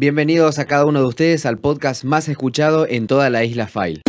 Bienvenidos 0.00 0.58
a 0.58 0.64
cada 0.64 0.86
uno 0.86 1.00
de 1.00 1.04
ustedes 1.04 1.44
al 1.44 1.58
podcast 1.58 2.04
más 2.04 2.26
escuchado 2.30 2.86
en 2.88 3.06
toda 3.06 3.28
la 3.28 3.44
isla 3.44 3.66
File. 3.66 4.00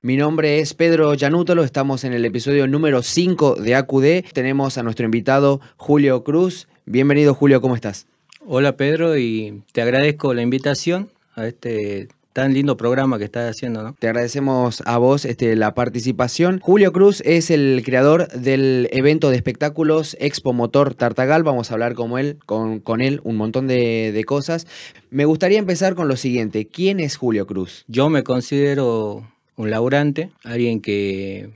Mi 0.00 0.16
nombre 0.16 0.60
es 0.60 0.74
Pedro 0.74 1.12
Yanútolo, 1.14 1.64
estamos 1.64 2.04
en 2.04 2.12
el 2.12 2.24
episodio 2.24 2.68
número 2.68 3.02
5 3.02 3.56
de 3.56 3.74
AQD. 3.74 4.32
Tenemos 4.32 4.78
a 4.78 4.84
nuestro 4.84 5.04
invitado 5.04 5.60
Julio 5.76 6.22
Cruz. 6.22 6.68
Bienvenido 6.86 7.34
Julio, 7.34 7.60
¿cómo 7.60 7.74
estás? 7.74 8.06
Hola 8.46 8.76
Pedro 8.76 9.18
y 9.18 9.64
te 9.72 9.82
agradezco 9.82 10.34
la 10.34 10.42
invitación 10.42 11.10
a 11.34 11.48
este 11.48 12.10
tan 12.32 12.54
lindo 12.54 12.76
programa 12.76 13.18
que 13.18 13.24
estás 13.24 13.50
haciendo, 13.50 13.82
¿no? 13.82 13.94
Te 13.98 14.08
agradecemos 14.08 14.82
a 14.86 14.98
vos 14.98 15.24
este, 15.24 15.54
la 15.56 15.74
participación. 15.74 16.60
Julio 16.60 16.92
Cruz 16.92 17.22
es 17.24 17.50
el 17.50 17.82
creador 17.84 18.28
del 18.28 18.88
evento 18.92 19.30
de 19.30 19.36
espectáculos 19.36 20.16
Expo 20.20 20.52
Motor 20.52 20.94
Tartagal. 20.94 21.42
Vamos 21.42 21.70
a 21.70 21.74
hablar 21.74 21.94
con 21.94 22.18
él, 22.18 22.38
con, 22.46 22.80
con 22.80 23.00
él 23.00 23.20
un 23.24 23.36
montón 23.36 23.66
de, 23.66 24.12
de 24.12 24.24
cosas. 24.24 24.66
Me 25.10 25.24
gustaría 25.24 25.58
empezar 25.58 25.94
con 25.94 26.08
lo 26.08 26.16
siguiente. 26.16 26.66
¿Quién 26.68 27.00
es 27.00 27.16
Julio 27.16 27.46
Cruz? 27.46 27.84
Yo 27.86 28.08
me 28.08 28.22
considero 28.22 29.26
un 29.56 29.70
laburante, 29.70 30.30
alguien 30.44 30.80
que 30.80 31.50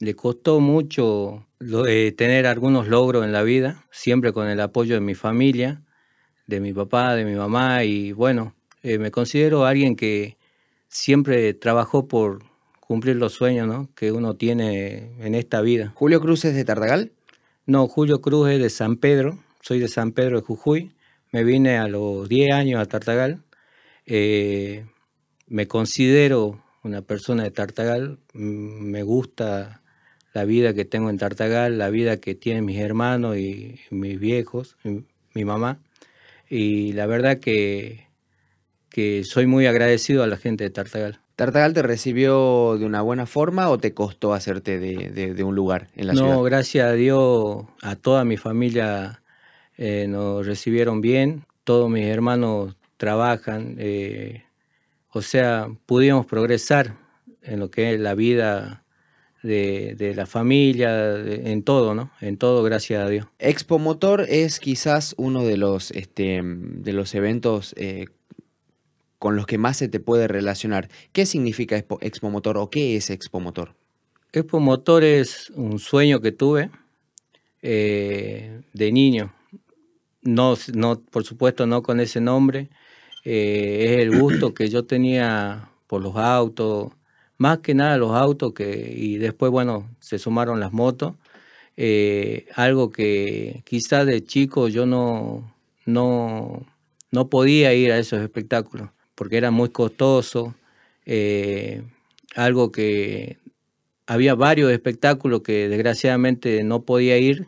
le 0.00 0.14
costó 0.16 0.60
mucho 0.60 1.46
eh, 1.86 2.12
tener 2.16 2.46
algunos 2.46 2.88
logros 2.88 3.24
en 3.24 3.32
la 3.32 3.42
vida, 3.42 3.84
siempre 3.90 4.32
con 4.32 4.48
el 4.48 4.60
apoyo 4.60 4.94
de 4.94 5.00
mi 5.00 5.14
familia, 5.14 5.82
de 6.46 6.60
mi 6.60 6.72
papá, 6.72 7.14
de 7.14 7.24
mi 7.24 7.34
mamá 7.34 7.84
y 7.84 8.12
bueno, 8.12 8.54
eh, 8.82 8.98
me 8.98 9.10
considero 9.10 9.64
alguien 9.64 9.96
que 9.96 10.36
siempre 10.88 11.54
trabajó 11.54 12.08
por 12.08 12.42
cumplir 12.80 13.16
los 13.16 13.34
sueños 13.34 13.68
¿no? 13.68 13.88
que 13.94 14.10
uno 14.10 14.34
tiene 14.34 15.12
en 15.24 15.34
esta 15.34 15.60
vida. 15.60 15.92
¿Julio 15.94 16.20
Cruz 16.20 16.44
es 16.44 16.54
de 16.54 16.64
Tartagal? 16.64 17.12
No, 17.66 17.86
Julio 17.86 18.20
Cruz 18.20 18.50
es 18.50 18.60
de 18.60 18.70
San 18.70 18.96
Pedro, 18.96 19.38
soy 19.60 19.78
de 19.78 19.88
San 19.88 20.12
Pedro 20.12 20.40
de 20.40 20.46
Jujuy, 20.46 20.92
me 21.30 21.44
vine 21.44 21.78
a 21.78 21.86
los 21.86 22.28
10 22.28 22.52
años 22.52 22.80
a 22.80 22.86
Tartagal, 22.86 23.44
eh, 24.06 24.86
me 25.46 25.68
considero 25.68 26.60
una 26.82 27.02
persona 27.02 27.44
de 27.44 27.52
Tartagal, 27.52 28.18
me 28.32 29.02
gusta 29.04 29.82
la 30.32 30.44
vida 30.44 30.74
que 30.74 30.84
tengo 30.84 31.10
en 31.10 31.18
Tartagal, 31.18 31.78
la 31.78 31.90
vida 31.90 32.16
que 32.16 32.34
tienen 32.34 32.64
mis 32.64 32.80
hermanos 32.80 33.36
y 33.36 33.78
mis 33.90 34.18
viejos, 34.18 34.76
mi 35.34 35.44
mamá, 35.44 35.78
y 36.48 36.92
la 36.94 37.06
verdad 37.06 37.38
que 37.38 38.09
que 38.90 39.24
soy 39.24 39.46
muy 39.46 39.66
agradecido 39.66 40.22
a 40.22 40.26
la 40.26 40.36
gente 40.36 40.64
de 40.64 40.70
Tartagal. 40.70 41.20
¿Tartagal 41.36 41.72
te 41.72 41.82
recibió 41.82 42.76
de 42.78 42.84
una 42.84 43.00
buena 43.00 43.24
forma 43.24 43.70
o 43.70 43.78
te 43.78 43.94
costó 43.94 44.34
hacerte 44.34 44.78
de, 44.78 45.42
un 45.42 45.54
lugar 45.54 45.88
en 45.96 46.08
la 46.08 46.12
ciudad? 46.12 46.34
No, 46.34 46.42
gracias 46.42 46.86
a 46.86 46.92
Dios, 46.92 47.64
a 47.80 47.96
toda 47.96 48.24
mi 48.24 48.36
familia 48.36 49.22
eh, 49.78 50.06
nos 50.06 50.44
recibieron 50.44 51.00
bien, 51.00 51.46
todos 51.64 51.88
mis 51.88 52.04
hermanos 52.04 52.76
trabajan, 52.98 53.76
eh, 53.78 54.44
o 55.08 55.22
sea, 55.22 55.68
pudimos 55.86 56.26
progresar 56.26 56.96
en 57.42 57.58
lo 57.58 57.70
que 57.70 57.94
es 57.94 58.00
la 58.00 58.14
vida 58.14 58.84
de, 59.42 60.12
la 60.14 60.26
familia, 60.26 61.16
en 61.16 61.62
todo, 61.62 61.94
¿no? 61.94 62.10
En 62.20 62.36
todo, 62.36 62.62
gracias 62.62 63.02
a 63.02 63.08
Dios. 63.08 63.26
Expo 63.38 63.78
Motor 63.78 64.26
es 64.28 64.60
quizás 64.60 65.14
uno 65.16 65.44
de 65.44 65.56
los, 65.56 65.90
este, 65.92 66.42
de 66.44 66.92
los 66.92 67.14
eventos 67.14 67.74
eh, 67.78 68.08
con 69.20 69.36
los 69.36 69.46
que 69.46 69.58
más 69.58 69.76
se 69.76 69.88
te 69.88 70.00
puede 70.00 70.26
relacionar. 70.28 70.88
¿Qué 71.12 71.26
significa 71.26 71.76
Expo, 71.76 72.30
Motor 72.30 72.56
o 72.56 72.70
qué 72.70 72.96
es 72.96 73.10
Expo 73.10 73.38
Motor? 73.38 73.74
Expo 74.32 74.60
Motor 74.60 75.04
es 75.04 75.50
un 75.50 75.78
sueño 75.78 76.22
que 76.22 76.32
tuve 76.32 76.70
eh, 77.60 78.62
de 78.72 78.92
niño. 78.92 79.34
No, 80.22 80.54
no, 80.72 81.02
por 81.02 81.24
supuesto, 81.24 81.66
no 81.66 81.82
con 81.82 82.00
ese 82.00 82.22
nombre. 82.22 82.70
Eh, 83.22 83.84
es 83.90 83.98
el 83.98 84.18
gusto 84.18 84.54
que 84.54 84.70
yo 84.70 84.86
tenía 84.86 85.70
por 85.86 86.00
los 86.00 86.16
autos, 86.16 86.90
más 87.36 87.58
que 87.58 87.74
nada 87.74 87.98
los 87.98 88.12
autos, 88.12 88.54
que, 88.54 88.90
y 88.96 89.18
después, 89.18 89.52
bueno, 89.52 89.86
se 90.00 90.18
sumaron 90.18 90.60
las 90.60 90.72
motos. 90.72 91.12
Eh, 91.76 92.46
algo 92.54 92.90
que 92.90 93.62
quizás 93.66 94.06
de 94.06 94.24
chico 94.24 94.68
yo 94.68 94.86
no, 94.86 95.54
no, 95.84 96.64
no 97.10 97.28
podía 97.28 97.74
ir 97.74 97.92
a 97.92 97.98
esos 97.98 98.22
espectáculos 98.22 98.88
porque 99.20 99.36
era 99.36 99.50
muy 99.50 99.68
costoso, 99.68 100.54
eh, 101.04 101.82
algo 102.34 102.72
que 102.72 103.36
había 104.06 104.34
varios 104.34 104.72
espectáculos 104.72 105.42
que 105.42 105.68
desgraciadamente 105.68 106.64
no 106.64 106.86
podía 106.86 107.18
ir 107.18 107.46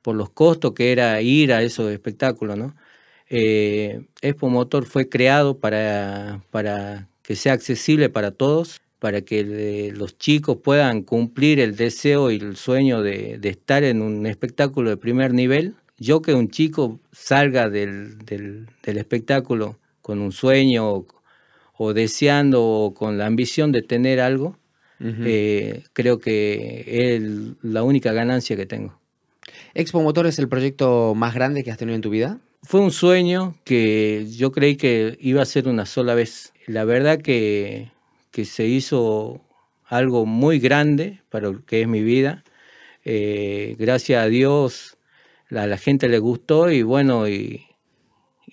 por 0.00 0.14
los 0.14 0.30
costos 0.30 0.74
que 0.74 0.92
era 0.92 1.20
ir 1.20 1.52
a 1.52 1.64
esos 1.64 1.90
espectáculos. 1.90 2.56
¿no? 2.56 2.76
Eh, 3.28 4.06
Expo 4.22 4.48
Motor 4.48 4.86
fue 4.86 5.08
creado 5.08 5.58
para, 5.58 6.44
para 6.52 7.08
que 7.22 7.34
sea 7.34 7.54
accesible 7.54 8.10
para 8.10 8.30
todos, 8.30 8.80
para 9.00 9.22
que 9.22 9.92
los 9.96 10.18
chicos 10.18 10.58
puedan 10.62 11.02
cumplir 11.02 11.58
el 11.58 11.74
deseo 11.74 12.30
y 12.30 12.36
el 12.36 12.54
sueño 12.54 13.02
de, 13.02 13.40
estar 13.42 13.82
en 13.82 14.02
un 14.02 14.24
espectáculo 14.26 14.90
de 14.90 14.96
primer 14.98 15.34
nivel. 15.34 15.74
Yo 15.96 16.22
que 16.22 16.34
un 16.34 16.48
chico 16.48 17.00
salga 17.10 17.68
del, 17.70 18.18
del 18.18 18.98
espectáculo 18.98 19.80
con 20.08 20.20
un 20.20 20.32
sueño 20.32 21.04
o, 21.76 21.92
deseando 21.92 22.64
o 22.64 22.94
con 22.94 23.18
la 23.18 23.26
ambición 23.26 23.72
de 23.72 23.82
tener 23.82 24.20
algo, 24.20 24.56
eh, 25.00 25.84
creo 25.92 26.18
que 26.18 26.84
es 26.86 27.22
la 27.60 27.82
única 27.82 28.14
ganancia 28.14 28.56
que 28.56 28.64
tengo. 28.64 28.98
¿Expo 29.74 30.00
Motor 30.00 30.26
es 30.26 30.38
el 30.38 30.48
proyecto 30.48 31.14
más 31.14 31.34
grande 31.34 31.62
que 31.62 31.70
has 31.70 31.76
tenido 31.76 31.94
en 31.94 32.00
tu 32.00 32.08
vida? 32.08 32.38
Fue 32.62 32.80
un 32.80 32.90
sueño 32.90 33.54
que 33.64 34.26
yo 34.30 34.50
creí 34.50 34.76
que 34.76 35.18
iba 35.20 35.42
a 35.42 35.44
ser 35.44 35.68
una 35.68 35.84
sola 35.84 36.14
vez. 36.14 36.54
La 36.66 36.84
verdad 36.84 37.20
que, 37.20 37.90
que 38.30 38.46
se 38.46 38.64
hizo 38.64 39.42
algo 39.84 40.24
muy 40.24 40.58
grande 40.58 41.20
para 41.28 41.50
lo 41.50 41.66
que 41.66 41.82
es 41.82 41.86
mi 41.86 42.02
vida. 42.02 42.44
Eh, 43.04 43.76
gracias 43.78 44.24
a 44.24 44.28
Dios 44.28 44.96
a 45.50 45.66
la 45.66 45.76
gente 45.76 46.08
le 46.08 46.18
gustó 46.18 46.70
y 46.70 46.82
bueno, 46.82 47.28
y, 47.28 47.67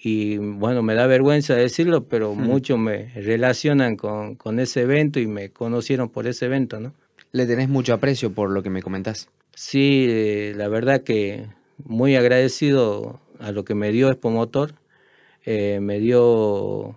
y 0.08 0.38
bueno, 0.38 0.84
me 0.84 0.94
da 0.94 1.08
vergüenza 1.08 1.56
decirlo, 1.56 2.08
pero 2.08 2.36
muchos 2.36 2.78
me 2.78 3.10
relacionan 3.16 3.96
con, 3.96 4.36
con, 4.36 4.60
ese 4.60 4.82
evento 4.82 5.20
y 5.20 5.26
me 5.26 5.50
conocieron 5.50 6.10
por 6.10 6.28
ese 6.28 6.46
evento, 6.46 6.80
¿no? 6.80 6.94
Le 7.32 7.48
tenés 7.48 7.70
mucho 7.70 7.92
aprecio 7.92 8.32
por 8.32 8.52
lo 8.52 8.62
que 8.62 8.70
me 8.70 8.84
comentás. 8.84 9.30
Sí, 9.56 10.06
eh, 10.08 10.54
la 10.56 10.68
verdad 10.68 11.02
que 11.02 11.48
muy 11.84 12.16
agradecido 12.16 13.20
a 13.40 13.52
lo 13.52 13.66
que 13.66 13.74
me 13.74 13.92
dio 13.92 14.12
Expo 14.12 14.30
Motor, 14.30 14.76
eh, 15.44 15.80
me 15.82 15.98
dio 15.98 16.96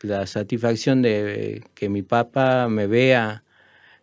la 0.00 0.26
satisfacción 0.26 1.02
de 1.02 1.62
que 1.74 1.88
mi 1.88 2.02
papá 2.02 2.68
me 2.68 2.88
vea 2.88 3.44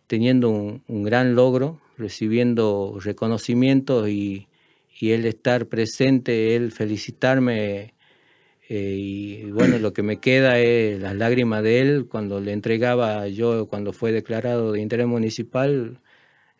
teniendo 0.06 0.48
un, 0.48 0.82
un 0.88 1.02
gran 1.02 1.34
logro, 1.34 1.82
recibiendo 1.98 2.98
reconocimientos 2.98 4.08
y, 4.08 4.48
y 4.98 5.10
él 5.10 5.26
estar 5.26 5.66
presente, 5.66 6.56
él 6.56 6.72
felicitarme 6.72 7.92
eh, 8.74 8.96
y 8.96 9.50
bueno, 9.50 9.78
lo 9.78 9.92
que 9.92 10.02
me 10.02 10.16
queda 10.18 10.58
es 10.58 10.98
las 10.98 11.14
lágrimas 11.14 11.62
de 11.62 11.80
él 11.80 12.06
cuando 12.08 12.40
le 12.40 12.52
entregaba 12.52 13.28
yo, 13.28 13.66
cuando 13.66 13.92
fue 13.92 14.12
declarado 14.12 14.72
de 14.72 14.80
interés 14.80 15.06
municipal, 15.06 16.00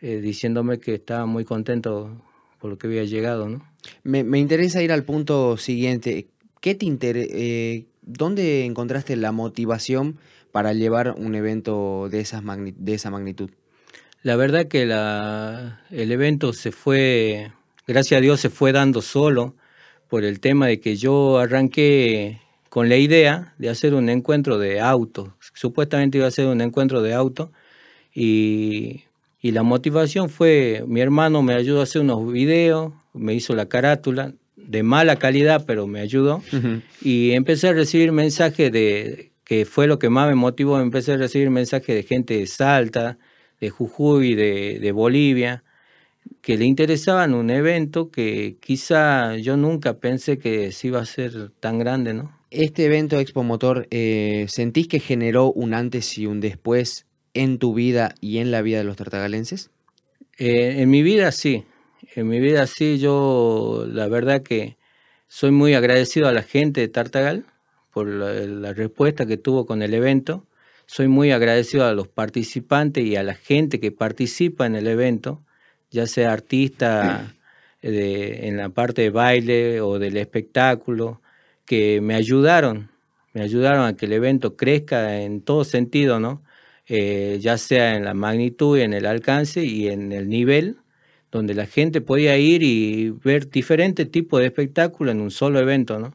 eh, 0.03 0.21
diciéndome 0.21 0.79
que 0.79 0.93
estaba 0.93 1.25
muy 1.25 1.47
contento 1.47 2.23
por 2.61 2.69
lo 2.69 2.77
que 2.77 2.87
había 2.87 3.05
llegado. 3.05 3.49
¿no? 3.49 3.67
Me, 4.03 4.25
me 4.25 4.39
interesa 4.39 4.83
ir 4.83 4.93
al 4.93 5.05
punto 5.05 5.57
siguiente. 5.57 6.27
¿Qué 6.61 6.75
te 6.75 6.87
eh, 6.91 7.87
¿Dónde 8.03 8.67
encontraste 8.67 9.17
la 9.17 9.33
motivación 9.33 10.19
para 10.51 10.75
llevar 10.75 11.15
un 11.17 11.35
evento 11.35 12.11
de, 12.11 12.21
esas 12.21 12.43
de 12.45 12.93
esa 12.93 13.11
magnitud? 13.11 13.49
La 14.23 14.37
verdad 14.37 14.69
que 14.69 14.85
la, 14.85 15.81
el 15.91 16.13
evento 16.13 16.53
se 16.53 16.73
fue, 16.73 17.53
gracias 17.87 18.19
a 18.19 18.21
Dios, 18.21 18.39
se 18.39 18.51
fue 18.51 18.73
dando 18.73 19.01
solo 19.01 19.55
por 20.13 20.25
el 20.25 20.41
tema 20.41 20.67
de 20.67 20.79
que 20.79 20.97
yo 20.97 21.39
arranqué 21.39 22.39
con 22.69 22.91
la 22.91 22.99
idea 22.99 23.55
de 23.57 23.71
hacer 23.71 23.95
un 23.95 24.11
encuentro 24.11 24.59
de 24.59 24.79
auto. 24.79 25.35
Supuestamente 25.55 26.19
iba 26.19 26.27
a 26.27 26.31
ser 26.31 26.49
un 26.49 26.61
encuentro 26.61 27.01
de 27.01 27.15
auto 27.15 27.51
y, 28.15 29.05
la 29.41 29.63
motivación 29.63 30.29
fue, 30.29 30.85
mi 30.87 31.01
hermano 31.01 31.41
me 31.41 31.55
ayudó 31.55 31.81
a 31.81 31.85
hacer 31.85 32.03
unos 32.03 32.31
videos, 32.31 32.93
me 33.15 33.33
hizo 33.33 33.55
la 33.55 33.71
carátula, 33.71 34.35
de 34.55 34.83
mala 34.83 35.17
calidad, 35.17 35.65
pero 35.67 35.87
me 35.87 36.01
ayudó. 36.01 36.43
Y 37.01 37.31
empecé 37.31 37.69
a 37.69 37.73
recibir 37.73 38.13
mensajes 38.13 38.71
de, 38.71 39.33
que 39.45 39.65
fue 39.65 39.87
lo 39.87 39.99
que 39.99 40.11
más 40.11 40.29
me 40.29 40.35
motivó, 40.35 40.79
empecé 40.79 41.13
a 41.13 41.17
recibir 41.17 41.49
mensajes 41.49 41.97
de 41.97 42.03
gente 42.03 42.37
de 42.37 42.47
Salta, 42.47 43.17
de 43.63 43.71
Jujuy, 43.71 44.35
de, 44.35 44.79
de 44.79 44.93
Bolivia, 44.93 45.65
que 46.43 46.59
le 46.59 46.67
interesaban 46.67 47.33
un 47.35 47.51
evento 47.51 48.11
que 48.11 48.59
quizá 48.61 49.37
yo 49.37 49.57
nunca 49.57 49.99
pensé 49.99 50.39
que 50.39 50.73
se 50.73 50.89
iba 50.89 51.01
a 51.01 51.07
ser 51.07 51.51
tan 51.61 51.79
grande, 51.79 52.13
¿no? 52.13 52.37
Este 52.51 52.85
evento 52.85 53.19
Expo 53.19 53.45
Motor, 53.45 53.87
eh, 53.91 54.45
¿sentís 54.49 54.89
que 54.89 55.01
generó 55.01 55.51
un 55.53 55.73
antes 55.73 56.19
y 56.19 56.27
un 56.27 56.41
después 56.41 57.07
en 57.33 57.59
tu 57.59 57.73
vida 57.73 58.15
y 58.21 58.39
en 58.39 58.51
la 58.51 58.61
vida 58.61 58.79
de 58.79 58.85
los 58.85 58.97
tartagalenses? 58.97 59.71
Eh, 60.37 60.83
en 60.83 60.91
mi 60.91 61.03
vida 61.03 61.33
sí, 61.33 61.65
en 62.15 62.29
mi 62.29 62.41
vida 62.41 62.67
sí, 62.67 62.99
yo 62.99 63.87
la 63.89 64.09
verdad 64.09 64.43
que 64.43 64.77
soy 65.29 65.51
muy 65.51 65.75
agradecido 65.75 66.29
a 66.29 66.33
la 66.33 66.43
gente 66.43 66.81
de 66.83 66.89
Tartagal 66.89 67.47
por 67.93 68.09
la, 68.09 68.73
respuesta 68.73 69.27
que 69.27 69.37
tuvo 69.37 69.65
con 69.65 69.81
el 69.81 69.95
evento. 69.95 70.47
Soy 70.87 71.09
muy 71.09 71.31
agradecido 71.31 71.87
a 71.87 71.95
los 71.95 72.09
participantes 72.09 73.05
y 73.05 73.17
a 73.17 73.23
la 73.23 73.35
gente 73.35 73.81
que 73.81 73.93
participa 73.93 74.67
en 74.67 74.75
el 74.75 74.87
evento, 74.89 75.43
ya 75.93 76.07
sea 76.07 76.33
artista 76.33 77.35
en 77.83 78.57
la 78.57 78.69
parte 78.71 79.03
de 79.03 79.11
baile 79.11 79.81
o 79.81 79.99
del 79.99 80.17
espectáculo, 80.17 81.21
que 81.65 82.01
me 82.01 82.15
ayudaron, 82.15 82.91
me 83.33 83.43
ayudaron 83.43 83.87
a 83.87 83.97
que 83.97 84.07
el 84.07 84.13
evento 84.13 84.57
crezca 84.57 85.21
en 85.21 85.43
todo 85.43 85.65
sentido, 85.65 86.21
¿no? 86.21 86.43
Eh, 86.87 87.39
ya 87.41 87.59
sea 87.59 87.97
en 87.97 88.05
la 88.05 88.15
magnitud, 88.15 88.79
en 88.79 88.93
el 88.93 89.07
alcance 89.07 89.65
y 89.65 89.89
en 89.89 90.13
el 90.13 90.29
nivel, 90.29 90.79
donde 91.31 91.55
la 91.55 91.67
gente 91.67 92.01
podía 92.01 92.37
ir 92.37 92.63
y 92.63 93.11
ver 93.11 93.49
diferentes 93.51 94.11
tipos 94.11 94.41
de 94.41 94.47
espectáculos 94.47 95.15
en 95.15 95.21
un 95.21 95.31
solo 95.31 95.61
evento, 95.61 95.99
¿no? 95.99 96.15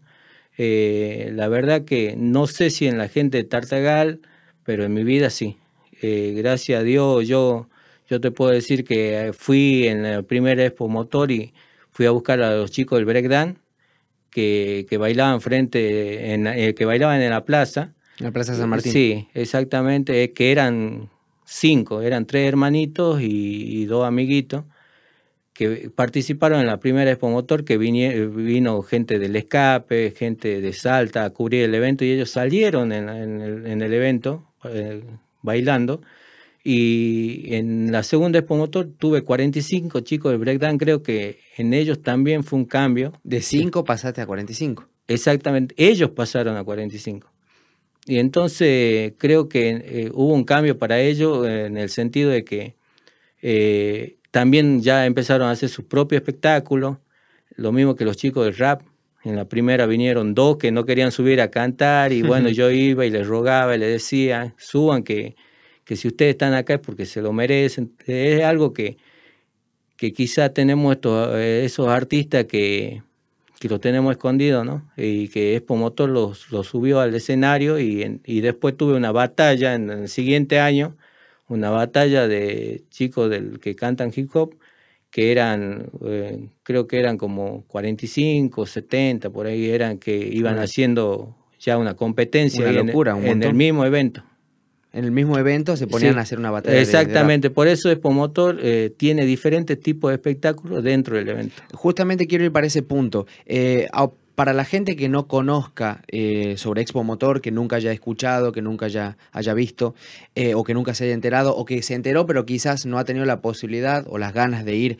Eh, 0.58 1.32
la 1.34 1.48
verdad 1.48 1.86
que 1.86 2.16
no 2.18 2.48
sé 2.48 2.70
si 2.70 2.88
en 2.88 2.98
la 2.98 3.08
gente 3.08 3.38
de 3.38 3.44
Tartagal, 3.46 4.22
pero 4.64 4.84
en 4.86 4.94
mi 4.94 5.04
vida 5.04 5.30
sí. 5.30 5.58
Eh, 6.02 6.34
gracias 6.38 6.82
a 6.82 6.84
Dios 6.84 7.28
yo, 7.28 7.70
yo 8.08 8.22
te 8.22 8.32
puedo 8.32 8.52
decir 8.52 8.84
que 8.84 9.32
fui 9.38 9.88
en 9.88 10.06
el 10.06 10.24
primer 10.24 10.60
Expo 10.60 10.88
Motor 10.88 11.32
y 11.32 11.54
fui 11.92 12.06
a 12.06 12.12
buscar 12.12 12.42
a 12.42 12.56
los 12.56 12.72
chicos 12.72 12.98
del 12.98 13.06
breakdance 13.06 13.60
que, 14.30 14.86
que 14.90 14.98
bailaban 14.98 15.42
frente, 15.42 16.34
en, 16.34 16.48
eh, 16.48 16.74
que 16.74 16.86
bailaban 16.86 17.22
en 17.22 17.32
la 17.32 17.46
plaza. 17.46 17.94
La 18.20 18.32
Plaza 18.32 18.56
San 18.56 18.70
Martín. 18.70 18.92
Sí, 18.92 19.28
exactamente, 19.34 20.34
que 20.34 20.52
eran 20.52 21.10
cinco, 21.46 22.02
eran 22.02 22.26
tres 22.26 22.48
hermanitos 22.48 23.20
y 23.22 23.86
dos 23.86 24.06
amiguitos 24.06 24.64
que 25.58 25.90
participaron 25.90 26.60
en 26.60 26.68
la 26.68 26.80
primera 26.80 27.10
Expo 27.10 27.32
Motor, 27.32 27.66
que 27.66 27.80
vino 27.80 28.84
gente 28.84 29.18
del 29.18 29.36
escape, 29.36 30.14
gente 30.16 30.62
de 30.62 30.72
Salta 30.72 31.26
a 31.26 31.32
cubrir 31.32 31.64
el 31.64 31.74
evento 31.74 32.06
y 32.06 32.12
ellos 32.12 32.30
salieron 32.30 32.92
en, 32.92 33.10
el, 33.10 33.94
evento 33.94 34.46
eh, 34.66 35.02
bailando. 35.42 36.04
Y 36.70 37.56
en 37.56 37.94
la 37.94 38.04
segunda 38.04 38.40
Expo 38.40 38.58
Motor 38.58 38.90
tuve 38.98 39.22
45 39.22 40.02
chicos 40.02 40.34
de 40.34 40.38
breakdance, 40.38 40.78
creo 40.78 41.02
que 41.02 41.40
en 41.56 41.74
ellos 41.74 42.02
también 42.02 42.44
fue 42.44 42.60
un 42.60 42.66
cambio. 42.66 43.14
De 43.24 43.42
5 43.42 43.86
pasaste 43.86 44.20
a 44.20 44.26
45. 44.26 44.86
Exactamente, 45.08 45.74
ellos 45.78 46.10
pasaron 46.10 46.58
a 46.58 46.66
45. 46.66 47.32
Y 48.06 48.18
entonces 48.20 49.14
creo 49.18 49.48
que 49.48 49.70
eh, 49.70 50.12
hubo 50.14 50.34
un 50.34 50.44
cambio 50.44 50.78
para 50.78 51.00
ellos 51.00 51.48
en 51.48 51.78
el 51.78 51.90
sentido 51.90 52.32
de 52.32 52.44
que 52.44 52.76
eh, 53.42 54.18
también 54.32 54.82
ya 54.82 55.06
empezaron 55.06 55.48
a 55.48 55.52
hacer 55.52 55.70
su 55.70 55.88
propio 55.88 56.18
espectáculo, 56.18 57.00
lo 57.56 57.72
mismo 57.72 57.96
que 57.96 58.04
los 58.04 58.18
chicos 58.18 58.44
del 58.44 58.58
rap. 58.58 58.82
En 59.24 59.38
la 59.38 59.46
primera 59.46 59.86
vinieron 59.86 60.36
dos 60.36 60.58
que 60.58 60.74
no 60.74 60.84
querían 60.84 61.14
subir 61.14 61.40
a 61.40 61.50
cantar 61.50 62.12
y 62.12 62.24
bueno, 62.24 62.50
yo 62.50 62.70
iba 62.72 63.06
y 63.06 63.10
les 63.10 63.26
rogaba 63.26 63.74
y 63.74 63.80
les 63.80 63.90
decía, 63.90 64.54
suban 64.58 65.04
que, 65.04 65.38
que 65.88 65.96
si 65.96 66.08
ustedes 66.10 66.32
están 66.32 66.54
acá 66.54 66.76
es 66.76 66.80
porque 66.80 67.06
se 67.06 67.22
lo 67.22 67.34
merecen. 67.34 67.94
Es 68.06 68.44
algo 68.44 68.74
que, 68.74 68.98
que 69.96 70.14
quizá 70.14 70.50
tenemos 70.50 70.96
estos, 70.96 71.36
eh, 71.36 71.66
esos 71.66 71.88
artistas 71.88 72.46
que, 72.46 73.02
que 73.60 73.70
los 73.70 73.80
tenemos 73.82 74.12
escondidos, 74.12 74.66
¿no? 74.66 74.92
Y 74.98 75.30
que 75.30 75.56
Expo 75.56 75.76
Motor 75.76 76.10
los, 76.10 76.52
los 76.52 76.68
subió 76.68 77.00
al 77.00 77.16
escenario 77.16 77.80
y, 77.80 78.20
y 78.26 78.42
después 78.42 78.76
tuve 78.78 78.96
una 78.96 79.12
batalla 79.12 79.76
en 79.76 79.90
el 79.90 80.10
siguiente 80.10 80.60
año 80.60 80.96
una 81.50 81.70
batalla 81.70 82.28
de 82.28 82.84
chicos 82.90 83.30
del, 83.30 83.60
que 83.60 83.76
cantan 83.76 84.12
hip 84.16 84.30
hop, 84.36 84.56
que 85.10 85.32
eran, 85.32 85.90
eh, 86.06 86.50
creo 86.64 86.88
que 86.88 87.00
eran 87.00 87.18
como 87.18 87.64
45, 87.68 88.66
70, 88.66 89.30
por 89.30 89.48
ahí 89.48 89.70
eran 89.70 89.98
que 89.98 90.16
iban 90.16 90.60
haciendo 90.60 91.36
ya 91.60 91.78
una 91.78 91.96
competencia 91.96 92.72
locura, 92.72 93.18
en, 93.18 93.42
el 93.42 93.54
mismo 93.54 93.86
evento. 93.86 94.24
En 94.98 95.06
el 95.06 95.12
mismo 95.12 95.38
evento 95.38 95.78
se 95.78 95.86
ponían 95.86 96.18
a 96.18 96.22
hacer 96.22 96.40
una 96.40 96.50
batalla. 96.50 96.82
Exactamente, 96.82 97.52
por 97.52 97.68
eso 97.68 97.92
Expo 97.92 98.10
Motor 98.10 98.58
eh, 98.64 98.92
tiene 98.98 99.28
diferentes 99.28 99.80
tipos 99.80 100.10
de 100.10 100.16
espectáculos 100.16 100.84
dentro 100.84 101.16
del 101.18 101.30
evento. 101.30 101.62
Justamente 101.72 102.26
quiero 102.26 102.46
ir 102.46 102.52
para 102.52 102.66
ese 102.66 102.82
punto. 102.82 103.28
Eh, 103.46 103.88
para 104.34 104.54
la 104.54 104.66
gente 104.66 104.96
que 104.96 105.08
no 105.08 105.28
conozca 105.28 106.02
eh, 106.08 106.56
sobre 106.58 106.82
Expo 106.82 107.04
Motor, 107.04 107.42
que 107.42 107.52
nunca 107.52 107.76
haya 107.76 107.92
escuchado, 107.92 108.52
que 108.52 108.64
nunca 108.64 108.88
haya, 108.88 109.18
haya 109.32 109.54
visto, 109.54 109.94
o 110.56 110.64
que 110.64 110.74
nunca 110.74 110.96
se 110.96 111.04
haya 111.04 111.14
enterado, 111.14 111.56
o 111.56 111.64
que 111.64 111.84
se 111.84 111.94
enteró 111.94 112.26
pero 112.26 112.48
quizás 112.48 112.88
no 112.88 112.98
ha 112.98 113.06
tenido 113.06 113.26
la 113.26 113.40
posibilidad 113.40 114.04
o 114.08 114.18
las 114.18 114.34
ganas 114.34 114.66
de 114.66 114.76
ir, 114.78 114.98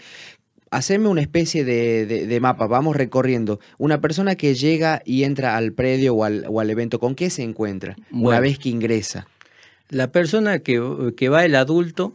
haceme 0.70 1.08
una 1.08 1.22
especie 1.22 1.64
de, 1.66 2.40
mapa, 2.40 2.68
vamos 2.68 2.96
recorriendo. 2.96 3.60
Una 3.78 4.00
persona 4.00 4.36
que 4.36 4.54
llega 4.54 5.02
y 5.06 5.24
entra 5.24 5.58
al 5.58 5.74
predio 5.74 6.14
o 6.16 6.24
al, 6.24 6.70
evento, 6.70 7.00
¿con 7.00 7.16
qué 7.16 7.30
se 7.30 7.44
encuentra 7.44 7.96
una 8.12 8.40
vez 8.40 8.60
que 8.60 8.70
ingresa? 8.70 9.28
La 9.90 10.12
persona 10.12 10.60
que, 10.60 11.14
que 11.16 11.30
va 11.30 11.46
el 11.46 11.56
adulto, 11.56 12.14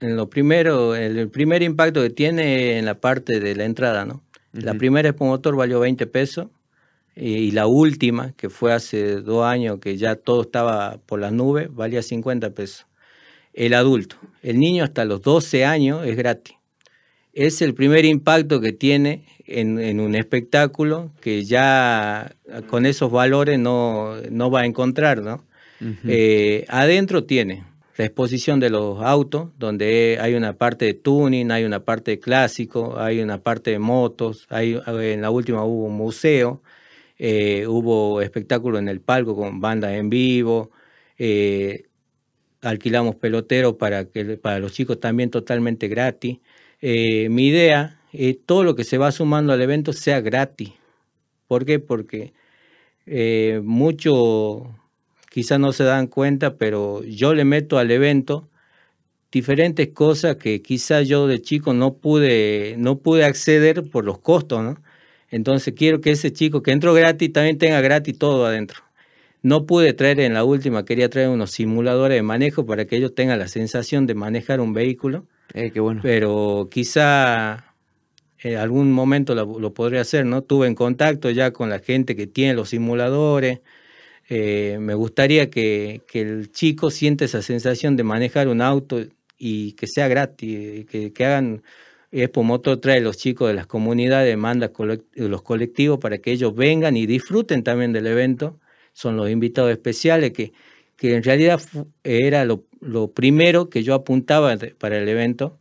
en 0.00 0.16
lo 0.16 0.28
primero, 0.28 0.94
el 0.94 1.28
primer 1.30 1.62
impacto 1.62 2.02
que 2.02 2.10
tiene 2.10 2.78
en 2.78 2.84
la 2.84 3.00
parte 3.00 3.40
de 3.40 3.56
la 3.56 3.64
entrada, 3.64 4.04
¿no? 4.04 4.22
La 4.52 4.74
primera 4.74 5.14
Motor 5.18 5.56
valió 5.56 5.80
20 5.80 6.06
pesos 6.06 6.48
y, 7.14 7.50
la 7.50 7.66
última, 7.66 8.32
que 8.32 8.48
fue 8.48 8.72
hace 8.72 9.20
dos 9.20 9.44
años, 9.44 9.78
que 9.80 9.96
ya 9.96 10.16
todo 10.16 10.42
estaba 10.42 10.98
por 11.06 11.20
las 11.20 11.32
nubes, 11.32 11.74
valía 11.74 12.02
50 12.02 12.50
pesos. 12.50 12.86
El 13.52 13.74
adulto, 13.74 14.16
el 14.42 14.58
niño 14.58 14.84
hasta 14.84 15.04
los 15.04 15.22
12 15.22 15.64
años 15.64 16.06
es 16.06 16.16
gratis. 16.16 16.56
Es 17.32 17.60
el 17.62 17.74
primer 17.74 18.04
impacto 18.04 18.60
que 18.60 18.72
tiene 18.72 19.24
en, 19.46 20.00
un 20.00 20.14
espectáculo 20.14 21.10
que 21.20 21.44
ya 21.44 22.34
con 22.68 22.86
esos 22.86 23.10
valores 23.10 23.58
no, 23.58 24.16
no 24.30 24.50
va 24.50 24.60
a 24.60 24.66
encontrar, 24.66 25.22
¿no? 25.22 25.44
Eh, 25.80 26.64
adentro 26.68 27.24
tiene 27.24 27.64
la 27.96 28.04
exposición 28.04 28.60
de 28.60 28.70
los 28.70 29.00
autos, 29.00 29.50
donde 29.58 30.18
hay 30.20 30.34
una 30.34 30.52
parte 30.52 30.84
de 30.84 30.94
tuning, 30.94 31.50
hay 31.50 31.64
una 31.64 31.80
parte 31.80 32.12
de 32.12 32.20
clásico, 32.20 32.98
hay 32.98 33.20
una 33.20 33.42
parte 33.42 33.70
de 33.70 33.78
motos, 33.78 34.46
hay, 34.50 34.78
en 34.86 35.22
la 35.22 35.30
última 35.30 35.64
hubo 35.64 35.86
un 35.86 35.96
museo, 35.96 36.62
eh, 37.18 37.66
hubo 37.66 38.20
espectáculo 38.20 38.78
en 38.78 38.88
el 38.88 39.00
palco 39.00 39.34
con 39.34 39.60
bandas 39.60 39.92
en 39.92 40.10
vivo, 40.10 40.70
eh, 41.18 41.84
alquilamos 42.60 43.16
peloteros 43.16 43.74
para, 43.74 44.04
que, 44.06 44.36
para 44.36 44.58
los 44.58 44.72
chicos 44.72 45.00
también 45.00 45.30
totalmente 45.30 45.88
gratis. 45.88 46.38
Eh, 46.82 47.28
mi 47.30 47.46
idea 47.46 48.00
es 48.12 48.36
todo 48.44 48.62
lo 48.62 48.74
que 48.74 48.84
se 48.84 48.98
va 48.98 49.10
sumando 49.10 49.54
al 49.54 49.62
evento 49.62 49.94
sea 49.94 50.20
gratis. 50.20 50.72
¿Por 51.48 51.64
qué? 51.64 51.78
Porque 51.78 52.34
mucho 53.62 54.74
quizás 55.36 55.60
no 55.60 55.70
se 55.74 55.84
dan 55.84 56.06
cuenta, 56.06 56.56
pero 56.56 57.04
yo 57.04 57.34
le 57.34 57.44
meto 57.44 57.76
al 57.76 57.90
evento 57.90 58.48
diferentes 59.30 59.88
cosas 59.88 60.36
que 60.36 60.62
quizás 60.62 61.06
yo 61.06 61.26
de 61.26 61.42
chico 61.42 61.74
no 61.74 61.98
pude, 61.98 62.76
no 62.78 63.00
pude 63.00 63.26
acceder 63.26 63.82
por 63.90 64.06
los 64.06 64.18
costos, 64.18 64.62
¿no? 64.64 64.82
Entonces 65.28 65.74
quiero 65.76 66.00
que 66.00 66.12
ese 66.12 66.32
chico 66.32 66.62
que 66.62 66.70
entró 66.70 66.94
gratis 66.94 67.34
también 67.34 67.58
tenga 67.58 67.82
gratis 67.82 68.16
todo 68.16 68.46
adentro. 68.46 68.80
No 69.42 69.66
pude 69.66 69.92
traer 69.92 70.20
en 70.20 70.32
la 70.32 70.42
última, 70.42 70.86
quería 70.86 71.10
traer 71.10 71.28
unos 71.28 71.50
simuladores 71.50 72.16
de 72.16 72.22
manejo 72.22 72.64
para 72.64 72.86
que 72.86 72.96
ellos 72.96 73.14
tengan 73.14 73.38
la 73.38 73.48
sensación 73.48 74.06
de 74.06 74.14
manejar 74.14 74.62
un 74.62 74.72
vehículo. 74.72 75.26
Eh, 75.52 75.70
qué 75.70 75.80
bueno. 75.80 76.00
Pero 76.02 76.68
quizá 76.70 77.74
en 78.38 78.56
algún 78.56 78.90
momento 78.90 79.34
lo, 79.34 79.60
lo, 79.60 79.74
podré 79.74 79.98
hacer, 79.98 80.24
¿no? 80.24 80.40
Tuve 80.40 80.66
en 80.66 80.74
contacto 80.74 81.28
ya 81.28 81.50
con 81.50 81.68
la 81.68 81.80
gente 81.80 82.16
que 82.16 82.26
tiene 82.26 82.54
los 82.54 82.70
simuladores, 82.70 83.60
eh, 84.28 84.78
me 84.80 84.94
gustaría 84.94 85.50
que, 85.50 86.02
el 86.12 86.50
chico 86.50 86.90
sienta 86.90 87.24
esa 87.24 87.42
sensación 87.42 87.96
de 87.96 88.02
manejar 88.02 88.48
un 88.48 88.60
auto 88.60 89.00
y 89.38 89.72
que 89.72 89.86
sea 89.86 90.08
gratis, 90.08 90.86
que, 90.86 91.12
que 91.12 91.24
hagan, 91.24 91.62
Expo 92.10 92.42
Motor 92.42 92.78
trae 92.80 93.00
los 93.00 93.18
chicos 93.18 93.48
de 93.48 93.54
las 93.54 93.66
comunidades, 93.66 94.36
manda 94.36 94.72
los 95.14 95.42
colectivos 95.42 95.98
para 95.98 96.18
que 96.18 96.32
ellos 96.32 96.54
vengan 96.54 96.96
y 96.96 97.06
disfruten 97.06 97.62
también 97.62 97.92
del 97.92 98.06
evento. 98.06 98.58
Son 98.92 99.16
los 99.16 99.28
invitados 99.30 99.70
especiales 99.70 100.32
que, 100.32 100.52
que 100.96 101.14
en 101.14 101.22
realidad 101.22 101.60
era 102.04 102.44
lo, 102.44 102.64
primero 103.12 103.68
que 103.68 103.82
yo 103.82 103.94
apuntaba 103.94 104.56
para 104.78 104.98
el 104.98 105.08
evento, 105.08 105.58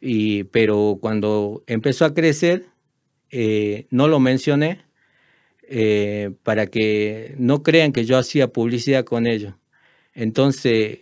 y, 0.00 0.44
pero 0.44 0.98
cuando 1.00 1.62
empezó 1.66 2.04
a 2.04 2.14
crecer, 2.14 2.66
eh, 3.30 3.86
no 3.90 4.08
lo 4.08 4.20
mencioné 4.20 4.84
eh, 5.68 6.32
para 6.42 6.66
que 6.66 7.34
no 7.38 7.62
crean 7.62 7.92
que 7.92 8.04
yo 8.04 8.18
hacía 8.18 8.48
publicidad 8.48 9.04
con 9.04 9.26
ellos. 9.26 9.54
Entonces 10.14 11.00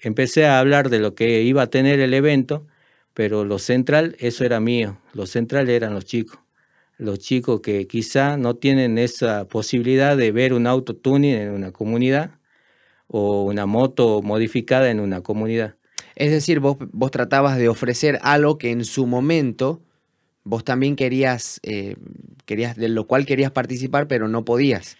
empecé 0.00 0.46
a 0.46 0.58
hablar 0.60 0.90
de 0.90 0.98
lo 0.98 1.14
que 1.14 1.42
iba 1.42 1.62
a 1.62 1.70
tener 1.70 2.00
el 2.00 2.14
evento, 2.14 2.66
pero 3.14 3.44
lo 3.44 3.58
central, 3.58 4.16
eso 4.20 4.44
era 4.44 4.60
mío, 4.60 4.98
lo 5.12 5.26
central 5.26 5.68
eran 5.68 5.94
los 5.94 6.04
chicos. 6.04 6.38
Los 6.98 7.20
chicos 7.20 7.60
que 7.60 7.86
quizá 7.86 8.36
no 8.36 8.56
tienen 8.56 8.98
esa 8.98 9.46
posibilidad 9.46 10.16
de 10.16 10.32
ver 10.32 10.52
un 10.52 10.66
auto 10.66 10.96
tuning 10.96 11.34
en 11.34 11.50
una 11.50 11.70
comunidad 11.70 12.32
o 13.06 13.44
una 13.44 13.66
moto 13.66 14.20
modificada 14.22 14.90
en 14.90 15.00
una 15.00 15.20
comunidad. 15.22 15.76
Es 16.16 16.32
decir, 16.32 16.58
vos, 16.58 16.76
vos 16.92 17.12
tratabas 17.12 17.58
de 17.58 17.68
ofrecer 17.68 18.18
algo 18.22 18.58
que 18.58 18.72
en 18.72 18.84
su 18.84 19.06
momento 19.06 19.80
vos 20.48 20.64
también 20.64 20.96
querías, 20.96 21.60
eh, 21.62 21.96
querías, 22.48 22.76
de 22.76 22.88
lo 22.88 23.06
cual 23.06 23.26
querías 23.26 23.52
participar, 23.52 24.08
pero 24.08 24.26
no 24.26 24.42
podías. 24.44 24.96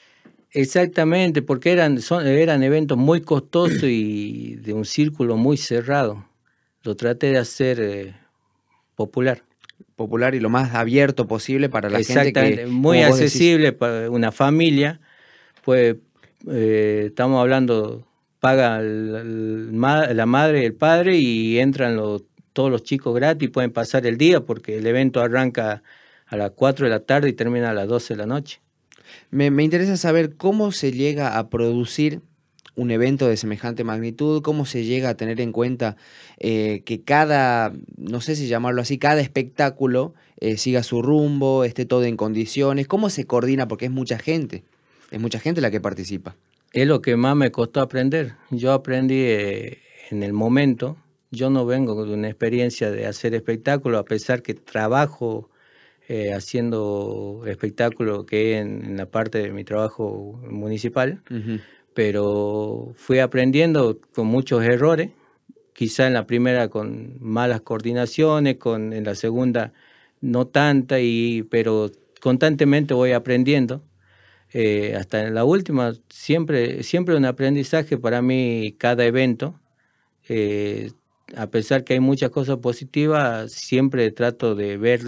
Exactamente, 0.52 1.40
porque 1.40 1.72
eran, 1.72 2.00
son, 2.02 2.26
eran 2.26 2.62
eventos 2.62 2.98
muy 2.98 3.22
costosos 3.22 3.84
y 3.84 4.56
de 4.56 4.74
un 4.74 4.84
círculo 4.84 5.36
muy 5.36 5.56
cerrado. 5.56 6.26
Lo 6.82 6.94
traté 6.94 7.32
de 7.32 7.38
hacer 7.38 7.80
eh, 7.80 8.14
popular. 8.94 9.42
Popular 9.96 10.34
y 10.34 10.40
lo 10.40 10.50
más 10.50 10.74
abierto 10.74 11.26
posible 11.26 11.70
para 11.70 11.88
la 11.88 12.02
gente 12.02 12.32
que... 12.32 12.66
muy 12.66 13.00
accesible 13.00 13.72
para 13.72 14.10
una 14.10 14.30
familia. 14.30 15.00
Pues 15.64 15.96
eh, 16.50 17.04
estamos 17.06 17.40
hablando, 17.40 18.06
paga 18.40 18.80
la 18.82 20.26
madre 20.26 20.62
y 20.62 20.64
el 20.66 20.74
padre 20.74 21.16
y 21.16 21.58
entran 21.58 21.96
los, 21.96 22.24
todos 22.52 22.70
los 22.70 22.82
chicos 22.82 23.14
gratis, 23.14 23.50
pueden 23.50 23.72
pasar 23.72 24.06
el 24.06 24.18
día 24.18 24.40
porque 24.40 24.78
el 24.78 24.86
evento 24.86 25.20
arranca 25.20 25.82
a 26.28 26.36
las 26.36 26.52
4 26.52 26.86
de 26.86 26.90
la 26.90 27.00
tarde 27.00 27.28
y 27.28 27.32
termina 27.32 27.70
a 27.70 27.74
las 27.74 27.88
12 27.88 28.14
de 28.14 28.18
la 28.18 28.26
noche. 28.26 28.60
Me, 29.30 29.46
interesa 29.62 29.96
saber 29.96 30.36
cómo 30.36 30.72
se 30.72 30.92
llega 30.92 31.38
a 31.38 31.48
producir 31.48 32.20
un 32.76 32.90
evento 32.90 33.26
de 33.26 33.36
semejante 33.36 33.82
magnitud, 33.82 34.42
cómo 34.42 34.64
se 34.64 34.84
llega 34.84 35.08
a 35.08 35.16
tener 35.16 35.40
en 35.40 35.50
cuenta 35.50 35.96
eh, 36.38 36.82
que 36.84 37.02
cada, 37.02 37.72
no 37.96 38.20
sé 38.20 38.36
si 38.36 38.46
llamarlo 38.46 38.82
así, 38.82 38.98
cada 38.98 39.20
espectáculo 39.20 40.14
eh, 40.38 40.56
siga 40.56 40.82
su 40.84 41.02
rumbo, 41.02 41.64
esté 41.64 41.86
todo 41.86 42.04
en 42.04 42.16
condiciones, 42.16 42.86
cómo 42.86 43.10
se 43.10 43.24
coordina, 43.24 43.66
porque 43.66 43.86
es 43.86 43.90
mucha 43.90 44.18
gente, 44.18 44.62
es 45.10 45.20
mucha 45.20 45.40
gente 45.40 45.60
la 45.60 45.70
que 45.70 45.80
participa. 45.80 46.36
Es 46.72 46.86
lo 46.86 47.00
que 47.00 47.16
más 47.16 47.34
me 47.34 47.50
costó 47.50 47.80
aprender. 47.80 48.34
Yo 48.50 48.72
aprendí 48.72 49.22
eh, 49.22 49.78
en 50.10 50.22
el 50.22 50.32
momento, 50.32 50.96
yo 51.30 51.50
no 51.50 51.66
vengo 51.66 52.04
de 52.04 52.14
una 52.14 52.28
experiencia 52.28 52.90
de 52.90 53.06
hacer 53.06 53.34
espectáculo, 53.34 53.98
a 53.98 54.04
pesar 54.04 54.42
que 54.42 54.54
trabajo 54.54 55.50
eh, 56.08 56.32
haciendo 56.32 57.42
espectáculo 57.46 58.24
que 58.26 58.58
en, 58.58 58.84
en, 58.84 58.96
la 58.96 59.06
parte 59.06 59.38
de 59.38 59.52
mi 59.52 59.62
trabajo 59.62 60.40
municipal, 60.50 61.22
pero 61.94 62.92
fui 62.94 63.18
aprendiendo 63.18 64.00
con 64.14 64.26
muchos 64.26 64.64
errores, 64.64 65.10
quizá 65.74 66.06
en 66.06 66.14
la 66.14 66.26
primera 66.26 66.68
con 66.68 67.18
malas 67.20 67.60
coordinaciones, 67.60 68.56
con, 68.56 68.92
en 68.92 69.04
la 69.04 69.14
segunda 69.14 69.72
no 70.20 70.46
tanta, 70.46 70.98
y, 71.00 71.42
pero 71.44 71.90
constantemente 72.20 72.94
voy 72.94 73.12
aprendiendo. 73.12 73.82
Eh, 74.52 74.94
hasta 74.96 75.26
en 75.26 75.34
la 75.34 75.44
última, 75.44 75.92
siempre, 76.08 76.82
siempre 76.82 77.16
un 77.16 77.26
aprendizaje 77.26 77.98
para 77.98 78.22
mí 78.22 78.74
cada 78.78 79.04
evento. 79.04 79.60
Eh, 80.28 80.90
a 81.36 81.48
pesar 81.48 81.84
que 81.84 81.94
hay 81.94 82.00
muchas 82.00 82.30
cosas 82.30 82.58
positivas, 82.58 83.52
siempre 83.52 84.10
trato 84.10 84.54
de 84.54 84.76
ver 84.76 85.02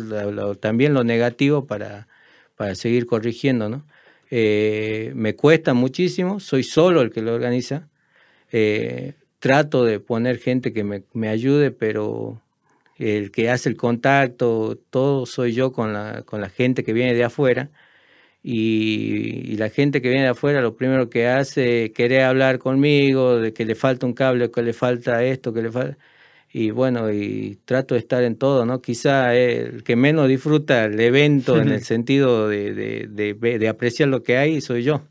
también 0.61 0.95
lo 0.95 1.05
negativo 1.05 1.67
para, 1.67 2.09
para 2.57 2.75
seguir 2.75 3.07
corrigiendo, 3.07 3.69
¿no? 3.69 3.87
Eh, 4.31 5.13
me 5.17 5.35
cuesta 5.35 5.75
muchísimo, 5.75 6.41
soy 6.41 6.63
solo 6.63 7.01
el 7.03 7.11
que 7.11 7.23
lo 7.23 7.35
organiza. 7.35 7.89
Eh, 8.53 9.15
trato 9.39 9.85
de 9.85 10.01
poner 10.01 10.39
gente 10.39 10.73
que 10.73 10.85
me, 10.85 11.05
me, 11.15 11.29
ayude, 11.29 11.71
pero 11.73 12.43
el 12.99 13.31
que 13.33 13.51
hace 13.51 13.69
el 13.69 13.77
contacto, 13.77 14.79
todo 14.91 15.27
soy 15.27 15.53
yo 15.53 15.73
con 15.73 15.93
la, 15.93 16.23
con 16.23 16.41
la 16.41 16.51
gente 16.51 16.85
que 16.85 16.93
viene 16.93 17.15
de 17.15 17.25
afuera. 17.25 17.71
Y, 18.43 19.53
y, 19.53 19.57
la 19.57 19.69
gente 19.69 20.01
que 20.01 20.09
viene 20.09 20.25
de 20.25 20.31
afuera 20.31 20.63
lo 20.63 20.75
primero 20.75 21.11
que 21.11 21.29
hace 21.29 21.85
es 21.87 21.93
querer 21.93 22.23
hablar 22.23 22.59
conmigo, 22.59 23.39
de 23.39 23.53
que 23.53 23.67
le 23.67 23.75
falta 23.75 24.07
un 24.07 24.15
cable, 24.15 24.51
que 24.51 24.63
le 24.63 24.73
falta 24.73 25.23
esto, 25.25 25.53
que 25.53 25.63
le 25.63 25.71
falta 25.71 25.99
y 26.53 26.71
bueno, 26.73 27.13
y 27.13 27.61
trato 27.65 27.95
de 27.95 28.01
estar 28.01 28.25
en 28.25 28.37
todo, 28.37 28.67
¿no? 28.67 28.83
Quizá 28.83 29.35
el 29.37 29.85
que 29.85 29.95
menos 29.97 30.29
disfruta 30.29 30.85
el 30.87 30.99
evento 31.01 31.61
en 31.61 31.69
el 31.69 31.85
sentido 31.85 32.49
de, 32.49 32.75
de, 32.75 33.35
de, 33.35 33.69
apreciar 33.69 34.09
lo 34.09 34.23
que 34.25 34.37
hay 34.37 34.61
soy 34.61 34.83
yo, 34.83 35.03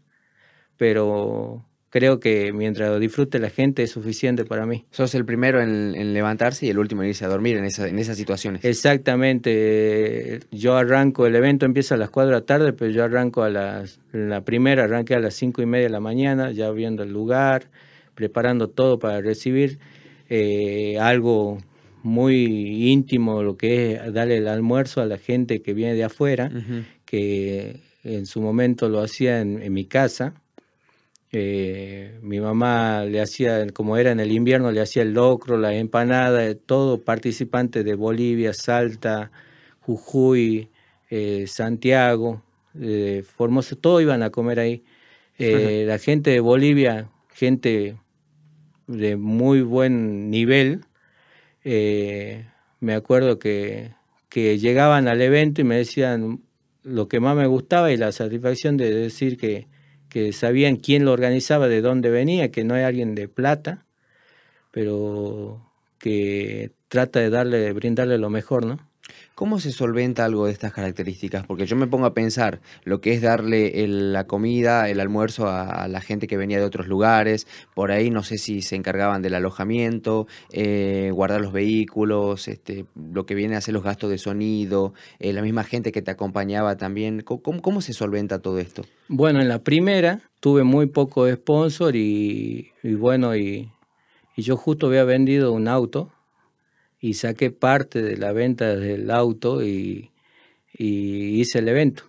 pero 0.77 1.65
creo 1.89 2.19
que 2.19 2.53
mientras 2.53 2.89
lo 2.89 3.00
disfrute 3.00 3.39
la 3.39 3.50
gente 3.50 3.84
es 3.84 3.91
suficiente 3.91 4.46
para 4.46 4.65
mí. 4.65 4.86
Sos 4.91 5.15
el 5.15 5.25
primero 5.25 5.62
en, 5.62 6.13
levantarse 6.13 6.65
y 6.65 6.69
el 6.69 6.79
último 6.79 7.03
en 7.03 7.10
irse 7.10 7.25
a 7.25 7.27
dormir 7.27 7.58
en, 7.58 7.65
esa, 7.65 7.88
en 7.88 8.00
esas 8.00 8.17
situaciones. 8.17 8.63
Exactamente, 8.65 10.39
yo 10.51 10.75
arranco, 10.77 11.25
el 11.25 11.36
evento 11.36 11.65
empieza 11.65 11.96
a 11.96 11.98
las 11.98 12.10
4 12.10 12.29
de 12.29 12.36
la 12.36 12.46
tarde, 12.46 12.74
pero 12.74 12.91
yo 12.91 13.03
arranco 13.03 13.43
a 13.43 13.50
las, 13.50 14.00
la 14.12 14.41
primera, 14.41 14.84
arranqué 14.86 15.15
a 15.15 15.19
las 15.19 15.34
5 15.36 15.62
y 15.62 15.65
media 15.65 15.86
de 15.86 15.91
la 15.91 16.00
mañana, 16.00 16.51
ya 16.51 16.69
viendo 16.72 17.03
el 17.03 17.12
lugar, 17.12 17.69
preparando 18.15 18.69
todo 18.69 19.00
para 19.00 19.22
recibir 19.22 19.79
eh, 20.29 20.98
algo 21.00 21.60
muy 22.03 22.91
íntimo, 22.91 23.43
lo 23.43 23.58
que 23.58 23.93
es 23.93 24.13
darle 24.13 24.38
el 24.38 24.48
almuerzo 24.48 25.01
a 25.01 25.05
la 25.05 25.17
gente 25.17 25.62
que 25.62 25.74
viene 25.74 25.96
de 25.96 26.03
afuera, 26.03 26.51
que 27.05 27.81
en 28.03 28.25
su 28.25 28.41
momento 28.41 28.89
lo 28.89 29.01
hacía 29.01 29.41
en, 29.41 29.74
mi 29.74 29.86
casa. 29.86 30.34
Eh, 31.31 32.17
mi 32.21 32.39
mamá 32.39 33.05
le 33.05 33.21
hacía, 33.21 33.67
como 33.67 33.98
era 33.98 34.12
en 34.12 34.19
el 34.19 34.31
invierno, 34.31 34.71
le 34.71 34.81
hacía 34.81 35.03
el 35.03 35.13
locro, 35.13 35.57
la 35.57 35.74
empanada, 35.74 36.55
todo 36.55 37.01
participante 37.01 37.83
de 37.83 37.95
Bolivia, 37.95 38.53
Salta, 38.53 39.31
Jujuy, 39.81 40.69
eh, 41.09 41.45
Santiago, 41.48 42.43
Formosa, 43.36 43.75
todo 43.75 44.01
iban 44.01 44.24
a 44.24 44.29
comer 44.29 44.59
ahí. 44.59 44.83
la 45.38 45.98
gente 46.00 46.31
de 46.31 46.39
Bolivia, 46.39 47.09
gente 47.33 47.98
de 48.89 49.15
muy 49.15 49.62
buen 49.62 50.29
nivel. 50.29 50.81
Eh, 51.63 52.45
me 52.79 52.93
acuerdo 52.95 53.39
que, 53.39 53.93
que, 54.29 54.57
llegaban 54.57 55.07
al 55.07 55.21
evento 55.21 55.62
y 55.62 55.63
me 55.63 55.77
decían 55.77 56.41
lo 56.83 57.07
que 57.07 57.19
más 57.19 57.36
me 57.36 57.45
gustaba 57.45 57.91
y 57.91 57.98
la 57.98 58.12
satisfacción 58.12 58.77
de 58.77 58.93
decir 58.93 59.38
que, 59.38 59.67
que 60.10 60.34
sabían 60.34 60.78
quién 60.78 61.06
lo 61.06 61.13
organizaba, 61.13 61.68
de 61.68 61.82
dónde 61.82 62.10
venía, 62.10 62.51
que 62.51 62.63
no 62.63 62.74
hay 62.74 62.84
alguien 62.84 63.16
de 63.16 63.28
plata, 63.28 63.86
pero 64.72 65.62
que 66.00 66.72
trata 66.88 67.20
de 67.20 67.30
darle, 67.30 67.60
de 67.60 67.74
brindarle 67.74 68.18
lo 68.18 68.30
mejor, 68.30 68.66
¿no? 68.66 68.88
¿Cómo 69.36 69.60
se 69.60 69.72
solventa 69.72 70.25
algo 70.25 70.46
de 70.46 70.51
estas 70.51 70.74
características? 70.74 71.46
Porque 71.46 71.66
yo 71.66 71.75
me 71.75 71.88
pongo 71.88 72.06
a 72.06 72.13
pensar 72.13 72.62
lo 72.84 73.01
que 73.01 73.13
es 73.13 73.22
darle 73.22 73.88
la 73.88 74.25
comida, 74.25 74.89
el 74.89 75.00
almuerzo 75.00 75.48
a, 75.48 75.88
la 75.88 76.01
gente 76.01 76.28
que 76.28 76.38
venía 76.38 76.60
de 76.60 76.66
otros 76.66 76.88
lugares, 76.88 77.48
por 77.74 77.92
ahí 77.92 78.10
no 78.10 78.24
sé 78.24 78.38
si 78.38 78.62
se 78.62 78.75
encargaban 78.75 79.22
del 79.22 79.36
alojamiento, 79.36 80.28
eh, 80.51 81.12
guardar 81.13 81.42
los 81.42 81.54
vehículos, 81.54 82.48
este, 82.48 82.86
lo 82.96 83.25
que 83.25 83.36
viene 83.36 83.56
a 83.56 83.62
ser 83.62 83.74
los 83.74 83.84
gastos 83.84 84.10
de 84.10 84.18
sonido, 84.18 84.94
eh, 85.20 85.34
la 85.34 85.42
misma 85.42 85.63
gente 85.63 85.92
que 85.92 86.01
te 86.01 86.12
acompañaba 86.12 86.78
también. 86.78 87.22
¿Cómo, 87.22 87.62
¿Cómo, 87.62 87.82
se 87.82 87.94
solventa 87.94 88.39
todo 88.39 88.60
esto? 88.60 88.84
Bueno, 89.08 89.39
en 89.42 89.48
la 89.48 89.63
primera 89.63 90.22
tuve 90.39 90.63
muy 90.63 90.88
poco 90.88 91.30
sponsor 91.32 91.96
y, 91.96 92.72
y 92.84 92.94
bueno, 92.94 93.36
y, 93.36 93.72
y 94.36 94.42
yo 94.42 94.58
justo 94.58 94.88
había 94.88 95.04
vendido 95.04 95.54
un 95.54 95.68
auto 95.68 96.12
y 97.00 97.13
saqué 97.13 97.51
parte 97.51 98.01
de 98.01 98.18
la 98.18 98.34
venta 98.34 98.75
del 98.75 99.10
auto 99.12 99.63
y, 99.63 100.12
hice 100.77 101.60
el 101.60 101.68
evento. 101.68 102.03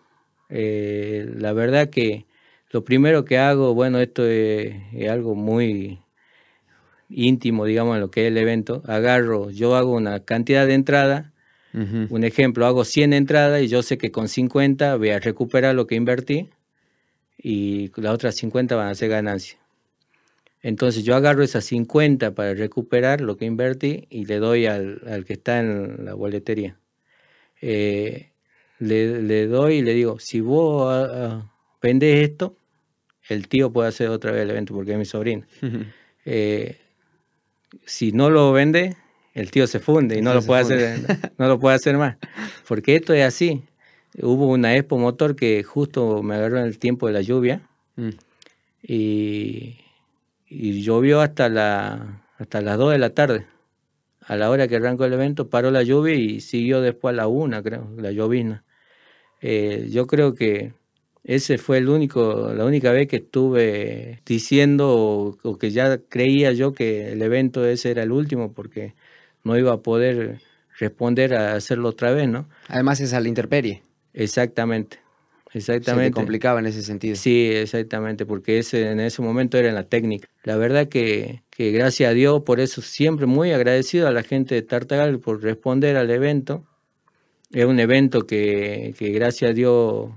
Eh, 0.49 1.29
la 1.37 1.53
verdad 1.53 1.91
que 1.91 2.27
lo 2.71 2.85
primero 2.85 3.25
que 3.25 3.39
hago, 3.39 3.75
bueno, 3.75 3.99
esto 3.99 4.25
es, 4.27 4.75
algo 5.09 5.35
muy 5.35 5.99
íntimo, 7.09 7.65
digamos, 7.65 7.97
en 7.97 8.01
lo 8.01 8.11
que 8.11 8.27
es 8.27 8.29
el 8.29 8.39
evento. 8.39 8.83
Agarro, 8.87 9.51
yo 9.51 9.75
hago 9.75 9.93
una 9.93 10.21
cantidad 10.21 10.67
de 10.67 10.75
entrada, 10.75 11.33
un 11.73 12.25
ejemplo, 12.25 12.67
hago 12.67 12.85
100 12.85 13.13
entradas 13.13 13.63
y 13.63 13.69
yo 13.69 13.83
sé 13.83 13.97
que 13.97 14.11
con 14.11 14.29
50 14.29 14.97
voy 14.97 15.11
a 15.11 15.21
recuperar 15.21 15.75
lo 15.75 15.87
que 15.87 15.95
invertí 15.95 16.51
y 17.39 17.93
las 17.97 18.13
otras 18.13 18.35
50 18.37 18.75
van 18.75 18.89
a 18.89 18.95
ser 18.95 19.09
ganancias. 19.09 19.60
Entonces 20.63 21.05
yo 21.05 21.17
agarro 21.17 21.43
esas 21.43 21.65
50 21.65 22.35
para 22.35 22.55
recuperar 22.55 23.21
lo 23.21 23.37
que 23.37 23.47
invertí 23.47 24.07
y 24.11 24.27
le 24.27 24.39
doy 24.39 24.67
al, 24.67 25.25
que 25.27 25.33
está 25.33 25.61
en 25.61 26.05
la 26.05 26.15
boletería. 26.15 26.79
Eh, 27.63 28.31
le, 28.79 29.47
doy 29.47 29.77
y 29.77 29.83
le 29.83 29.95
digo, 29.95 30.19
si 30.19 30.41
vos 30.41 30.87
ah, 30.93 31.09
ah, 31.13 31.53
vendes 31.83 32.29
esto, 32.29 32.57
el 33.29 33.49
tío 33.49 33.73
puede 33.73 33.89
hacer 33.89 34.09
otra 34.09 34.33
vez 34.33 34.43
el 34.43 34.51
evento 34.51 34.75
porque 34.75 34.93
es 34.93 34.99
mi 34.99 35.05
sobrino. 35.05 35.45
Eh, 36.27 36.79
si 37.87 38.13
no 38.13 38.29
lo 38.29 38.53
vende, 38.53 38.97
el 39.35 39.51
tío 39.51 39.67
se 39.67 39.81
funde 39.81 40.19
y 40.19 40.23
no 40.23 40.35
lo, 40.35 40.43
puede 40.43 40.61
hacer, 40.61 41.01
no 41.39 41.49
lo 41.49 41.59
puede 41.59 41.77
hacer 41.77 41.97
más. 41.97 42.17
Porque 42.69 42.97
esto 42.97 43.15
es 43.15 43.25
así. 43.25 43.63
Hubo 44.21 44.49
una 44.49 44.77
Expo 44.77 44.99
Motor 44.99 45.37
que 45.37 45.63
justo 45.63 46.23
me 46.23 46.35
agarró 46.35 46.59
en 46.59 46.67
el 46.67 46.79
tiempo 46.79 47.07
de 47.07 47.13
la 47.13 47.21
lluvia 47.21 47.63
mm. 47.97 48.11
y 48.83 49.80
y 50.51 50.83
llovió 50.83 51.21
hasta, 51.21 51.49
la, 51.49 52.23
hasta 52.37 52.61
las 52.61 52.77
2 52.77 52.93
de 52.93 52.99
la 52.99 53.11
tarde. 53.11 53.47
A 54.27 54.37
la 54.37 54.51
hora 54.51 54.69
que 54.69 54.77
arrancó 54.77 55.05
el 55.05 55.13
evento 55.13 55.49
paró 55.49 55.71
la 55.71 55.83
lluvia 55.83 56.15
y 56.15 56.41
siguió 56.41 56.81
después 56.81 57.15
a 57.15 57.17
la 57.17 57.29
1, 57.29 57.63
creo, 57.63 57.89
la 57.97 58.11
llovina. 58.11 58.65
Eh, 59.41 59.89
yo 59.91 60.07
creo 60.07 60.35
que 60.35 60.75
ese 61.25 61.57
fue 61.57 61.79
el 61.79 61.89
único, 61.89 62.53
la 62.55 62.65
única 62.65 62.91
vez 62.93 63.07
que 63.07 63.17
estuve 63.17 64.21
diciendo 64.27 65.37
o, 65.43 65.59
que 65.59 65.71
ya 65.71 65.99
creía 65.99 66.53
yo 66.53 66.73
que 66.73 67.13
el 67.13 67.23
evento 67.23 67.65
ese 67.65 67.93
era 67.93 68.03
el 68.03 68.13
último 68.13 68.53
porque 68.53 68.95
no 69.45 69.57
iba 69.57 69.73
a 69.73 69.83
poder 69.83 70.41
responder 70.79 71.35
a 71.35 71.55
hacerlo 71.55 71.91
otra 71.91 72.13
vez, 72.13 72.29
¿no? 72.29 72.49
Además 72.69 73.01
es 73.01 73.13
a 73.13 73.21
la 73.21 73.29
interperie. 73.29 73.83
Exactamente, 74.13 74.99
exactamente. 75.53 76.07
Se 76.07 76.11
te 76.11 76.15
complicaba 76.15 76.61
en 76.61 76.67
ese 76.67 76.83
sentido. 76.83 77.17
Sí, 77.17 77.51
exactamente, 77.53 78.27
porque 78.27 78.59
ese, 78.59 78.91
en 78.91 79.01
ese 79.01 79.23
momento 79.23 79.59
era 79.59 79.69
en 79.69 79.75
la 79.75 79.85
técnica. 79.85 80.29
La 80.45 80.57
verdad 80.57 80.89
que, 80.89 81.43
que 81.51 81.71
gracias 81.71 82.11
a 82.11 82.15
Dios, 82.15 82.43
por 82.43 82.61
eso 82.61 82.83
siempre 82.83 83.27
muy 83.27 83.53
agradecido 83.53 84.09
a 84.09 84.11
la 84.11 84.23
gente 84.23 84.55
de 84.55 84.63
Tartagal 84.63 85.19
por 85.19 85.43
responder 85.43 85.97
al 85.97 86.11
evento. 86.11 86.65
Es 87.53 87.65
un 87.65 87.81
evento 87.81 88.27
que, 88.27 88.95
que 88.99 89.11
gracias 89.11 89.51
a 89.51 89.55
Dios 89.55 90.11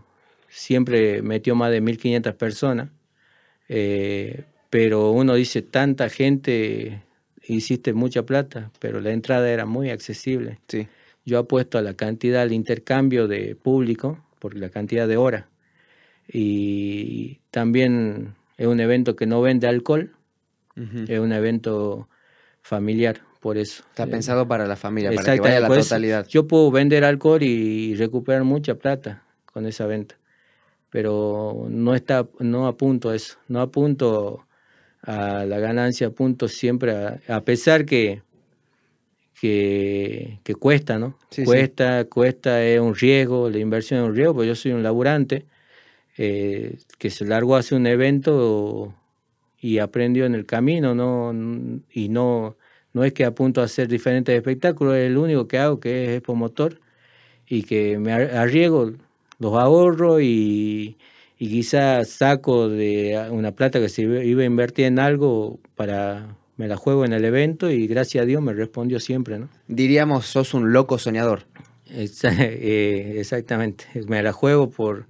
siempre 0.49 1.21
metió 1.21 1.55
más 1.55 1.71
de 1.71 1.81
1.500 1.81 2.35
personas. 2.35 2.89
Eh, 3.69 4.43
pero 4.69 5.11
uno 5.11 5.35
dice, 5.35 5.61
tanta 5.61 6.09
gente, 6.09 7.03
hiciste 7.43 7.93
mucha 7.93 8.23
plata, 8.23 8.71
pero 8.79 9.01
la 9.01 9.11
entrada 9.11 9.49
era 9.49 9.65
muy 9.65 9.89
accesible. 9.89 10.59
Sí. 10.67 10.87
Yo 11.25 11.39
apuesto 11.39 11.77
a 11.77 11.81
la 11.81 11.93
cantidad, 11.93 12.41
al 12.41 12.53
intercambio 12.53 13.27
de 13.27 13.55
público, 13.55 14.19
por 14.43 14.57
la 14.57 14.67
cantidad 14.67 15.07
de 15.07 15.15
horas. 15.15 15.45
Y 16.27 17.39
también 17.49 18.35
es 18.57 18.67
un 18.67 18.81
evento 18.81 19.15
que 19.15 19.25
no 19.25 19.41
vende 19.41 19.67
alcohol, 19.67 20.11
es 21.07 21.17
un 21.17 21.31
evento 21.31 22.09
familiar, 22.59 23.21
por 23.39 23.57
eso. 23.57 23.85
Está 23.87 24.05
pensado 24.05 24.45
para 24.45 24.67
la 24.67 24.75
familia, 24.75 25.13
para 25.13 25.35
que 25.35 25.39
vaya 25.39 25.61
la 25.61 25.69
totalidad. 25.69 26.27
Yo 26.27 26.45
puedo 26.45 26.71
vender 26.71 27.05
alcohol 27.05 27.41
y 27.41 27.95
recuperar 27.95 28.43
mucha 28.43 28.75
plata 28.75 29.23
con 29.45 29.65
esa 29.65 29.87
venta, 29.87 30.15
pero 30.89 31.65
no 31.69 31.95
está, 31.95 32.27
no 32.39 32.67
apunto 32.67 33.11
a 33.11 33.15
eso, 33.15 33.37
no 33.47 33.61
apunto 33.61 34.45
a 35.03 35.45
la 35.45 35.59
ganancia, 35.59 36.07
apunto 36.07 36.49
siempre 36.49 36.91
a, 37.29 37.41
pesar 37.45 37.85
que, 37.85 38.23
que, 39.43 40.55
cuesta, 40.57 40.97
¿no? 40.97 41.17
cuesta, 41.43 42.05
cuesta, 42.05 42.63
es 42.63 42.79
un 42.79 42.95
riesgo, 42.95 43.49
la 43.49 43.57
inversión 43.57 43.99
es 43.99 44.09
un 44.09 44.15
riesgo, 44.15 44.35
porque 44.35 44.47
yo 44.47 44.55
soy 44.55 44.71
un 44.71 44.83
laburante 44.83 45.45
eh, 46.17 46.77
que 46.97 47.09
se 47.09 47.25
largó 47.25 47.57
hace 47.57 47.75
un 47.75 47.85
evento 47.85 48.93
y 49.59 49.79
aprendió 49.79 50.25
en 50.25 50.35
el 50.35 50.45
camino, 50.45 50.95
¿no? 50.95 51.33
Y 51.91 52.07
no, 52.07 52.55
no 52.93 53.03
es 53.03 53.11
que 53.11 53.25
apunto 53.25 53.59
a 53.59 53.65
hacer 53.65 53.89
diferentes 53.89 54.33
espectáculos, 54.33 54.95
es 54.95 55.07
el 55.07 55.17
único 55.17 55.45
que 55.45 55.57
hago 55.57 55.81
que 55.81 56.05
es 56.05 56.09
Expo 56.11 56.35
Motor 56.35 56.79
y 57.45 57.63
que 57.63 57.99
me 57.99 58.13
arriesgo, 58.13 58.93
los 59.39 59.53
ahorro 59.55 60.21
y, 60.21 60.95
y 61.37 61.49
quizás 61.49 62.07
saco 62.07 62.69
de 62.69 63.27
una 63.29 63.51
plata 63.51 63.81
que 63.81 63.89
se 63.89 64.03
iba 64.03 64.43
a 64.43 64.45
invertir 64.45 64.85
en 64.85 64.99
algo 64.99 65.59
para 65.75 66.37
me 66.57 66.67
la 66.67 66.77
juego 66.77 67.05
en 67.05 67.13
el 67.13 67.25
evento 67.25 67.69
y 67.69 67.87
gracias 67.87 68.23
a 68.23 68.25
Dios 68.25 68.41
me 68.41 68.53
respondió 68.53 68.99
siempre, 68.99 69.39
¿no? 69.39 69.49
Diríamos, 69.67 70.25
sos 70.25 70.53
un 70.53 70.73
loco 70.73 70.97
soñador. 70.97 71.45
Eh, 71.95 73.17
exactamente, 73.19 73.85
me 74.07 74.23
la 74.23 74.31
juego 74.31 74.71
por, 74.71 75.05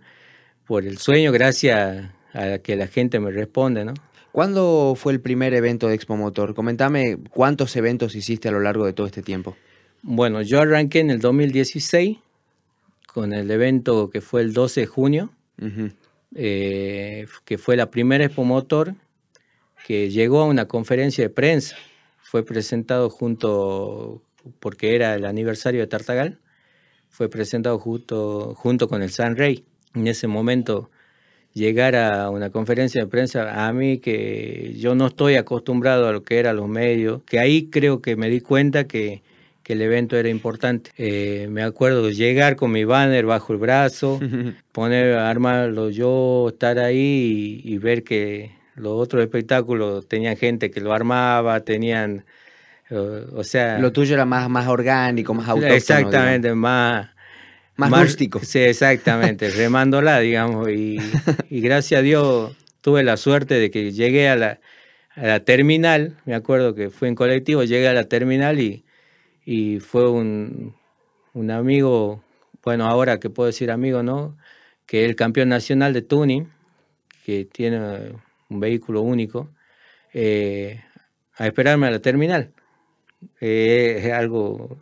por 0.66 0.86
el 0.86 0.98
sueño 0.98 1.32
gracias 1.32 2.12
a 2.34 2.58
que 2.58 2.76
la 2.76 2.88
gente 2.88 3.22
me 3.22 3.32
responde, 3.32 3.86
¿no? 3.86 3.94
¿Cuándo 4.34 4.96
fue 4.98 5.14
el 5.14 5.22
primer 5.22 5.54
evento 5.54 5.88
de 5.88 5.94
Expo 5.94 6.18
Motor? 6.18 6.56
Comentame 6.56 7.20
cuántos 7.30 7.76
eventos 7.76 8.16
hiciste 8.16 8.50
a 8.50 8.52
lo 8.52 8.60
largo 8.60 8.86
de 8.86 8.92
todo 8.92 9.06
este 9.06 9.22
tiempo. 9.22 9.56
Bueno, 10.02 10.42
yo 10.42 10.60
arranqué 10.60 11.00
en 11.02 11.12
el 11.12 11.20
2016 11.20 12.18
con 13.06 13.32
el 13.32 13.52
evento 13.52 14.10
que 14.10 14.22
fue 14.22 14.42
el 14.42 14.52
12 14.52 14.82
de 14.82 14.88
junio, 14.88 15.30
eh, 16.34 17.28
que 17.46 17.58
fue 17.60 17.78
la 17.78 17.92
primera 17.92 18.26
Expo 18.26 18.44
Motor 18.44 18.96
que 19.86 20.10
llegó 20.10 20.42
a 20.42 20.46
una 20.46 20.68
conferencia 20.68 21.24
de 21.24 21.30
prensa. 21.30 21.76
Fue 22.22 22.44
presentado 22.44 23.10
junto, 23.10 24.24
porque 24.60 24.96
era 24.96 25.16
el 25.16 25.26
aniversario 25.26 25.82
de 25.82 25.88
Tartagal, 25.88 26.40
fue 27.10 27.30
presentado 27.30 27.78
junto, 27.78 28.56
junto 28.56 28.88
con 28.88 29.04
el 29.04 29.12
San 29.12 29.36
Rey. 29.36 29.66
En 29.94 30.08
ese 30.08 30.28
momento 30.28 30.90
llegar 31.54 31.96
a 31.96 32.30
una 32.30 32.50
conferencia 32.50 33.02
de 33.02 33.08
prensa, 33.08 33.68
a 33.68 33.74
mí 33.74 34.00
que 34.00 34.74
yo 34.78 34.96
no 34.96 35.08
estoy 35.08 35.36
acostumbrado 35.36 36.08
a 36.08 36.12
lo 36.12 36.24
que 36.24 36.40
eran 36.40 36.56
los 36.56 36.68
medios, 36.68 37.22
que 37.24 37.40
ahí 37.40 37.70
creo 37.70 38.02
que 38.02 38.16
me 38.16 38.30
di 38.30 38.42
cuenta 38.42 38.86
que, 38.86 39.22
que 39.64 39.74
el 39.74 39.82
evento 39.82 40.18
era 40.18 40.30
importante. 40.30 40.92
Eh, 40.98 41.48
me 41.50 41.64
acuerdo 41.64 42.10
llegar 42.10 42.56
con 42.56 42.72
mi 42.72 42.84
banner 42.84 43.26
bajo 43.26 43.54
el 43.54 43.60
brazo, 43.60 44.20
poner, 44.72 45.16
armarlo 45.16 45.90
yo, 45.90 46.50
estar 46.50 46.80
ahí 46.80 47.62
y, 47.64 47.78
ver 47.78 48.04
que 48.04 48.52
los 48.76 48.94
otros 48.94 49.24
espectáculos 49.24 50.08
tenían 50.08 50.38
gente 50.38 50.72
que 50.72 50.82
lo 50.82 50.94
armaba, 50.94 51.60
tenían, 51.62 52.26
o 52.90 53.44
sea... 53.44 53.80
Lo 53.80 53.92
tuyo 53.92 54.16
era 54.16 54.26
más, 54.26 54.50
más 54.50 54.68
orgánico, 54.68 55.34
más 55.34 55.48
autóctono. 55.48 55.74
Exactamente, 55.74 56.54
más 56.54 57.14
más, 57.76 58.04
rústico. 58.04 58.40
Sí, 58.40 58.60
exactamente, 58.60 59.50
remándola, 59.56 60.20
digamos. 60.20 60.70
Y, 60.70 61.00
gracias 61.50 62.00
a 62.00 62.02
Dios 62.02 62.56
tuve 62.82 63.04
la 63.04 63.18
suerte 63.18 63.56
de 63.56 63.72
que 63.72 63.92
llegué 63.92 64.30
a 64.30 64.36
la, 65.16 65.40
terminal, 65.44 66.18
me 66.26 66.36
acuerdo 66.36 66.76
que 66.76 66.90
fue 66.90 67.08
en 67.08 67.16
colectivo, 67.16 67.64
llegué 67.64 67.88
a 67.88 67.94
la 67.94 68.06
terminal 68.06 68.60
y, 68.60 68.84
y 69.46 69.80
fue 69.80 70.10
un, 70.10 70.76
amigo, 71.52 72.24
bueno, 72.64 72.86
ahora 72.86 73.20
que 73.20 73.30
puedo 73.30 73.48
decir 73.48 73.72
amigo, 73.72 74.04
¿no? 74.04 74.38
Que 74.86 75.04
es 75.04 75.10
el 75.10 75.16
campeón 75.16 75.50
nacional 75.50 75.94
de 75.94 76.02
tuning, 76.02 76.50
que 77.26 77.46
tiene 77.46 78.14
un 78.54 78.60
vehículo 78.60 79.02
único, 79.02 79.50
eh, 80.14 80.82
a 81.36 81.48
esperarme 81.48 81.88
a 81.88 81.92
la 81.92 82.00
terminal. 82.00 82.52
Eh, 83.40 84.02
es 84.04 84.14
algo 84.14 84.78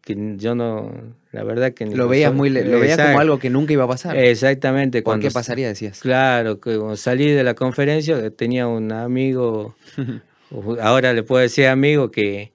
que 0.00 0.34
yo 0.36 0.54
no, 0.54 0.92
la 1.32 1.44
verdad 1.44 1.72
que... 1.72 1.86
Lo 1.86 2.08
veías, 2.08 2.32
muy, 2.34 2.50
lo 2.50 2.78
veías 2.78 3.00
como 3.00 3.18
algo 3.18 3.38
que 3.38 3.48
nunca 3.48 3.72
iba 3.72 3.84
a 3.84 3.88
pasar. 3.88 4.16
Exactamente. 4.16 5.02
¿Por 5.02 5.18
qué 5.18 5.30
pasaría, 5.30 5.68
decías? 5.68 6.00
Claro, 6.00 6.60
que 6.60 6.76
cuando 6.76 6.96
salí 6.96 7.30
de 7.30 7.42
la 7.42 7.54
conferencia 7.54 8.30
tenía 8.30 8.66
un 8.66 8.92
amigo, 8.92 9.76
ahora 10.80 11.12
le 11.12 11.22
puedo 11.22 11.40
decir 11.40 11.66
amigo, 11.66 12.10
que, 12.10 12.52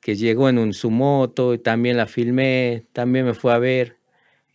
que 0.00 0.16
llegó 0.16 0.48
en 0.48 0.58
un, 0.58 0.72
su 0.72 0.90
moto 0.90 1.52
y 1.52 1.58
también 1.58 1.98
la 1.98 2.06
filmé, 2.06 2.86
también 2.92 3.26
me 3.26 3.34
fue 3.34 3.52
a 3.52 3.58
ver. 3.58 3.96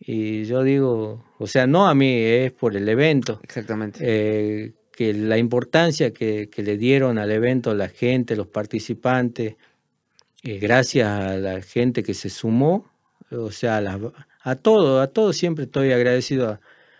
Y 0.00 0.44
yo 0.44 0.64
digo, 0.64 1.24
o 1.38 1.46
sea, 1.46 1.68
no 1.68 1.86
a 1.86 1.94
mí, 1.94 2.12
es 2.12 2.50
por 2.50 2.76
el 2.76 2.88
evento. 2.88 3.40
Exactamente. 3.44 4.00
Eh, 4.02 4.72
que 4.92 5.14
la 5.14 5.38
importancia 5.38 6.12
que, 6.12 6.48
que 6.50 6.62
le 6.62 6.76
dieron 6.76 7.18
al 7.18 7.30
evento 7.30 7.74
la 7.74 7.88
gente, 7.88 8.36
los 8.36 8.46
participantes, 8.46 9.56
eh, 10.42 10.58
gracias 10.58 11.08
a 11.08 11.36
la 11.36 11.62
gente 11.62 12.02
que 12.02 12.14
se 12.14 12.28
sumó, 12.28 12.90
o 13.30 13.50
sea, 13.50 13.78
a, 13.78 13.98
a 14.42 14.56
todo, 14.56 15.00
a 15.00 15.06
todo 15.06 15.32
siempre 15.32 15.64
estoy 15.64 15.92
agradecido 15.92 16.58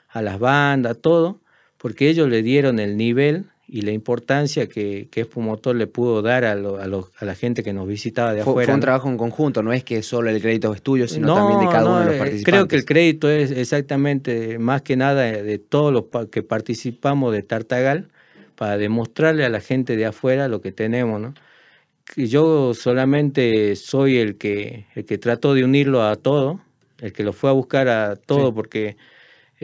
a, 0.09 0.23
las 0.23 0.39
bandas, 0.39 0.93
a 0.93 0.95
todo, 0.95 1.41
porque 1.77 2.09
ellos 2.09 2.29
le 2.29 2.43
dieron 2.43 2.79
el 2.79 2.97
nivel 2.97 3.47
y 3.75 3.81
la 3.81 3.93
importancia 3.93 4.69
que, 4.69 5.09
que 5.11 5.27
Motor 5.35 5.77
le 5.77 5.87
pudo 5.87 6.21
dar 6.21 6.45
a, 6.45 6.53
a, 6.53 7.25
la 7.25 7.35
gente 7.35 7.63
que 7.63 7.73
nos 7.73 7.89
visitaba 7.89 8.35
de 8.35 8.43
afuera. 8.43 8.67
Fue 8.67 8.75
un 8.75 8.81
trabajo 8.83 9.09
en 9.09 9.17
conjunto, 9.17 9.63
no 9.63 9.73
es 9.73 9.83
que 9.83 10.03
solo 10.03 10.29
el 10.29 10.43
crédito 10.43 10.75
es 10.75 10.83
tuyo, 10.83 11.09
sino 11.09 11.35
también 11.35 11.61
de 11.61 11.67
cada 11.69 11.89
uno 11.89 12.01
de 12.01 12.05
los 12.05 12.17
participantes. 12.17 12.43
Eh, 12.43 12.45
creo 12.45 12.69
que 12.69 12.77
el 12.77 12.85
crédito 12.85 13.31
es 13.31 13.51
exactamente, 13.51 14.59
más 14.59 14.83
que 14.83 14.95
nada, 14.97 15.23
de 15.23 15.59
todos 15.59 15.91
los 15.91 16.05
que 16.29 16.43
participamos 16.43 17.33
de 17.33 17.43
Tartagal, 17.43 18.11
para 18.57 18.77
demostrarle 18.77 19.47
a 19.47 19.49
la 19.49 19.61
gente 19.61 19.97
de 19.97 20.05
afuera 20.05 20.49
lo 20.49 20.61
que 20.61 20.71
tenemos, 20.71 21.19
¿no? 21.19 21.33
yo 22.15 22.75
solamente 22.75 23.75
soy 23.77 24.19
el 24.19 24.37
que, 24.37 24.85
el 24.95 25.07
que 25.07 25.17
trató 25.17 25.55
de 25.55 25.65
unirlo 25.65 26.03
a 26.03 26.17
todo, 26.17 26.61
el 27.01 27.15
que 27.15 27.23
lo 27.23 27.33
fue 27.33 27.49
a 27.49 27.55
buscar 27.55 27.89
a 27.89 28.17
todo, 28.17 28.53
porque 28.53 28.99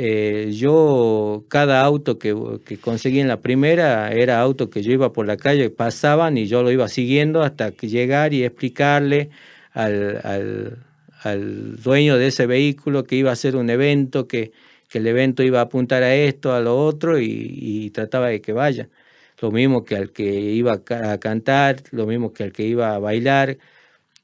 eh, 0.00 0.52
yo, 0.52 1.44
cada 1.48 1.82
auto 1.82 2.18
que, 2.18 2.34
que, 2.64 2.78
conseguí 2.78 3.20
en 3.20 3.28
la 3.28 3.40
primera 3.40 4.12
era 4.12 4.40
auto 4.40 4.70
que 4.70 4.82
yo 4.82 4.92
iba 4.92 5.12
por 5.12 5.26
la 5.26 5.37
calle, 5.37 5.70
pasaban 5.70 6.38
y 6.38 6.46
yo 6.46 6.62
lo 6.62 6.70
iba 6.70 6.88
siguiendo 6.88 7.42
hasta 7.42 7.72
que 7.72 7.88
llegar 7.88 8.32
y 8.32 8.44
explicarle 8.44 9.30
al, 9.72 10.20
al, 10.24 10.87
al 11.22 11.76
dueño 11.82 12.16
de 12.16 12.28
ese 12.28 12.46
vehículo 12.46 13.04
que 13.04 13.16
iba 13.16 13.30
a 13.30 13.32
hacer 13.34 13.56
un 13.56 13.70
evento, 13.70 14.28
que, 14.28 14.52
que 14.88 14.98
el 14.98 15.06
evento 15.08 15.42
iba 15.42 15.58
a 15.61 15.62
apuntar 15.62 16.02
a 16.04 16.14
esto, 16.14 16.54
a 16.54 16.61
lo 16.61 16.78
otro, 16.78 17.18
y, 17.18 17.26
y 17.61 17.90
trataba 17.90 18.28
de 18.28 18.40
que 18.40 18.52
vaya 18.52 18.88
lo 19.40 19.50
mismo 19.50 19.84
que 19.84 19.96
al 19.96 20.12
que 20.12 20.24
iba 20.24 20.72
a 20.74 21.18
cantar, 21.18 21.82
lo 21.90 22.06
mismo 22.06 22.32
que 22.32 22.44
al 22.44 22.52
que 22.52 22.64
iba 22.64 22.94
a 22.94 22.98
bailar, 22.98 23.58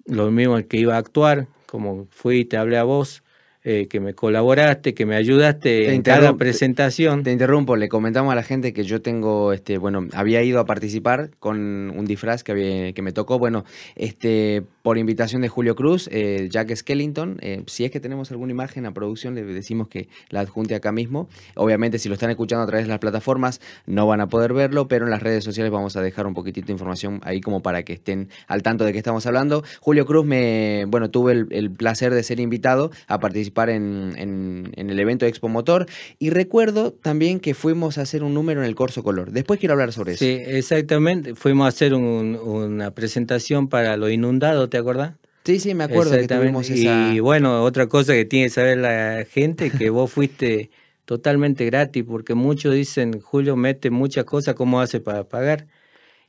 lo 0.06 0.30
mismo 0.30 0.56
al 0.56 0.66
que 0.66 0.78
iba 0.78 0.96
a 0.96 0.98
actuar, 0.98 1.48
como 1.66 2.06
fui 2.10 2.40
y 2.40 2.44
te 2.46 2.56
hablé 2.56 2.78
a 2.78 2.84
vos. 2.84 3.23
Eh, 3.66 3.86
que 3.88 3.98
me 3.98 4.12
colaboraste, 4.12 4.92
que 4.92 5.06
me 5.06 5.16
ayudaste 5.16 5.94
en 5.94 6.02
cada 6.02 6.36
presentación. 6.36 7.22
Te, 7.22 7.32
interrumpo, 7.32 7.76
le 7.76 7.88
comentamos 7.88 8.30
a 8.30 8.34
la 8.34 8.42
gente 8.42 8.74
que 8.74 8.84
yo 8.84 9.00
tengo, 9.00 9.54
este, 9.54 9.78
bueno, 9.78 10.06
había 10.12 10.42
ido 10.42 10.60
a 10.60 10.66
participar 10.66 11.30
con 11.38 11.90
un 11.90 12.04
disfraz 12.04 12.44
que, 12.44 12.92
que 12.94 13.00
me 13.00 13.12
tocó, 13.12 13.38
bueno, 13.38 13.64
este, 13.96 14.64
por 14.82 14.98
invitación 14.98 15.40
de 15.40 15.48
Julio 15.48 15.76
Cruz, 15.76 16.10
eh, 16.12 16.48
Jack 16.50 16.74
Skellington. 16.74 17.38
Eh, 17.40 17.62
si 17.66 17.86
es 17.86 17.90
que 17.90 18.00
tenemos 18.00 18.30
alguna 18.30 18.52
imagen 18.52 18.84
a 18.84 18.92
producción, 18.92 19.34
le 19.34 19.42
decimos 19.42 19.88
que 19.88 20.08
la 20.28 20.40
adjunte 20.40 20.74
acá 20.74 20.92
mismo. 20.92 21.30
Obviamente, 21.54 21.98
si 21.98 22.10
lo 22.10 22.16
están 22.16 22.28
escuchando 22.28 22.64
a 22.64 22.66
través 22.66 22.84
de 22.84 22.90
las 22.90 22.98
plataformas, 22.98 23.62
no 23.86 24.06
van 24.06 24.20
a 24.20 24.28
poder 24.28 24.52
verlo, 24.52 24.88
pero 24.88 25.06
en 25.06 25.10
las 25.10 25.22
redes 25.22 25.42
sociales 25.42 25.72
vamos 25.72 25.96
a 25.96 26.02
dejar 26.02 26.26
un 26.26 26.34
poquitito 26.34 26.66
de 26.66 26.74
información 26.74 27.22
ahí 27.24 27.40
como 27.40 27.62
para 27.62 27.82
que 27.82 27.94
estén 27.94 28.28
al 28.46 28.62
tanto 28.62 28.84
de 28.84 28.92
qué 28.92 28.98
estamos 28.98 29.24
hablando. 29.24 29.64
Julio 29.80 30.04
Cruz, 30.04 30.26
me, 30.26 30.84
bueno, 30.88 31.08
tuve 31.08 31.46
el 31.48 31.70
placer 31.70 32.12
de 32.12 32.22
ser 32.22 32.40
invitado 32.40 32.90
a 33.08 33.20
participar 33.20 33.53
en, 33.68 34.72
el 34.76 34.98
evento 34.98 35.26
Expo 35.26 35.48
Motor. 35.48 35.86
Y 36.18 36.30
recuerdo 36.30 36.92
también 36.92 37.40
que 37.40 37.54
fuimos 37.54 37.98
a 37.98 38.02
hacer 38.02 38.22
un 38.22 38.34
número 38.34 38.60
en 38.60 38.66
el 38.66 38.74
Corso 38.74 39.02
Color. 39.02 39.32
Después 39.32 39.60
quiero 39.60 39.74
hablar 39.74 39.92
sobre 39.92 40.14
eso. 40.14 40.24
Sí, 40.24 40.38
exactamente. 40.46 41.34
Fuimos 41.34 41.66
a 41.66 41.68
hacer 41.68 41.94
una 41.94 42.90
presentación 42.92 43.68
para 43.68 43.96
lo 43.96 44.10
inundado, 44.10 44.68
¿te 44.68 44.78
acordás? 44.78 45.14
Sí, 45.44 45.60
sí, 45.60 45.74
me 45.74 45.84
acuerdo 45.84 46.12
que 46.12 46.26
tuvimos 46.26 46.70
esa... 46.70 47.12
Y 47.12 47.20
bueno, 47.20 47.62
otra 47.64 47.86
cosa 47.86 48.14
que 48.14 48.24
tiene 48.24 48.46
que 48.46 48.50
saber 48.50 48.78
la 48.78 49.26
gente, 49.30 49.70
que 49.70 49.90
vos 49.90 50.10
fuiste 50.10 50.70
totalmente 51.04 51.66
gratis, 51.66 52.02
porque 52.04 52.34
muchos 52.34 52.74
dicen, 52.74 53.20
Julio 53.20 53.54
mete 53.54 53.90
muchas 53.90 54.24
cosas, 54.24 54.54
¿cómo 54.54 54.80
hace 54.80 55.00
para 55.00 55.24
pagar? 55.24 55.66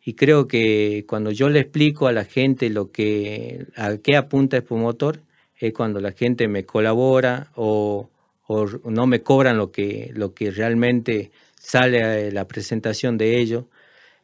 Y 0.03 0.13
creo 0.13 0.47
que 0.47 1.05
cuando 1.07 1.31
yo 1.31 1.49
le 1.49 1.61
explico 1.61 2.07
a 2.07 2.11
la 2.11 2.25
gente 2.25 2.69
lo 2.69 2.91
que, 2.91 3.65
a 3.75 3.97
qué 3.97 4.15
apunta 4.17 4.57
Expo 4.57 4.77
Motor, 4.77 5.21
es 5.57 5.73
cuando 5.73 5.99
la 5.99 6.11
gente 6.11 6.47
me 6.47 6.65
colabora 6.65 7.51
o, 7.55 8.09
no 8.85 9.07
me 9.07 9.21
cobran 9.21 9.57
lo 9.57 9.71
que, 9.71 10.11
lo 10.13 10.33
que 10.33 10.51
realmente 10.51 11.31
sale 11.59 12.03
a 12.03 12.31
la 12.31 12.47
presentación 12.47 13.17
de 13.17 13.39
ellos. 13.39 13.65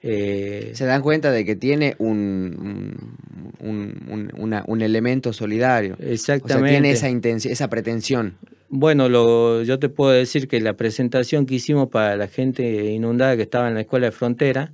Eh, 0.03 0.71
se 0.73 0.85
dan 0.85 1.01
cuenta 1.01 1.31
de 1.31 1.45
que 1.45 1.55
tiene 1.55 1.95
un, 1.99 3.17
un, 3.59 4.81
elemento 4.81 5.33
solidario. 5.33 5.95
Exactamente. 5.99 6.71
tiene 6.71 6.91
esa, 6.91 7.07
esa 7.07 7.69
pretensión. 7.69 8.35
Bueno, 8.69 9.09
lo, 9.09 9.63
yo 9.63 9.79
te 9.79 9.89
puedo 9.89 10.11
decir 10.11 10.47
que 10.47 10.61
la 10.61 10.73
presentación 10.73 11.45
que 11.45 11.55
hicimos 11.55 11.89
para 11.89 12.15
la 12.15 12.27
gente 12.27 12.91
inundada 12.91 13.35
que 13.35 13.43
estaba 13.43 13.67
en 13.67 13.73
la 13.73 13.81
escuela 13.81 14.07
de 14.07 14.11
frontera, 14.11 14.71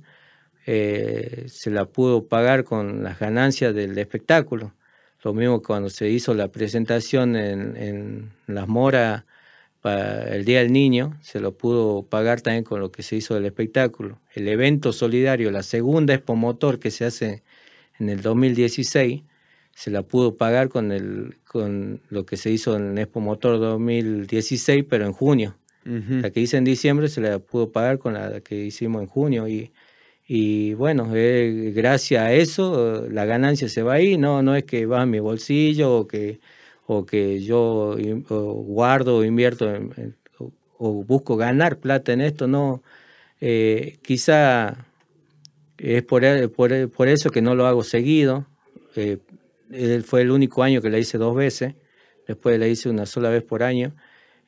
eh, 0.66 1.46
se 1.48 1.70
la 1.70 1.86
pudo 1.86 2.28
pagar 2.28 2.64
con 2.64 3.02
las 3.02 3.18
ganancias 3.18 3.74
del 3.74 3.98
espectáculo. 3.98 4.72
Lo 5.22 5.34
mismo 5.34 5.62
cuando 5.62 5.90
se 5.90 6.08
hizo 6.08 6.34
la 6.34 6.48
presentación 6.48 7.34
en, 7.36 8.30
Las 8.46 8.68
Moras 8.68 9.24
para 9.80 10.34
el 10.34 10.44
Día 10.44 10.60
del 10.60 10.72
Niño, 10.72 11.16
se 11.22 11.40
lo 11.40 11.56
pudo 11.56 12.02
pagar 12.04 12.40
también 12.40 12.64
con 12.64 12.80
lo 12.80 12.92
que 12.92 13.02
se 13.02 13.16
hizo 13.16 13.34
del 13.34 13.46
espectáculo. 13.46 14.20
El 14.34 14.48
evento 14.48 14.92
solidario, 14.92 15.50
la 15.50 15.62
segunda 15.62 16.14
Expo 16.14 16.36
Motor 16.36 16.78
que 16.78 16.90
se 16.90 17.04
hace 17.04 17.42
en 17.98 18.08
el 18.08 18.22
2016, 18.22 19.22
se 19.74 19.90
la 19.90 20.02
pudo 20.02 20.36
pagar 20.36 20.68
con, 20.68 20.92
el, 20.92 21.36
con 21.46 22.00
lo 22.10 22.26
que 22.26 22.36
se 22.36 22.50
hizo 22.50 22.76
en 22.76 22.98
Expo 22.98 23.20
Motor 23.20 23.58
2016, 23.60 24.84
pero 24.88 25.06
en 25.06 25.12
junio. 25.12 25.56
La 25.84 26.30
que 26.30 26.40
hice 26.40 26.58
en 26.58 26.64
diciembre 26.64 27.08
se 27.08 27.22
la 27.22 27.38
pudo 27.38 27.72
pagar 27.72 27.98
con 27.98 28.12
la 28.12 28.40
que 28.40 28.56
hicimos 28.56 29.00
en 29.00 29.08
junio 29.08 29.48
y 29.48 29.72
y 30.30 30.74
bueno, 30.74 31.10
eh, 31.14 31.72
gracias 31.74 32.22
a 32.22 32.32
eso 32.34 33.06
la 33.10 33.24
ganancia 33.24 33.68
se 33.70 33.82
va 33.82 33.94
ahí, 33.94 34.18
no, 34.18 34.42
no 34.42 34.56
es 34.56 34.64
que 34.64 34.84
va 34.86 35.02
a 35.02 35.06
mi 35.06 35.20
bolsillo 35.20 35.96
o 35.96 36.06
que, 36.08 36.40
o 36.86 37.06
que 37.06 37.40
yo 37.40 37.96
guardo 38.28 39.16
o 39.18 39.24
invierto 39.24 39.66
o, 40.78 41.04
busco 41.04 41.36
ganar 41.36 41.78
plata 41.78 42.12
en 42.12 42.20
esto, 42.20 42.46
no. 42.46 42.82
Eh, 43.40 43.98
quizá 44.02 44.86
es 45.78 46.02
por, 46.04 46.22
por, 46.52 46.90
por, 46.90 47.08
eso 47.08 47.30
que 47.30 47.42
no 47.42 47.54
lo 47.54 47.66
hago 47.66 47.82
seguido. 47.84 48.46
Eh, 48.96 49.18
fue 50.04 50.22
el 50.22 50.30
único 50.30 50.62
año 50.62 50.82
que 50.82 50.90
la 50.90 50.98
hice 50.98 51.18
dos 51.18 51.36
veces, 51.36 51.74
después 52.26 52.58
la 52.58 52.68
hice 52.68 52.90
una 52.90 53.06
sola 53.06 53.30
vez 53.30 53.42
por 53.44 53.62
año. 53.62 53.94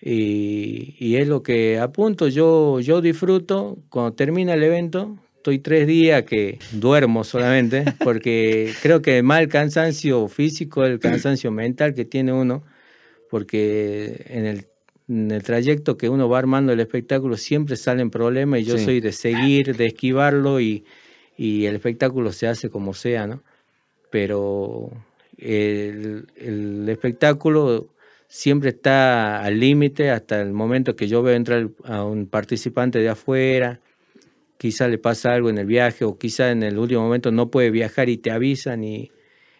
Y, 0.00 0.96
y 0.98 1.16
es 1.16 1.28
lo 1.28 1.42
que 1.42 1.78
apunto, 1.78 2.28
yo, 2.28 2.80
yo 2.80 3.00
disfruto 3.00 3.78
cuando 3.90 4.12
termina 4.14 4.54
el 4.54 4.62
evento, 4.62 5.18
estoy 5.40 5.58
tres 5.58 5.86
días 5.86 6.24
que 6.24 6.58
duermo 6.70 7.24
solamente, 7.24 7.84
porque 8.04 8.74
creo 8.82 9.00
que 9.00 9.22
más 9.22 9.40
el 9.40 9.48
cansancio 9.48 10.28
físico, 10.28 10.84
el 10.84 10.98
cansancio 10.98 11.50
mental 11.50 11.94
que 11.94 12.04
tiene 12.04 12.30
uno, 12.34 12.62
porque 13.30 14.26
en 14.28 14.44
el, 14.44 14.66
en 15.08 15.30
el 15.30 15.42
trayecto 15.42 15.96
que 15.96 16.10
uno 16.10 16.28
va 16.28 16.38
armando 16.38 16.74
el 16.74 16.80
espectáculo 16.80 17.38
siempre 17.38 17.76
salen 17.76 18.10
problemas 18.10 18.60
y 18.60 18.64
yo 18.64 18.76
soy 18.76 19.00
de 19.00 19.12
seguir, 19.12 19.74
de 19.74 19.86
esquivarlo 19.86 20.60
y, 20.60 20.84
y, 21.38 21.64
el 21.64 21.76
espectáculo 21.76 22.32
se 22.32 22.46
hace 22.46 22.68
como 22.68 22.92
sea, 22.92 23.26
¿no? 23.26 23.42
Pero 24.10 24.90
el, 25.38 26.26
el 26.36 26.86
espectáculo 26.86 27.88
siempre 28.28 28.70
está 28.70 29.42
al 29.42 29.58
límite 29.58 30.10
hasta 30.10 30.42
el 30.42 30.52
momento 30.52 30.96
que 30.96 31.08
yo 31.08 31.22
veo 31.22 31.34
entrar 31.34 31.70
a 31.84 32.04
un 32.04 32.26
participante 32.26 32.98
de 32.98 33.08
afuera, 33.08 33.80
quizá 34.60 34.88
le 34.88 34.98
pasa 34.98 35.32
algo 35.32 35.48
en 35.48 35.56
el 35.56 35.64
viaje 35.64 36.04
o 36.04 36.18
quizá 36.18 36.50
en 36.50 36.62
el 36.62 36.76
último 36.76 37.00
momento 37.00 37.32
no 37.32 37.50
puede 37.50 37.70
viajar 37.70 38.10
y 38.10 38.18
te 38.18 38.30
avisan 38.30 38.84
y, 38.84 39.10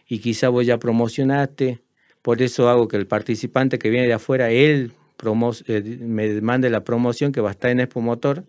y 0.06 0.18
quizá 0.18 0.50
vos 0.50 0.66
ya 0.66 0.76
promocionaste. 0.76 1.80
Por 2.20 2.42
eso 2.42 2.68
hago 2.68 2.86
que 2.86 2.98
el 2.98 3.06
participante 3.06 3.78
que 3.78 3.88
viene 3.88 4.06
de 4.06 4.12
afuera, 4.12 4.50
él 4.50 4.92
eh, 5.68 5.98
me 6.00 6.42
mande 6.42 6.68
la 6.68 6.84
promoción 6.84 7.32
que 7.32 7.40
va 7.40 7.48
a 7.48 7.52
estar 7.52 7.70
en 7.70 7.80
Expo 7.80 8.02
Motor 8.02 8.44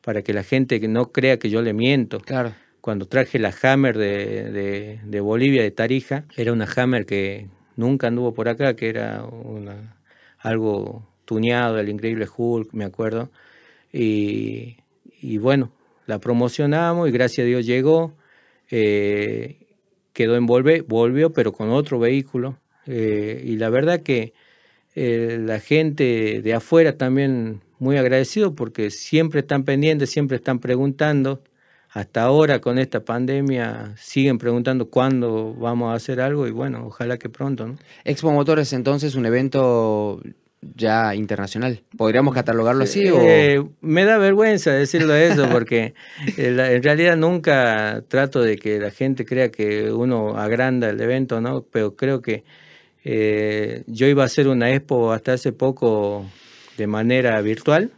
para 0.00 0.22
que 0.22 0.32
la 0.32 0.42
gente 0.42 0.80
que 0.80 0.88
no 0.88 1.12
crea 1.12 1.38
que 1.38 1.48
yo 1.48 1.62
le 1.62 1.72
miento. 1.72 2.18
Claro. 2.18 2.54
Cuando 2.80 3.06
traje 3.06 3.38
la 3.38 3.54
Hammer 3.62 3.96
de, 3.96 4.98
de, 5.04 5.20
Bolivia, 5.20 5.62
de 5.62 5.70
Tarija, 5.70 6.24
era 6.36 6.52
una 6.52 6.66
Hammer 6.74 7.06
que 7.06 7.46
nunca 7.76 8.08
anduvo 8.08 8.34
por 8.34 8.48
acá, 8.48 8.74
que 8.74 8.88
era 8.88 9.22
una, 9.24 9.96
algo 10.40 11.06
tuneado, 11.24 11.78
el 11.78 11.88
increíble 11.88 12.26
Hulk, 12.36 12.72
me 12.72 12.84
acuerdo. 12.84 13.30
Y, 13.92 14.78
y 15.22 15.38
bueno, 15.38 15.70
la 16.06 16.18
promocionamos 16.18 17.08
y 17.08 17.12
gracias 17.12 17.44
a 17.44 17.48
Dios 17.48 17.66
llegó, 17.66 18.14
eh, 18.70 19.58
quedó 20.12 20.36
en 20.36 20.46
volvió 20.46 21.32
pero 21.32 21.52
con 21.52 21.70
otro 21.70 21.98
vehículo 21.98 22.58
eh, 22.86 23.42
y 23.44 23.56
la 23.56 23.70
verdad 23.70 24.00
que 24.00 24.34
eh, 24.94 25.38
la 25.40 25.60
gente 25.60 26.40
de 26.42 26.54
afuera 26.54 26.96
también 26.96 27.62
muy 27.78 27.96
agradecido 27.96 28.54
porque 28.54 28.90
siempre 28.90 29.40
están 29.40 29.64
pendientes, 29.64 30.10
siempre 30.10 30.36
están 30.36 30.58
preguntando. 30.60 31.42
Hasta 31.90 32.22
ahora 32.22 32.60
con 32.60 32.78
esta 32.78 33.04
pandemia 33.04 33.94
siguen 33.96 34.38
preguntando 34.38 34.90
cuándo 34.90 35.54
vamos 35.54 35.92
a 35.92 35.94
hacer 35.94 36.20
algo 36.20 36.48
y 36.48 36.50
bueno, 36.50 36.86
ojalá 36.86 37.18
que 37.18 37.28
pronto. 37.28 37.68
¿no? 37.68 37.76
Expo 38.04 38.32
Motores 38.32 38.72
entonces 38.72 39.14
un 39.14 39.26
evento 39.26 40.20
ya 40.74 41.14
internacional. 41.14 41.80
¿Podríamos 41.96 42.34
catalogarlo 42.34 42.84
así? 42.84 43.04
Eh, 43.06 43.62
me 43.80 44.04
da 44.04 44.18
vergüenza 44.18 44.72
decirlo 44.72 45.14
eso 45.14 45.48
porque 45.52 45.94
en 46.36 46.82
realidad 46.82 47.16
nunca 47.16 48.02
trato 48.08 48.40
de 48.40 48.56
que 48.56 48.78
la 48.78 48.90
gente 48.90 49.24
crea 49.24 49.50
que 49.50 49.90
uno 49.90 50.36
agranda 50.36 50.88
el 50.90 51.00
evento, 51.00 51.40
¿no? 51.40 51.62
Pero 51.62 51.96
creo 51.96 52.20
que 52.20 52.44
eh, 53.04 53.84
yo 53.86 54.06
iba 54.06 54.22
a 54.22 54.26
hacer 54.26 54.48
una 54.48 54.70
expo 54.70 55.12
hasta 55.12 55.34
hace 55.34 55.52
poco 55.52 56.24
de 56.76 56.86
manera 56.86 57.40
virtual 57.40 57.92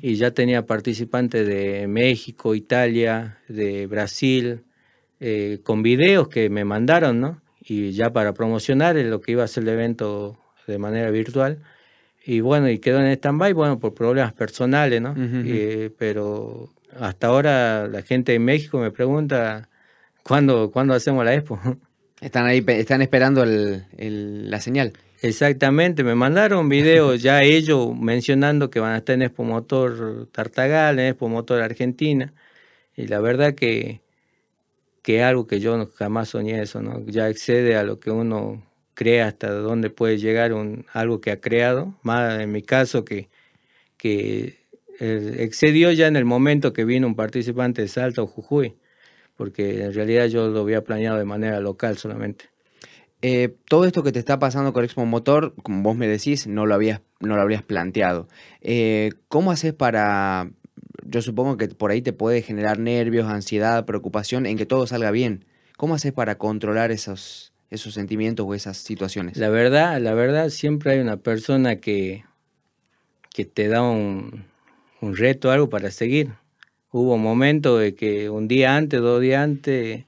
y 0.00 0.14
ya 0.14 0.30
tenía 0.30 0.64
participantes 0.64 1.46
de 1.46 1.86
México, 1.86 2.54
Italia, 2.54 3.40
de 3.46 3.86
Brasil, 3.86 4.62
eh, 5.20 5.58
con 5.62 5.82
videos 5.82 6.28
que 6.28 6.48
me 6.48 6.64
mandaron, 6.64 7.20
¿no? 7.20 7.42
Y 7.60 7.90
ya 7.90 8.10
para 8.10 8.32
promocionar 8.32 8.96
lo 8.96 9.20
que 9.20 9.32
iba 9.32 9.44
a 9.44 9.48
ser 9.48 9.64
el 9.64 9.68
evento 9.68 10.38
de 10.66 10.78
manera 10.78 11.10
virtual 11.10 11.58
y 12.24 12.40
bueno, 12.40 12.68
y 12.68 12.78
quedó 12.78 13.00
en 13.00 13.06
stand-by, 13.06 13.52
bueno, 13.52 13.78
por 13.78 13.94
problemas 13.94 14.32
personales, 14.32 15.00
¿no? 15.00 15.14
Eh, 15.16 15.90
pero 15.98 16.68
hasta 16.98 17.28
ahora 17.28 17.88
la 17.88 18.02
gente 18.02 18.32
de 18.32 18.38
México 18.38 18.78
me 18.78 18.90
pregunta 18.90 19.68
cuándo, 20.22 20.70
¿cuándo 20.70 20.94
hacemos 20.94 21.24
la 21.24 21.34
expo. 21.34 21.58
Están 22.20 22.44
ahí, 22.44 22.62
están 22.68 23.00
esperando 23.00 23.42
el, 23.42 24.50
la 24.50 24.60
señal. 24.60 24.92
Exactamente, 25.22 26.04
me 26.04 26.14
mandaron 26.14 26.68
videos 26.68 27.22
ya 27.22 27.42
ellos 27.42 27.96
mencionando 27.98 28.68
que 28.68 28.78
van 28.78 28.92
a 28.92 28.98
estar 28.98 29.14
en 29.14 29.22
Expo 29.22 29.42
Motor 29.42 30.28
Tartagal, 30.30 30.98
en 30.98 31.06
Expo 31.06 31.30
Motor 31.30 31.62
Argentina, 31.62 32.34
y 32.94 33.06
la 33.06 33.20
verdad 33.20 33.54
que, 33.54 34.02
que 35.00 35.20
es 35.20 35.22
algo 35.22 35.46
que 35.46 35.60
yo 35.60 35.90
jamás 35.94 36.28
soñé 36.28 36.60
eso, 36.60 36.82
¿no? 36.82 37.06
Ya 37.06 37.30
excede 37.30 37.76
a 37.76 37.84
lo 37.84 37.98
que 38.00 38.10
uno 38.10 38.69
crea 39.00 39.28
hasta 39.28 39.50
dónde 39.50 39.88
puede 39.88 40.18
llegar 40.18 40.52
un, 40.52 40.84
algo 40.92 41.22
que 41.22 41.30
ha 41.30 41.40
creado, 41.40 41.94
más 42.02 42.38
en 42.38 42.52
mi 42.52 42.60
caso 42.60 43.02
que, 43.02 43.30
eh, 44.04 44.58
excedió 45.38 45.90
ya 45.90 46.06
en 46.06 46.16
el 46.16 46.26
momento 46.26 46.74
que 46.74 46.84
vino 46.84 47.06
un 47.06 47.14
participante 47.14 47.80
de 47.80 47.88
Salta 47.88 48.20
o 48.20 48.26
Jujuy, 48.26 48.76
porque 49.36 49.84
en 49.84 49.94
realidad 49.94 50.26
yo 50.26 50.48
lo 50.48 50.60
había 50.60 50.84
planeado 50.84 51.16
de 51.16 51.24
manera 51.24 51.60
local 51.60 51.96
solamente. 51.96 52.50
Eh, 53.22 53.56
todo 53.70 53.86
esto 53.86 54.02
que 54.02 54.12
te 54.12 54.18
está 54.18 54.38
pasando 54.38 54.74
con 54.74 54.84
Expo 54.84 55.06
Motor, 55.06 55.54
como 55.62 55.82
vos 55.82 55.96
me 55.96 56.06
decís, 56.06 56.46
no 56.46 56.66
lo 56.66 56.78
no 56.78 57.36
lo 57.36 57.40
habrías 57.40 57.62
planteado. 57.62 58.28
Eh, 58.60 59.12
¿Cómo 59.28 59.50
haces 59.50 59.72
para, 59.72 60.50
yo 61.06 61.22
supongo 61.22 61.56
que 61.56 61.68
por 61.68 61.90
ahí 61.90 62.02
te 62.02 62.12
puede 62.12 62.42
generar 62.42 62.78
nervios, 62.78 63.30
ansiedad, 63.30 63.86
preocupación 63.86 64.44
en 64.44 64.58
que 64.58 64.66
todo 64.66 64.86
salga 64.86 65.10
bien? 65.10 65.46
¿Cómo 65.78 65.94
haces 65.94 66.12
para 66.12 66.36
controlar 66.36 66.90
esos, 66.90 67.49
esos 67.70 67.94
sentimientos 67.94 68.44
o 68.46 68.54
esas 68.54 68.76
situaciones? 68.76 69.36
La 69.36 69.48
verdad, 69.48 70.00
la 70.00 70.12
verdad, 70.14 70.50
siempre 70.50 70.92
hay 70.92 70.98
una 70.98 71.16
persona 71.16 71.76
que, 71.76 72.24
que 73.32 73.44
te 73.44 73.68
da 73.68 73.82
un, 73.82 74.44
un 75.00 75.16
reto, 75.16 75.50
algo 75.50 75.70
para 75.70 75.90
seguir. 75.90 76.32
Hubo 76.92 77.16
momentos 77.16 77.80
de 77.80 77.94
que 77.94 78.28
un 78.28 78.48
día 78.48 78.76
antes, 78.76 79.00
dos 79.00 79.20
días 79.20 79.42
antes, 79.42 80.04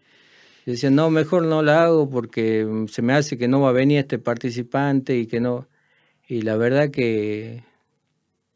yo 0.66 0.90
no, 0.90 1.11
mejor 1.11 1.44
no 1.44 1.62
la 1.62 1.85
hago 1.85 2.11
porque 2.11 2.66
se 2.88 3.03
me 3.03 3.12
hace 3.12 3.38
que 3.38 3.46
no 3.46 3.61
va 3.61 3.68
a 3.70 3.72
venir 3.72 4.01
este 4.01 4.18
participante 4.18 5.16
y 5.16 5.27
que 5.27 5.40
no. 5.40 5.68
Y 6.27 6.42
la 6.42 6.57
verdad 6.57 6.90
que 6.90 7.62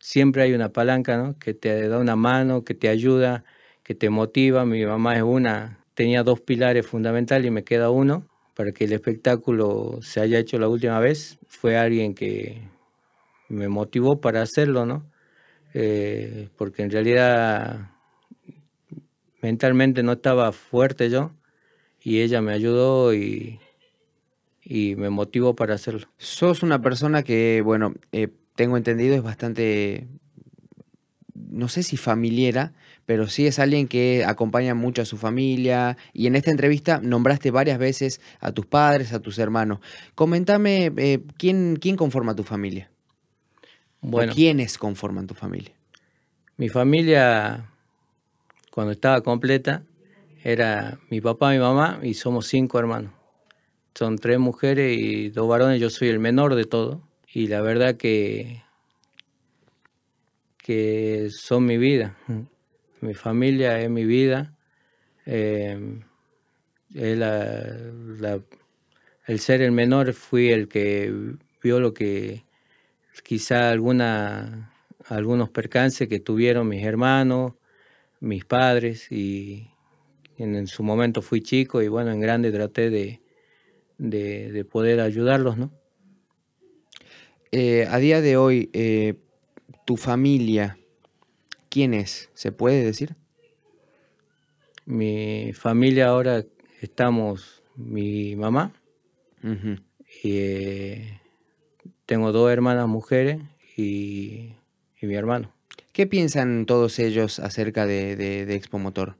siempre 0.00 0.42
hay 0.42 0.52
una 0.52 0.70
palanca, 0.72 1.16
¿no? 1.16 1.38
Que 1.38 1.54
te 1.54 1.88
da 1.88 1.98
una 1.98 2.16
mano, 2.16 2.64
que 2.64 2.74
te 2.74 2.88
ayuda, 2.88 3.44
que 3.84 3.94
te 3.94 4.10
motiva. 4.10 4.64
Mi 4.64 4.84
mamá 4.84 5.16
es 5.16 5.22
una, 5.22 5.84
tenía 5.94 6.24
dos 6.24 6.40
pilares 6.40 6.86
fundamentales 6.86 7.46
y 7.46 7.50
me 7.52 7.62
queda 7.62 7.90
uno 7.90 8.26
para 8.56 8.72
que 8.72 8.84
el 8.84 8.92
espectáculo 8.94 9.98
se 10.00 10.20
haya 10.20 10.38
hecho 10.38 10.58
la 10.58 10.66
última 10.66 10.98
vez. 10.98 11.38
Fue 11.46 11.76
alguien 11.76 12.14
que 12.14 12.62
me 13.48 13.68
motivó 13.68 14.20
para 14.20 14.40
hacerlo, 14.40 14.86
¿no? 14.86 15.04
Eh, 15.74 16.48
porque 16.56 16.82
en 16.82 16.90
realidad 16.90 17.90
mentalmente 19.42 20.02
no 20.02 20.12
estaba 20.12 20.50
fuerte 20.52 21.10
yo 21.10 21.32
y 22.00 22.22
ella 22.22 22.40
me 22.40 22.52
ayudó 22.52 23.12
y, 23.12 23.60
me 24.64 25.10
motivó 25.10 25.54
para 25.54 25.74
hacerlo. 25.74 26.08
Sos 26.16 26.62
una 26.62 26.80
persona 26.80 27.22
que, 27.22 27.60
bueno, 27.62 27.94
eh, 28.10 28.28
tengo 28.56 28.78
entendido 28.78 29.14
es 29.14 29.22
bastante, 29.22 30.08
no 31.34 31.68
sé 31.68 31.82
si 31.82 31.96
familiera, 31.96 32.72
pero 33.06 33.28
sí 33.28 33.46
es 33.46 33.58
alguien 33.58 33.88
que 33.88 34.24
acompaña 34.24 34.74
mucho 34.74 35.02
a 35.02 35.04
su 35.04 35.16
familia 35.16 35.96
y 36.12 36.26
en 36.26 36.36
esta 36.36 36.50
entrevista 36.50 37.00
nombraste 37.00 37.50
varias 37.50 37.78
veces 37.78 38.20
a 38.40 38.52
tus 38.52 38.66
padres, 38.66 39.12
a 39.12 39.20
tus 39.20 39.38
hermanos. 39.38 39.78
Comentame, 40.14 40.92
eh, 40.96 41.20
¿quién, 41.38 41.78
¿quién 41.80 41.96
conforma 41.96 42.34
tu 42.34 42.42
familia? 42.42 42.90
Bueno, 44.00 44.32
¿Quiénes 44.34 44.76
conforman 44.76 45.26
tu 45.26 45.34
familia? 45.34 45.72
mi 46.56 46.68
familia, 46.68 47.70
cuando 48.70 48.92
estaba 48.92 49.20
completa, 49.20 49.82
era 50.42 50.98
mi 51.10 51.20
papá, 51.20 51.50
mi 51.50 51.58
mamá 51.58 52.00
y 52.02 52.14
somos 52.14 52.46
cinco 52.46 52.78
hermanos. 52.78 53.12
Son 53.94 54.16
tres 54.16 54.38
mujeres 54.38 54.96
y 54.98 55.30
dos 55.30 55.48
varones, 55.48 55.80
yo 55.80 55.90
soy 55.90 56.08
el 56.08 56.18
menor 56.18 56.54
de 56.54 56.64
todo. 56.64 57.02
Y 57.32 57.48
la 57.48 57.60
verdad 57.60 57.96
que, 57.96 58.62
que 60.58 61.28
son 61.30 61.66
mi 61.66 61.76
vida. 61.76 62.16
Mi 63.06 63.14
familia 63.14 63.80
es 63.80 63.88
mi 63.88 64.04
vida. 64.04 64.52
La- 66.92 68.40
el 69.28 69.38
ser 69.38 69.62
el 69.62 69.70
menor 69.70 70.12
fui 70.12 70.50
el 70.50 70.66
que 70.66 71.14
vio 71.62 71.78
lo 71.78 71.94
que 71.94 72.44
quizá 73.22 73.70
alguna, 73.70 74.72
algunos 75.06 75.50
percances 75.50 76.08
que 76.08 76.18
tuvieron 76.18 76.66
mis 76.66 76.84
hermanos, 76.84 77.52
mis 78.18 78.44
padres 78.44 79.12
y 79.12 79.68
en, 80.36 80.66
su 80.66 80.82
momento 80.82 81.22
fui 81.22 81.42
chico 81.42 81.82
y 81.82 81.88
bueno, 81.88 82.10
en 82.10 82.20
grande 82.20 82.50
traté 82.50 82.90
de, 82.90 83.20
de, 83.98 84.50
de 84.50 84.64
poder 84.64 84.98
ayudarlos, 84.98 85.56
¿no? 85.56 85.70
Eh, 87.52 87.86
a 87.88 87.98
día 87.98 88.20
de 88.20 88.36
hoy, 88.36 88.68
eh, 88.72 89.14
tu 89.84 89.96
familia, 89.96 90.76
¿quién 91.76 91.92
es? 91.92 92.30
¿Se 92.32 92.52
puede 92.52 92.82
decir? 92.82 93.16
Mi 94.86 95.52
familia 95.52 96.08
ahora 96.08 96.42
estamos 96.80 97.62
mi 97.74 98.34
mamá 98.34 98.72
Ujú. 99.44 99.76
y 100.22 100.38
eh, 100.38 101.20
tengo 102.06 102.32
dos 102.32 102.50
hermanas 102.50 102.88
mujeres 102.88 103.42
y, 103.76 104.54
y 105.02 105.06
mi 105.06 105.16
hermano. 105.16 105.52
¿Qué 105.92 106.06
piensan 106.06 106.64
todos 106.64 106.98
ellos 106.98 107.40
acerca 107.40 107.84
de, 107.84 108.16
de, 108.16 108.46
de 108.46 108.54
Expo 108.54 108.78
Motor? 108.78 109.18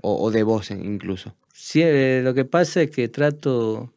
O, 0.00 0.20
o 0.24 0.32
de 0.32 0.42
vos 0.42 0.72
incluso. 0.72 1.36
Sí, 1.52 1.82
eh, 1.84 2.20
lo 2.24 2.34
que 2.34 2.44
pasa 2.44 2.82
es 2.82 2.90
que 2.90 3.06
trato 3.08 3.94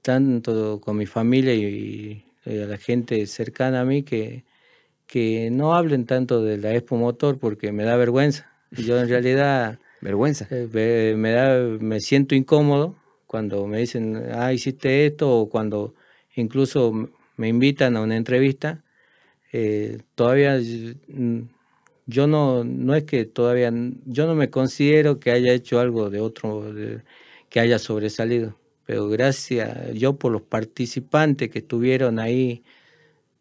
tanto 0.00 0.80
con 0.80 0.96
mi 0.96 1.06
familia 1.06 1.54
y, 1.54 2.24
y 2.44 2.58
a 2.60 2.66
la 2.66 2.78
gente 2.78 3.26
cercana 3.26 3.80
a 3.80 3.84
mí 3.84 4.04
que, 4.04 4.44
que 5.06 5.50
no 5.50 5.74
hablen 5.74 6.06
tanto 6.06 6.42
de 6.42 6.58
la 6.58 6.74
Expo 6.74 6.96
Motor 6.96 7.38
porque 7.38 7.72
me 7.72 7.84
da 7.84 7.96
vergüenza. 7.96 8.50
Yo 8.72 8.98
en 8.98 9.08
realidad 9.08 9.78
Vergüenza. 10.00 10.46
eh, 10.50 11.14
me, 11.16 11.30
da, 11.32 11.58
me 11.80 12.00
siento 12.00 12.34
incómodo 12.34 12.94
cuando 13.26 13.66
me 13.66 13.78
dicen, 13.78 14.22
ah, 14.32 14.52
hiciste 14.52 15.06
esto, 15.06 15.30
o 15.30 15.48
cuando 15.48 15.94
incluso 16.34 16.92
me 17.36 17.48
invitan 17.48 17.96
a 17.96 18.02
una 18.02 18.16
entrevista. 18.16 18.82
eh, 19.52 19.98
todavía 20.14 20.58
mm, 21.08 21.40
yo 22.06 22.26
no, 22.26 22.64
no 22.64 22.94
es 22.94 23.04
que 23.04 23.24
todavía, 23.24 23.72
yo 24.06 24.26
no 24.26 24.34
me 24.34 24.50
considero 24.50 25.18
que 25.20 25.30
haya 25.32 25.52
hecho 25.52 25.80
algo 25.80 26.10
de 26.10 26.20
otro, 26.20 26.72
de- 26.72 27.02
que 27.48 27.60
haya 27.60 27.78
sobresalido, 27.78 28.58
pero 28.86 29.08
gracias, 29.08 29.94
yo 29.94 30.16
por 30.18 30.32
los 30.32 30.42
participantes 30.42 31.50
que 31.50 31.60
estuvieron 31.60 32.18
ahí, 32.18 32.62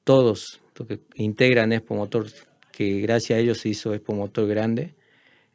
todos, 0.04 0.62
que 0.84 1.00
integran 1.16 1.72
Expo 1.72 1.96
Motor, 1.96 2.28
que 2.72 3.00
gracias 3.02 3.38
a 3.38 3.40
ellos 3.40 3.60
se 3.60 3.70
hizo 3.70 3.94
Expo 3.94 4.14
Motor 4.14 4.48
grande, 4.48 4.94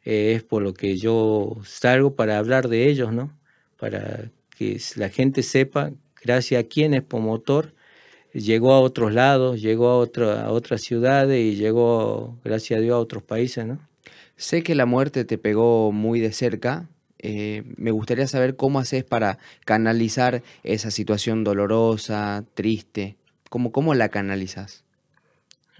eh, 0.03 0.33
es 0.35 0.43
por 0.43 0.63
lo 0.63 0.73
que 0.73 0.97
yo 0.97 1.57
salgo 1.65 2.15
para 2.15 2.37
hablar 2.39 2.67
de 2.69 2.89
ellos, 2.89 3.13
¿no? 3.13 3.37
Para 3.77 4.31
que 4.57 4.79
la 4.95 5.09
gente 5.09 5.43
sepa, 5.43 5.91
gracias 6.23 6.63
a 6.63 6.67
quién 6.67 6.93
Expo 6.93 7.19
Motor 7.19 7.73
llegó 8.33 8.73
a 8.73 8.79
otros 8.81 9.13
lados, 9.13 9.61
llegó 9.61 9.89
a, 9.89 9.97
otra, 9.97 10.43
a 10.45 10.51
otras 10.51 10.81
ciudades 10.81 11.39
y 11.41 11.55
llegó, 11.55 12.39
gracias 12.43 12.79
a 12.79 12.81
Dios, 12.81 12.95
a 12.95 12.99
otros 12.99 13.23
países, 13.23 13.65
¿no? 13.65 13.79
Sé 14.37 14.63
que 14.63 14.75
la 14.75 14.85
muerte 14.85 15.25
te 15.25 15.37
pegó 15.37 15.91
muy 15.91 16.19
de 16.19 16.31
cerca. 16.33 16.89
eh, 17.19 17.63
me 17.77 17.91
gustaría 17.91 18.27
saber 18.27 18.55
cómo 18.55 18.79
haces 18.79 19.03
para 19.03 19.37
canalizar 19.65 20.41
esa 20.63 20.89
situación 20.91 21.43
dolorosa, 21.43 22.43
triste. 22.55 23.17
¿Cómo, 23.49 23.71
cómo 23.71 23.93
la 23.93 24.09
canalizas? 24.09 24.83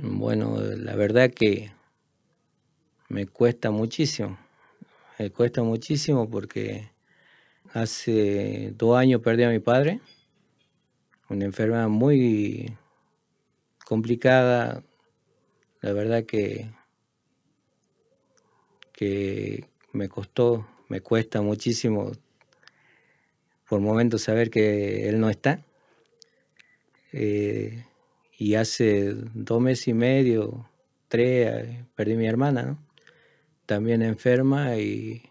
Bueno, 0.04 0.60
la 0.60 0.96
verdad 0.96 1.30
que 1.30 1.72
me 3.08 3.28
cuesta 3.28 3.70
muchísimo, 3.70 4.36
me 5.20 5.30
cuesta 5.30 5.62
muchísimo 5.62 6.28
porque 6.28 6.90
hace 7.72 8.74
dos 8.76 8.98
años 8.98 9.22
perdí 9.22 9.44
a 9.44 9.52
mi 9.52 9.60
padre, 9.60 10.02
una 11.30 11.46
enfermedad 11.46 11.88
muy 11.88 12.76
complicada, 13.86 14.82
la 15.82 15.94
verdad 15.94 16.24
que, 16.24 16.72
que 18.94 19.70
me 19.94 20.10
costó, 20.10 20.68
me 20.90 21.02
cuesta 21.02 21.44
muchísimo 21.44 22.12
por 23.70 23.82
momentos 23.82 24.24
saber 24.24 24.50
que 24.50 25.08
él 25.10 25.20
no 25.20 25.30
está. 25.30 25.64
Eh, 27.14 27.86
y 28.42 28.56
hace 28.56 29.14
dos 29.36 29.62
meses 29.62 29.90
y 29.90 29.94
medio, 29.94 30.68
tres, 31.08 31.48
eh, 31.48 31.86
perdí 31.94 32.16
mi 32.16 32.26
hermana, 32.26 32.64
¿no? 32.64 32.88
También 33.68 34.02
enferma 34.02 34.78
y, 34.78 35.22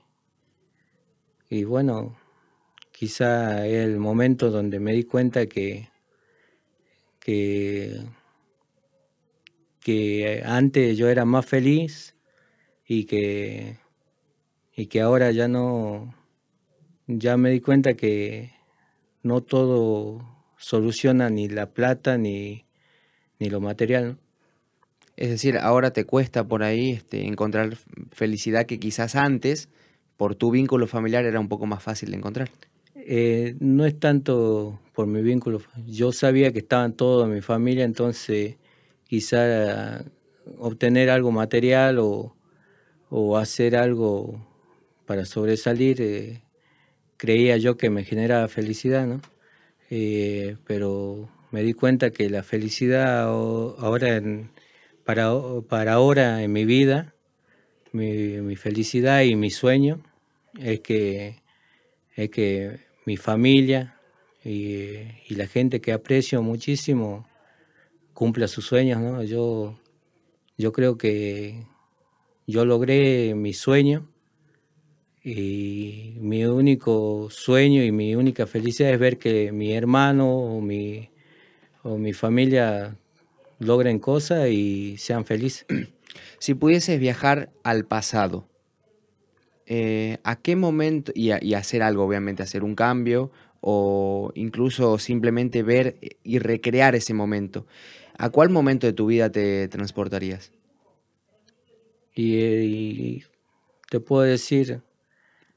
y 1.48 1.64
bueno, 1.64 2.16
quizá 2.92 3.66
es 3.66 3.84
el 3.84 3.98
momento 3.98 4.52
donde 4.52 4.78
me 4.78 4.92
di 4.92 5.02
cuenta 5.02 5.46
que, 5.46 5.88
que, 7.18 8.00
que 9.80 10.44
antes 10.46 10.96
yo 10.96 11.08
era 11.08 11.24
más 11.24 11.44
feliz 11.44 12.14
y 12.86 13.06
que, 13.06 13.80
y 14.76 14.86
que 14.86 15.00
ahora 15.00 15.32
ya 15.32 15.48
no, 15.48 16.14
ya 17.08 17.36
me 17.36 17.50
di 17.50 17.60
cuenta 17.60 17.94
que 17.94 18.52
no 19.24 19.40
todo 19.40 20.24
soluciona 20.58 21.28
ni 21.28 21.48
la 21.48 21.74
plata 21.74 22.16
ni, 22.16 22.69
ni 23.40 23.50
lo 23.50 23.60
material, 23.60 24.06
¿no? 24.06 24.18
Es 25.16 25.28
decir, 25.28 25.58
ahora 25.58 25.92
te 25.92 26.04
cuesta 26.04 26.46
por 26.46 26.62
ahí 26.62 26.92
este, 26.92 27.26
encontrar 27.26 27.76
felicidad 28.12 28.64
que 28.66 28.78
quizás 28.78 29.16
antes, 29.16 29.68
por 30.16 30.34
tu 30.34 30.50
vínculo 30.50 30.86
familiar, 30.86 31.24
era 31.24 31.40
un 31.40 31.48
poco 31.48 31.66
más 31.66 31.82
fácil 31.82 32.10
de 32.12 32.16
encontrar. 32.16 32.50
Eh, 32.94 33.56
no 33.60 33.84
es 33.84 33.98
tanto 33.98 34.80
por 34.94 35.06
mi 35.06 35.20
vínculo. 35.20 35.60
Yo 35.86 36.12
sabía 36.12 36.52
que 36.52 36.60
estaban 36.60 36.94
todos 36.94 37.26
en 37.26 37.34
mi 37.34 37.40
familia, 37.40 37.84
entonces 37.84 38.56
quizá 39.04 40.04
obtener 40.58 41.10
algo 41.10 41.32
material 41.32 41.98
o, 41.98 42.34
o 43.10 43.36
hacer 43.36 43.76
algo 43.76 44.46
para 45.04 45.24
sobresalir, 45.24 46.00
eh, 46.00 46.42
creía 47.16 47.56
yo 47.56 47.76
que 47.76 47.90
me 47.90 48.04
generaba 48.04 48.48
felicidad, 48.48 49.06
¿no? 49.06 49.20
eh, 49.90 50.56
pero 50.66 51.28
me 51.50 51.62
di 51.62 51.72
cuenta 51.72 52.10
que 52.10 52.30
la 52.30 52.42
felicidad 52.42 53.22
ahora 53.24 54.22
para, 55.04 55.32
para 55.68 55.94
ahora 55.94 56.42
en 56.42 56.52
mi 56.52 56.64
vida, 56.64 57.14
mi, 57.92 58.54
felicidad 58.56 59.22
y 59.22 59.34
mi 59.34 59.50
sueño 59.50 60.02
es 60.58 60.80
que, 60.80 61.42
es 62.14 62.30
que 62.30 62.78
mi 63.06 63.16
familia 63.16 64.00
y, 64.44 65.34
la 65.34 65.46
gente 65.46 65.80
que 65.80 65.92
aprecio 65.92 66.42
muchísimo 66.42 67.26
cumpla 68.14 68.46
sus 68.46 68.66
sueños. 68.66 69.00
¿no? 69.00 69.22
Yo, 69.22 69.78
yo 70.56 70.72
creo 70.72 70.96
que 70.96 71.66
yo 72.46 72.64
logré 72.64 73.34
mi 73.34 73.52
sueño 73.52 74.08
y 75.24 76.14
mi 76.20 76.44
único 76.44 77.28
sueño 77.30 77.82
y 77.82 77.92
mi 77.92 78.14
única 78.14 78.46
felicidad 78.46 78.92
es 78.92 78.98
ver 78.98 79.18
que 79.18 79.52
mi 79.52 79.72
hermano 79.72 80.30
o 80.30 80.60
mi, 80.60 81.10
o 81.82 81.98
mi 81.98 82.12
familia 82.12 82.96
logren 83.58 83.98
cosas 83.98 84.48
y 84.48 84.96
sean 84.98 85.24
felices. 85.24 85.66
Si 86.40 86.54
pudieses 86.54 86.98
viajar 86.98 87.50
al 87.62 87.84
pasado, 87.84 88.48
eh, 89.66 90.18
¿a 90.24 90.36
qué 90.36 90.56
momento, 90.56 91.12
y, 91.14 91.30
hacer 91.30 91.82
algo, 91.82 92.04
obviamente, 92.04 92.42
hacer 92.42 92.64
un 92.64 92.74
cambio 92.74 93.30
o 93.60 94.32
incluso 94.34 94.98
simplemente 94.98 95.62
ver 95.62 95.98
y 96.24 96.38
recrear 96.38 96.94
ese 96.94 97.14
momento, 97.14 97.66
¿a 98.18 98.30
cuál 98.30 98.48
momento 98.48 98.86
de 98.86 98.92
tu 98.94 99.06
vida 99.06 99.30
te 99.30 99.68
transportarías? 99.68 100.52
y 102.12 103.22
te 103.88 104.00
puedo 104.00 104.22
decir 104.22 104.82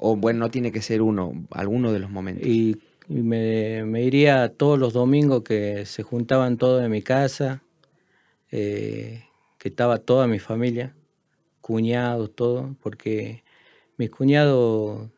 o 0.05 0.17
bueno, 0.17 0.39
no 0.39 0.51
tiene 0.51 0.73
que 0.73 0.81
ser 0.81 1.01
uno, 1.01 1.47
alguno 1.51 1.93
de 1.93 1.99
los 1.99 2.09
momentos. 2.09 2.45
Y, 2.45 2.77
me, 3.21 4.02
iría 4.02 4.49
todos 4.49 4.80
los 4.80 4.93
domingos 4.93 5.43
que 5.43 5.86
se 5.86 6.04
juntaban 6.04 6.58
todos 6.58 6.84
en 6.84 6.89
mi 6.91 7.02
casa, 7.02 7.62
eh, 8.52 9.23
que 9.58 9.69
estaba 9.69 9.99
toda 9.99 10.28
mi 10.28 10.39
familia, 10.39 10.95
cuñados, 11.62 12.34
todo, 12.36 12.76
porque 12.82 13.43
mis 13.97 14.10
cuñados 14.10 15.10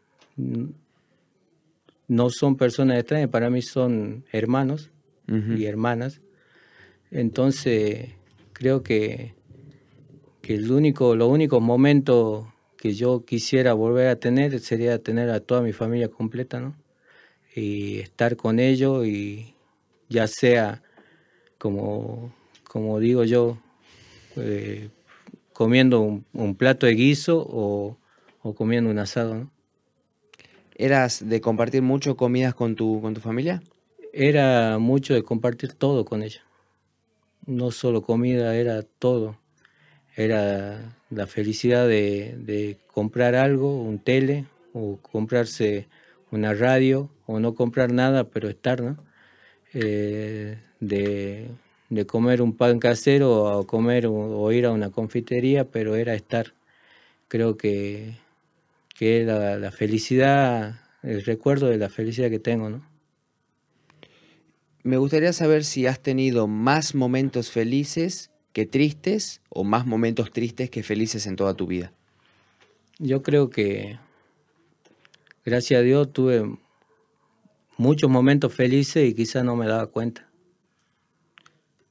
no 2.08 2.30
son 2.30 2.58
personas 2.58 3.00
extrañas, 3.00 3.30
para 3.30 3.50
mí 3.50 3.62
son 3.62 4.26
hermanos 4.32 4.92
y 5.28 5.66
hermanas. 5.66 6.22
Entonces, 7.10 8.10
creo 8.54 8.84
que, 8.84 9.34
que 10.42 10.56
el 10.56 10.72
único, 10.72 11.16
los 11.16 11.30
únicos 11.30 11.62
momentos 11.62 12.46
que 12.78 12.94
yo 12.94 13.26
quisiera 13.26 13.74
volver 13.74 14.08
a 14.08 14.18
tener 14.18 14.60
sería 14.60 15.00
tener 15.00 15.30
a 15.30 15.40
toda 15.40 15.62
mi 15.62 15.74
familia 15.74 16.10
completa, 16.10 16.60
¿no? 16.60 16.76
Y 17.56 18.00
estar 18.00 18.36
con 18.36 18.60
ellos 18.60 19.06
y 19.08 19.56
ya 20.10 20.28
sea, 20.28 20.84
como, 21.58 22.34
como 22.68 23.00
digo 23.00 23.24
yo, 23.24 23.58
eh, 24.36 24.90
comiendo 25.54 26.02
un, 26.02 26.56
plato 26.56 26.86
de 26.86 26.96
guiso 26.96 27.46
o, 27.50 27.98
comiendo 28.56 28.90
un 28.90 29.00
asado, 29.00 29.36
¿no? 29.36 29.52
¿Eras 30.78 31.28
de 31.28 31.40
compartir 31.40 31.82
mucho 31.82 32.18
comidas 32.18 32.54
con 32.54 32.76
tu, 32.76 33.02
con 33.02 33.14
tu 33.14 33.22
familia? 33.22 33.64
Era 34.12 34.78
mucho 34.78 35.14
de 35.14 35.24
compartir 35.24 35.72
todo 35.74 36.04
con 36.04 36.22
ella. 36.22 36.42
No 37.46 37.72
solo 37.72 38.02
comida, 38.02 38.58
era 38.58 38.84
todo 38.84 39.38
era 40.16 40.96
la 41.10 41.28
felicidad 41.28 41.88
de, 41.88 42.78
comprar 42.92 43.36
algo, 43.36 43.82
un 43.82 44.00
tele, 44.00 44.46
o 44.74 44.98
comprarse 45.02 45.88
una 46.32 46.54
radio, 46.54 47.10
o 47.26 47.40
no 47.40 47.56
comprar 47.56 47.92
nada, 47.92 48.26
pero 48.30 48.50
estar, 48.50 48.82
¿no? 48.82 48.98
Eh, 49.74 50.58
de, 50.80 51.50
comer 52.08 52.42
un 52.42 52.56
pan 52.56 52.80
casero 52.80 53.60
o 53.60 53.68
comer 53.68 54.08
o, 54.08 54.52
ir 54.52 54.66
a 54.66 54.72
una 54.72 54.90
confitería, 54.90 55.66
pero 55.66 55.96
era 55.96 56.14
estar. 56.14 56.54
Creo 57.28 57.58
que, 57.58 58.16
que 58.96 59.24
la 59.24 59.72
felicidad, 59.72 60.80
el 61.04 61.24
recuerdo 61.26 61.68
de 61.68 61.78
la 61.78 61.90
felicidad 61.90 62.30
que 62.30 62.40
tengo, 62.40 62.70
¿no? 62.70 62.88
Me 64.84 64.98
gustaría 64.98 65.34
saber 65.34 65.64
si 65.64 65.88
has 65.88 66.00
tenido 66.00 66.48
más 66.48 66.94
momentos 66.94 67.50
felices 67.50 68.30
que 68.56 68.66
tristes 68.66 69.42
o 69.50 69.66
más 69.66 69.86
momentos 69.86 70.32
tristes 70.32 70.70
que 70.70 70.82
felices 70.82 71.28
en 71.28 71.36
toda 71.36 71.56
tu 71.56 71.68
vida? 71.68 71.92
Yo 73.00 73.22
creo 73.22 73.50
que, 73.50 74.00
gracias 75.46 75.80
a 75.80 75.84
Dios, 75.84 76.12
tuve 76.12 76.58
muchos 77.78 78.10
momentos 78.10 78.54
felices 78.54 79.08
y 79.08 79.14
quizás 79.14 79.44
no 79.44 79.56
me 79.56 79.68
daba 79.68 79.88
cuenta. 79.88 80.28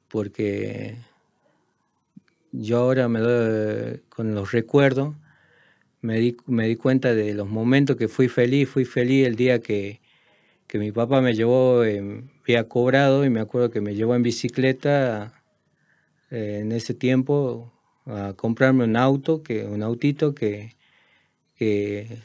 Porque 0.09 0.97
yo 2.53 2.79
ahora 2.79 3.09
me 3.09 3.21
doy, 3.21 4.03
con 4.09 4.35
los 4.35 4.53
recuerdos, 4.53 5.15
me 6.01 6.19
di, 6.19 6.37
me 6.47 6.69
di 6.69 6.77
cuenta 6.77 7.15
de 7.15 7.33
los 7.35 7.49
momentos 7.49 7.97
que 7.97 8.09
fui 8.09 8.29
feliz. 8.29 8.69
Fui 8.69 8.85
feliz 8.85 9.27
el 9.27 9.37
día 9.37 9.61
que, 9.61 10.01
que 10.67 10.79
mi 10.79 10.93
papá 10.93 11.21
me 11.21 11.35
llevó, 11.35 11.83
había 12.43 12.69
cobrado 12.69 13.25
y 13.25 13.31
me 13.31 13.41
acuerdo 13.41 13.71
que 13.71 13.81
me 13.81 13.95
llevó 13.95 14.15
en 14.15 14.23
bicicleta 14.23 15.43
eh, 16.31 16.61
en 16.63 16.73
ese 16.73 16.95
tiempo 16.95 17.73
a 18.07 18.35
comprarme 18.37 18.85
un 18.85 18.97
auto, 18.97 19.43
que, 19.43 19.65
un 19.65 19.83
autito 19.83 20.35
que, 20.35 20.75
que, 21.57 22.19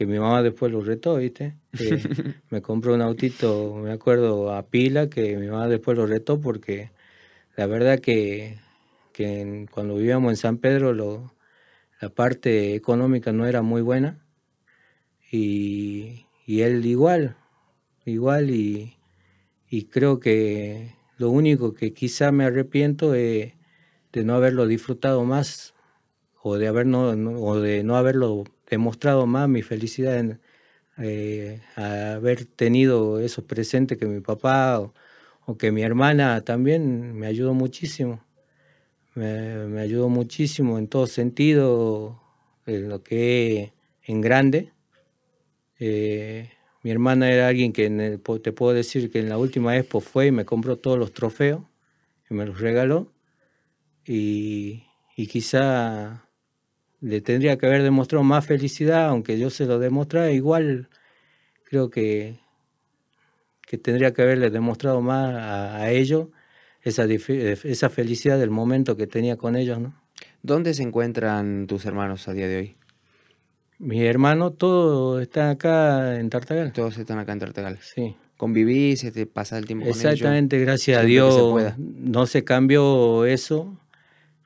mi 0.00 0.18
mamá 0.18 0.42
después 0.42 0.72
lo 0.72 0.80
retó, 0.80 1.16
¿viste? 1.16 1.54
me 2.50 2.62
compró 2.62 2.94
un 2.94 3.02
autito, 3.02 3.74
me 3.76 3.92
acuerdo, 3.92 4.52
a 4.52 4.66
pila, 4.66 5.08
que 5.08 5.36
mi 5.36 5.48
mamá 5.48 5.68
después 5.68 5.96
lo 5.96 6.06
retó 6.06 6.40
porque 6.40 6.90
la 7.56 7.66
verdad 7.66 8.00
que, 8.00 8.58
que 9.12 9.66
cuando 9.70 9.96
vivíamos 9.96 10.32
en 10.32 10.36
San 10.36 10.58
Pedro 10.58 10.92
lo, 10.92 11.34
la 12.00 12.08
parte 12.08 12.74
económica 12.74 13.32
no 13.32 13.46
era 13.46 13.62
muy 13.62 13.82
buena 13.82 14.18
y, 15.30 16.26
y 16.46 16.62
él 16.62 16.84
igual, 16.84 17.36
igual 18.04 18.50
y, 18.50 18.96
y 19.68 19.84
creo 19.84 20.18
que 20.18 20.94
lo 21.16 21.30
único 21.30 21.74
que 21.74 21.92
quizá 21.92 22.32
me 22.32 22.44
arrepiento 22.44 23.14
es 23.14 23.54
de 24.12 24.24
no 24.24 24.34
haberlo 24.34 24.66
disfrutado 24.66 25.24
más 25.24 25.74
o 26.42 26.58
de, 26.58 26.68
haber 26.68 26.86
no, 26.86 27.10
o 27.10 27.60
de 27.60 27.84
no 27.84 27.96
haberlo 27.96 28.44
demostrado 28.76 29.26
más 29.26 29.48
mi 29.48 29.62
felicidad 29.62 30.18
en 30.18 30.40
eh, 30.98 31.60
haber 31.76 32.44
tenido 32.44 33.20
esos 33.20 33.44
presentes 33.44 33.98
que 33.98 34.06
mi 34.06 34.20
papá 34.20 34.80
o, 34.80 35.56
que 35.58 35.72
mi 35.72 35.82
hermana 35.82 36.40
también 36.42 37.14
me 37.14 37.26
ayudó 37.26 37.54
muchísimo. 37.54 38.24
Me, 39.14 39.80
ayudó 39.80 40.08
muchísimo 40.08 40.78
en 40.78 40.88
todo 40.88 41.06
sentido, 41.06 42.22
en 42.66 42.88
lo 42.88 43.02
que 43.02 43.74
en 44.04 44.20
grande. 44.22 44.72
Eh, 45.78 46.50
mi 46.82 46.90
hermana 46.90 47.30
era 47.30 47.48
alguien 47.48 47.72
que 47.72 48.18
te 48.42 48.52
puedo 48.52 48.72
decir 48.72 49.10
que 49.10 49.18
en 49.20 49.28
la 49.28 49.36
última 49.36 49.76
expo 49.76 50.00
fue 50.00 50.28
y 50.28 50.32
me 50.32 50.46
compró 50.46 50.76
todos 50.78 50.98
los 50.98 51.12
trofeos 51.12 51.62
y 52.30 52.34
me 52.34 52.46
los 52.46 52.58
regaló. 52.60 53.12
Y, 54.06 54.84
quizá 55.28 56.26
le 57.02 57.20
tendría 57.20 57.58
que 57.58 57.66
haber 57.66 57.82
demostrado 57.82 58.22
más 58.22 58.46
felicidad, 58.46 59.08
aunque 59.08 59.38
yo 59.38 59.50
se 59.50 59.66
lo 59.66 59.78
demostrara, 59.78 60.30
igual 60.30 60.88
creo 61.64 61.90
que, 61.90 62.38
que 63.66 63.76
tendría 63.76 64.12
que 64.14 64.22
haberle 64.22 64.50
demostrado 64.50 65.02
más 65.02 65.34
a, 65.34 65.90
ellos 65.90 66.28
esa, 66.80 67.04
esa 67.04 67.90
felicidad 67.90 68.38
del 68.38 68.50
momento 68.50 68.96
que 68.96 69.08
tenía 69.08 69.36
con 69.36 69.56
ellos. 69.56 69.80
¿no? 69.80 70.00
¿Dónde 70.42 70.74
se 70.74 70.84
encuentran 70.84 71.66
tus 71.66 71.84
hermanos 71.86 72.28
a 72.28 72.34
día 72.34 72.46
de 72.46 72.56
hoy? 72.56 72.76
Mi 73.78 74.04
hermano, 74.04 74.52
todos 74.52 75.20
están 75.22 75.50
acá 75.50 76.20
en 76.20 76.30
Tartagal. 76.30 76.72
Todos 76.72 76.96
están 76.98 77.18
acá 77.18 77.32
en 77.32 77.40
Tartagal. 77.40 77.78
Sí. 77.80 78.16
¿Convivís, 78.36 79.12
te 79.12 79.26
pasa 79.26 79.58
el 79.58 79.66
tiempo 79.66 79.86
Exactamente, 79.86 80.58
gracias 80.60 81.00
a 81.00 81.02
Dios. 81.02 81.74
no 81.78 82.26
se 82.26 82.44
cambió 82.44 83.24
eso. 83.24 83.76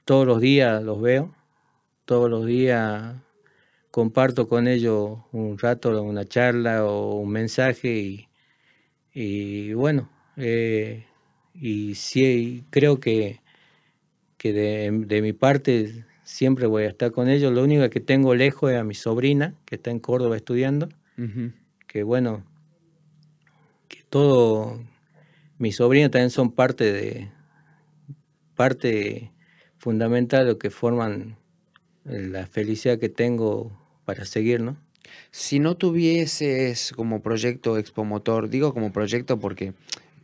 Todos 0.07 0.27
los 0.27 0.41
días 0.41 0.83
los 0.83 1.03
veo. 1.03 1.36
Todos 2.07 2.31
los 2.31 2.47
días 2.47 3.17
comparto 3.91 4.49
con 4.49 4.67
ellos 4.67 5.19
un 5.33 5.59
rato, 5.59 6.03
una 6.03 6.25
charla 6.25 6.87
o 6.87 7.17
un 7.17 7.31
mensaje 7.31 8.29
y, 9.13 9.73
bueno, 9.75 10.11
eh, 10.39 11.05
y 11.55 11.95
sí, 11.95 12.65
creo 12.71 13.01
que, 13.01 13.41
que 14.39 14.53
de 14.55 15.21
mi 15.23 15.35
parte 15.35 16.07
siempre 16.27 16.67
voy 16.67 16.83
a 16.83 16.89
estar 16.89 17.13
con 17.13 17.29
ellos. 17.29 17.53
Lo 17.53 17.63
único 17.63 17.89
que 17.89 18.01
tengo 18.01 18.35
lejos 18.35 18.73
es 18.73 18.79
a 18.79 18.85
mi 18.85 18.95
sobrina, 18.95 19.55
que 19.65 19.77
está 19.77 19.91
en 19.91 20.01
Córdoba 20.01 20.37
estudiando, 20.37 20.89
que 21.87 22.03
bueno, 22.03 22.45
que 23.89 24.03
todo, 24.11 24.81
mis 25.59 25.77
sobrinos 25.77 26.11
también 26.11 26.31
son 26.31 26.51
parte 26.51 26.93
de, 26.93 27.31
parte 28.57 29.33
fundamental 29.79 30.45
de 30.45 30.53
lo 30.53 30.59
que 30.59 30.71
forman 30.71 31.37
la 32.07 32.47
felicidad 32.47 32.99
que 32.99 33.09
tengo 33.09 33.73
para 34.05 34.25
seguir, 34.25 34.61
¿no? 34.61 34.77
Si 35.31 35.59
no 35.59 35.77
tuvieses 35.77 36.93
como 36.95 37.21
proyecto 37.21 37.79
Expomotor, 37.79 38.49
digo 38.49 38.73
como 38.73 38.93
proyecto 38.93 39.39
porque 39.39 39.75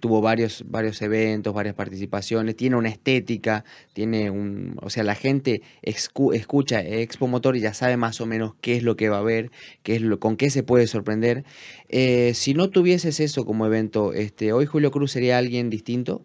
tuvo 0.02 0.20
varios, 0.20 0.64
varios 0.66 1.00
eventos, 1.00 1.54
varias 1.54 1.76
participaciones, 1.76 2.56
tiene 2.56 2.74
una 2.74 2.88
estética, 2.88 3.64
tiene 3.92 4.30
un, 4.30 4.76
o 4.82 4.90
sea, 4.90 5.04
la 5.04 5.14
gente 5.14 5.62
escucha 5.80 6.82
Expo 6.82 7.28
Motor 7.28 7.56
y 7.56 7.60
ya 7.60 7.72
sabe 7.72 7.96
más 7.96 8.20
o 8.20 8.26
menos 8.26 8.54
qué 8.60 8.76
es 8.76 8.82
lo 8.82 8.96
que 8.96 9.08
va 9.08 9.18
a 9.18 9.22
ver, 9.22 9.52
qué 9.84 9.94
es 9.94 10.02
lo, 10.02 10.18
con 10.18 10.36
qué 10.36 10.50
se 10.50 10.64
puede 10.64 10.88
sorprender. 10.88 11.44
Eh, 11.88 12.32
si 12.34 12.52
no 12.52 12.68
tuvieses 12.68 13.20
eso 13.20 13.44
como 13.44 13.64
evento, 13.64 14.12
este, 14.12 14.52
¿hoy 14.52 14.66
Julio 14.66 14.90
Cruz 14.90 15.12
sería 15.12 15.38
alguien 15.38 15.70
distinto? 15.70 16.24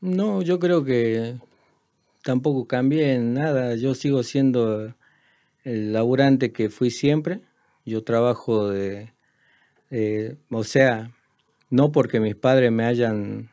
No, 0.00 0.40
yo 0.40 0.60
creo 0.60 0.84
que 0.84 1.34
tampoco 2.22 2.66
cambié 2.66 3.14
en 3.14 3.34
nada. 3.34 3.74
Yo 3.76 3.94
sigo 3.94 4.22
siendo 4.22 4.94
el 5.64 5.92
laburante 5.92 6.52
que 6.52 6.70
fui 6.70 6.90
siempre. 6.90 7.40
Yo 7.84 8.04
trabajo 8.04 8.68
de, 8.68 9.12
o 10.50 10.64
sea, 10.64 11.10
no 11.70 11.92
porque 11.92 12.20
mis 12.20 12.36
padres 12.36 12.72
me 12.72 12.84
hayan 12.84 13.50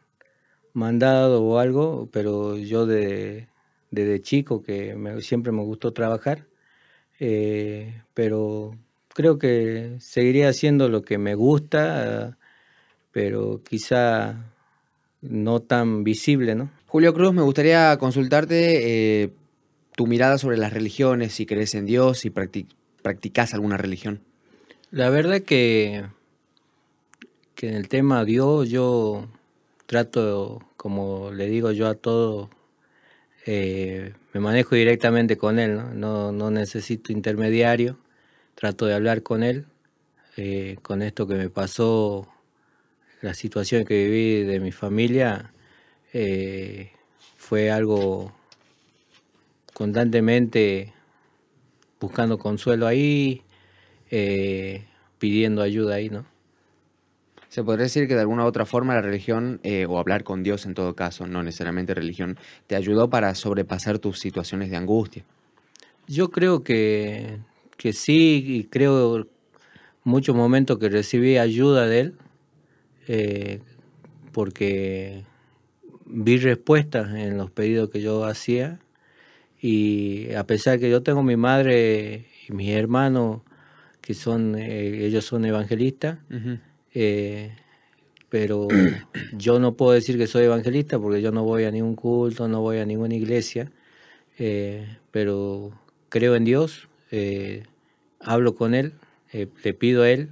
mandado 0.74 1.44
o 1.44 1.60
algo, 1.60 2.10
pero 2.12 2.58
yo 2.58 2.86
de, 2.86 3.48
desde 3.92 4.22
chico 4.22 4.62
que 4.62 4.96
siempre 5.22 5.52
me 5.52 5.64
gustó 5.64 5.94
trabajar, 5.94 6.46
eh, 7.20 8.02
pero 8.14 8.78
creo 9.14 9.40
que 9.40 9.98
seguiría 10.00 10.50
haciendo 10.50 10.90
lo 10.90 11.02
que 11.02 11.18
me 11.18 11.36
gusta, 11.36 12.38
pero 13.12 13.64
quizá 13.64 14.46
no 15.22 15.62
tan 15.62 16.04
visible, 16.04 16.56
¿no? 16.56 16.72
Julio 16.88 17.14
Cruz, 17.14 17.34
me 17.34 17.42
gustaría 17.42 17.96
consultarte 17.98 19.24
eh, 19.24 19.30
tu 19.96 20.08
mirada 20.08 20.38
sobre 20.38 20.58
las 20.58 20.74
religiones, 20.74 21.34
si 21.34 21.46
crees 21.46 21.76
en 21.76 21.86
Dios, 21.86 22.20
si 22.20 22.30
practicas 22.30 23.54
alguna 23.54 23.78
religión. 23.78 24.22
La 24.92 25.10
verdad 25.10 25.42
que 25.42 26.06
que 27.58 27.68
en 27.68 27.74
el 27.74 27.90
tema 27.90 28.24
Dios 28.24 28.70
yo 28.70 29.28
trato, 29.88 30.62
como 30.78 31.32
le 31.32 31.48
digo 31.48 31.72
yo 31.72 31.88
a 31.88 31.96
todos, 31.96 32.50
eh, 33.48 34.14
me 34.32 34.40
manejo 34.40 34.76
directamente 34.76 35.38
con 35.38 35.58
Él, 35.58 36.00
¿no? 36.00 36.32
No, 36.32 36.52
necesito 36.52 37.12
intermediario, 37.12 37.98
trato 38.54 38.86
de 38.86 38.94
hablar 38.94 39.24
con 39.24 39.42
Él, 39.42 39.66
eh, 40.38 40.78
con 40.84 41.02
esto 41.02 41.28
que 41.28 41.34
me 41.34 41.50
pasó, 41.50 42.28
la 43.22 43.34
situación 43.34 43.86
que 43.86 44.06
viví 44.06 44.44
de 44.44 44.60
mi 44.60 44.72
familia, 44.72 45.52
eh, 46.20 46.92
fue 47.38 47.70
algo 47.70 48.34
constantemente 49.74 50.94
buscando 52.00 52.38
consuelo 52.38 52.88
ahí, 52.88 53.44
pidiendo 55.20 55.62
ayuda 55.62 55.96
ahí, 55.96 56.10
¿no? 56.10 56.26
Se 57.50 57.64
podría 57.64 57.84
decir 57.84 58.08
que 58.08 58.14
de 58.14 58.22
alguna 58.22 58.44
u 58.44 58.48
otra 58.48 58.66
forma 58.66 58.94
la 58.94 59.02
religión, 59.02 59.60
eh, 59.64 59.86
o 59.88 59.98
hablar 59.98 60.24
con 60.24 60.44
Dios 60.44 60.66
en 60.66 60.74
todo 60.74 60.96
caso, 60.96 61.28
no 61.28 61.44
necesariamente 61.44 61.94
religión, 61.94 62.38
te 62.68 62.76
ayudó 62.76 63.10
para 63.10 63.34
sobrepasar 63.36 64.00
tus 64.00 64.20
situaciones 64.20 64.70
de 64.70 64.76
angustia. 64.76 65.24
Yo 66.08 66.30
creo 66.30 66.64
que, 66.64 67.40
que 67.78 67.94
sí, 67.94 68.44
y 68.46 68.64
creo 68.66 69.28
muchos 70.04 70.36
momentos 70.36 70.78
que 70.78 70.90
recibí 70.90 71.38
ayuda 71.38 71.88
de 71.88 72.00
Él, 72.00 72.14
eh, 73.08 73.62
porque 74.34 75.24
vi 76.08 76.38
respuestas 76.38 77.14
en 77.14 77.38
los 77.38 77.52
pedidos 77.52 77.90
que 77.90 78.02
yo 78.02 78.26
hacía, 78.26 78.80
y 79.60 80.34
a 80.34 80.46
pesar 80.46 80.80
que 80.80 80.90
yo 80.90 81.02
tengo 81.04 81.24
mi 81.24 81.36
madre 81.36 82.28
y 82.48 82.54
mis 82.54 82.70
hermanos, 82.70 83.42
que 84.02 84.14
son, 84.14 84.56
eh, 84.56 85.06
ellos 85.06 85.26
son 85.26 85.46
evangelistas, 85.46 86.20
eh, 86.94 87.52
pero 88.30 88.68
yo 89.34 89.60
no 89.60 89.76
puedo 89.76 89.92
decir 89.92 90.18
que 90.18 90.28
soy 90.28 90.46
evangelista 90.46 91.00
porque 91.00 91.22
yo 91.22 91.32
no 91.32 91.44
voy 91.44 91.66
a 91.66 91.72
ningún 91.72 91.96
culto, 91.96 92.48
no 92.48 92.62
voy 92.62 92.78
a 92.78 92.86
ninguna 92.86 93.16
iglesia, 93.16 93.72
eh, 94.38 94.88
pero 95.12 95.72
creo 96.10 96.36
en 96.36 96.46
Dios, 96.46 96.88
hablo 98.20 98.56
con 98.56 98.76
Él, 98.76 98.94
le 99.34 99.74
pido 99.74 100.04
a 100.04 100.10
Él, 100.10 100.30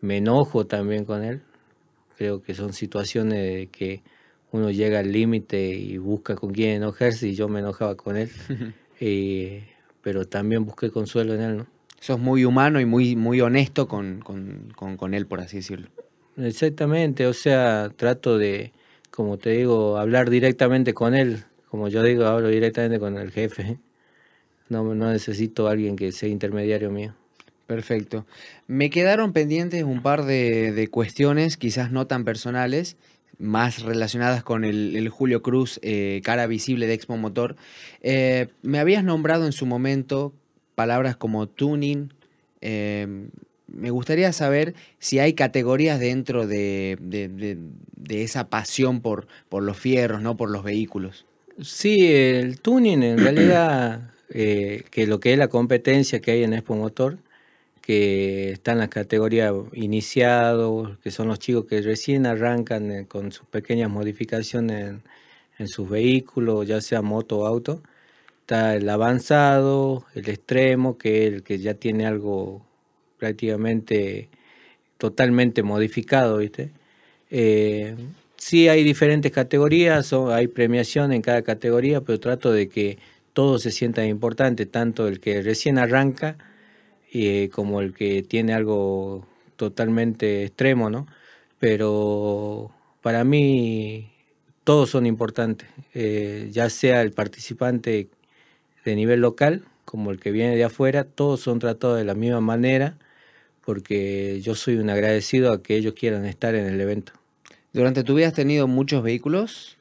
me 0.00 0.16
enojo 0.16 0.66
también 0.66 1.04
con 1.04 1.22
Él, 1.22 1.42
creo 2.16 2.42
que 2.42 2.54
son 2.54 2.72
situaciones 2.72 3.68
que 3.70 4.02
uno 4.54 4.70
llega 4.70 5.00
al 5.00 5.10
límite 5.10 5.74
y 5.74 5.98
busca 5.98 6.36
con 6.36 6.52
quién 6.52 6.76
enojarse 6.76 7.26
y 7.26 7.34
yo 7.34 7.48
me 7.48 7.58
enojaba 7.58 7.96
con 7.96 8.16
Él, 8.16 8.30
pero 10.02 10.28
también 10.28 10.64
busqué 10.64 10.90
consuelo 10.90 11.34
en 11.34 11.40
Él, 11.40 11.56
¿no? 11.56 11.66
sos 11.98 12.20
muy 12.20 12.44
humano 12.44 12.80
y 12.80 12.84
muy, 12.84 13.16
muy 13.16 13.40
honesto 13.40 13.88
con, 13.88 14.20
con, 14.20 15.14
él, 15.14 15.26
por 15.26 15.40
así 15.40 15.56
decirlo. 15.56 15.88
Exactamente, 16.36 17.26
o 17.26 17.32
sea, 17.32 17.90
trato 17.96 18.36
de, 18.36 18.72
como 19.10 19.38
te 19.38 19.50
digo, 19.50 19.96
hablar 19.96 20.28
directamente 20.28 20.92
con 20.92 21.14
él, 21.14 21.44
como 21.70 21.88
yo 21.88 22.02
digo, 22.02 22.26
hablo 22.26 22.48
directamente 22.48 22.98
con 22.98 23.16
el 23.16 23.30
jefe. 23.30 23.78
No, 24.68 24.94
no 24.94 25.10
necesito 25.10 25.66
a 25.66 25.70
alguien 25.70 25.96
que 25.96 26.12
sea 26.12 26.28
intermediario 26.28 26.90
mío. 26.90 27.14
Perfecto. 27.66 28.26
Me 28.66 28.90
quedaron 28.90 29.32
pendientes 29.32 29.82
un 29.84 30.02
par 30.02 30.26
de, 30.26 30.88
cuestiones, 30.90 31.56
quizás 31.56 31.90
no 31.90 32.06
tan 32.06 32.24
personales, 32.24 32.98
más 33.38 33.82
relacionadas 33.82 34.42
con 34.42 34.64
el, 34.64 35.08
Julio 35.08 35.42
Cruz, 35.42 35.80
eh, 35.82 36.20
cara 36.24 36.46
visible 36.46 36.86
de 36.86 36.94
Expo 36.94 37.16
Motor. 37.16 37.56
Eh, 38.00 38.48
me 38.62 38.78
habías 38.78 39.04
nombrado 39.04 39.46
en 39.46 39.52
su 39.52 39.66
momento 39.66 40.32
palabras 40.74 41.16
como 41.16 41.46
tuning. 41.46 42.12
Em, 42.60 43.30
me 43.66 43.90
gustaría 43.90 44.32
saber 44.32 44.74
si 44.98 45.18
hay 45.18 45.34
categorías 45.34 45.98
dentro 46.00 46.46
de, 46.46 46.98
esa 48.08 48.48
pasión 48.48 49.00
por, 49.00 49.26
por, 49.48 49.62
los 49.62 49.76
fierros, 49.76 50.22
¿no? 50.22 50.36
por 50.36 50.50
los 50.50 50.62
vehículos. 50.62 51.26
Sí, 51.60 52.06
el 52.06 52.60
tuning 52.60 53.02
en 53.02 53.18
realidad, 53.18 54.10
eh, 54.30 54.84
que 54.90 55.06
lo 55.06 55.20
que 55.20 55.32
es 55.32 55.38
la 55.38 55.48
competencia 55.48 56.20
que 56.20 56.32
hay 56.32 56.44
en 56.44 56.52
Expo 56.52 56.74
Motor, 56.74 57.18
que 57.84 58.52
está 58.52 58.72
en 58.72 58.78
la 58.78 58.88
categoría 58.88 59.52
iniciados, 59.74 60.98
que 61.00 61.10
son 61.10 61.28
los 61.28 61.38
chicos 61.38 61.66
que 61.66 61.82
recién 61.82 62.24
arrancan 62.26 62.90
eh, 62.90 63.06
con 63.06 63.30
sus 63.30 63.46
pequeñas 63.46 63.90
modificaciones 63.90 64.94
en, 65.58 65.68
sus 65.68 65.88
vehículos, 65.88 66.66
ya 66.66 66.80
sea 66.80 67.02
moto 67.02 67.40
o 67.40 67.46
auto 67.46 67.82
Está 68.40 68.74
el 68.76 68.88
avanzado, 68.88 70.04
el 70.14 70.28
extremo, 70.28 70.98
que 70.98 71.26
es 71.26 71.34
el 71.34 71.42
que 71.42 71.58
ya 71.58 71.74
tiene 71.74 72.06
algo 72.06 72.62
prácticamente 73.18 74.28
totalmente 74.98 75.62
modificado, 75.62 76.38
¿viste? 76.38 76.70
Eh, 77.30 77.96
sí 78.36 78.68
hay 78.68 78.84
diferentes 78.84 79.32
categorías, 79.32 80.12
hay 80.12 80.48
premiación 80.48 81.12
en 81.12 81.22
cada 81.22 81.42
categoría, 81.42 82.00
pero 82.02 82.20
trato 82.20 82.52
de 82.52 82.68
que 82.68 82.98
todo 83.32 83.58
se 83.58 83.70
sienta 83.70 84.04
importante, 84.06 84.66
tanto 84.66 85.08
el 85.08 85.20
que 85.20 85.42
recién 85.42 85.78
arranca 85.78 86.36
eh, 87.14 87.48
como 87.50 87.80
el 87.80 87.94
que 87.94 88.22
tiene 88.22 88.54
algo 88.54 89.26
totalmente 89.56 90.44
extremo, 90.44 90.90
¿no? 90.90 91.06
Pero 91.60 92.72
para 93.02 93.24
mí 93.24 94.10
todos 94.64 94.90
son 94.90 95.06
importantes, 95.06 95.68
eh, 95.94 96.48
ya 96.50 96.68
sea 96.70 97.02
el 97.02 97.12
participante 97.12 98.08
de 98.84 98.96
nivel 98.96 99.20
local 99.20 99.64
como 99.84 100.10
el 100.10 100.18
que 100.18 100.32
viene 100.32 100.56
de 100.56 100.64
afuera, 100.64 101.04
todos 101.04 101.40
son 101.40 101.60
tratados 101.60 101.98
de 101.98 102.04
la 102.04 102.14
misma 102.14 102.40
manera 102.40 102.96
porque 103.64 104.40
yo 104.42 104.54
soy 104.54 104.76
un 104.76 104.90
agradecido 104.90 105.52
a 105.52 105.62
que 105.62 105.76
ellos 105.76 105.94
quieran 105.94 106.24
estar 106.26 106.54
en 106.54 106.66
el 106.66 106.80
evento. 106.80 107.12
¿Durante 107.72 108.04
tu 108.04 108.14
vida 108.14 108.28
has 108.28 108.34
tenido 108.34 108.66
muchos 108.66 109.02
vehículos? 109.02 109.78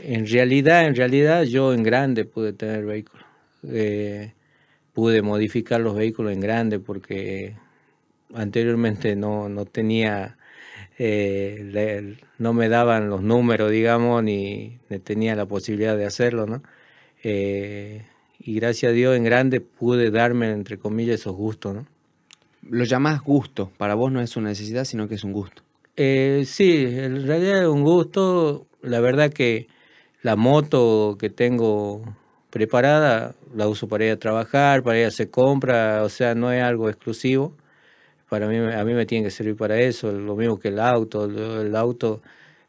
En 0.00 0.26
realidad, 0.26 0.86
en 0.86 0.94
realidad 0.94 1.42
yo 1.42 1.74
en 1.74 1.82
grande 1.82 2.24
pude 2.24 2.52
tener 2.52 2.84
vehículos. 2.84 3.24
Eh, 3.68 4.32
pude 4.92 5.22
modificar 5.22 5.80
los 5.80 5.94
vehículos 5.94 6.32
en 6.32 6.40
grande 6.40 6.78
porque 6.78 7.54
anteriormente 8.34 9.16
no, 9.16 9.48
no 9.48 9.64
tenía, 9.64 10.36
eh, 10.98 12.16
no 12.38 12.52
me 12.52 12.68
daban 12.68 13.08
los 13.08 13.22
números, 13.22 13.70
digamos, 13.70 14.22
ni, 14.22 14.78
tenía 15.04 15.34
la 15.34 15.46
posibilidad 15.46 15.96
de 15.96 16.06
hacerlo, 16.06 16.46
¿no? 16.46 16.62
Eh, 17.22 18.04
y 18.40 18.54
gracias 18.56 18.90
a 18.90 18.92
Dios 18.92 19.16
en 19.16 19.24
grande 19.24 19.60
pude 19.60 20.10
darme, 20.10 20.50
entre 20.50 20.78
comillas, 20.78 21.20
esos 21.20 21.36
gustos, 21.36 21.74
¿no? 21.74 21.86
Lo 22.68 22.84
llamás 22.84 23.22
gusto, 23.22 23.72
para 23.76 23.94
vos 23.94 24.12
no 24.12 24.20
es 24.20 24.36
una 24.36 24.50
necesidad, 24.50 24.84
sino 24.84 25.08
que 25.08 25.16
es 25.16 25.24
un 25.24 25.32
gusto. 25.32 25.62
Eh, 25.96 26.44
sí, 26.46 26.84
en 26.86 27.26
realidad 27.26 27.62
es 27.62 27.68
un 27.68 27.82
gusto. 27.82 28.66
La 28.82 29.00
verdad 29.00 29.32
que 29.32 29.66
la 30.22 30.36
moto 30.36 31.16
que 31.18 31.28
tengo 31.28 32.02
preparada 32.52 33.34
la 33.54 33.66
uso 33.66 33.88
para 33.88 34.04
ir 34.04 34.12
a 34.12 34.18
trabajar, 34.18 34.82
para 34.82 34.98
ir 34.98 35.06
a 35.06 35.08
hacer 35.08 35.30
o 35.34 36.08
sea, 36.10 36.34
no 36.34 36.52
es 36.52 36.62
algo 36.62 36.88
exclusivo. 36.90 37.56
Para 38.28 38.46
mí, 38.46 38.56
a 38.58 38.84
mí 38.84 38.94
me 38.94 39.06
tiene 39.06 39.24
que 39.24 39.30
servir 39.30 39.56
para 39.56 39.80
eso, 39.80 40.12
lo 40.12 40.36
mismo 40.36 40.58
que 40.58 40.68
el 40.68 40.78
auto. 40.78 41.24
El 41.24 41.74
auto 41.74 42.20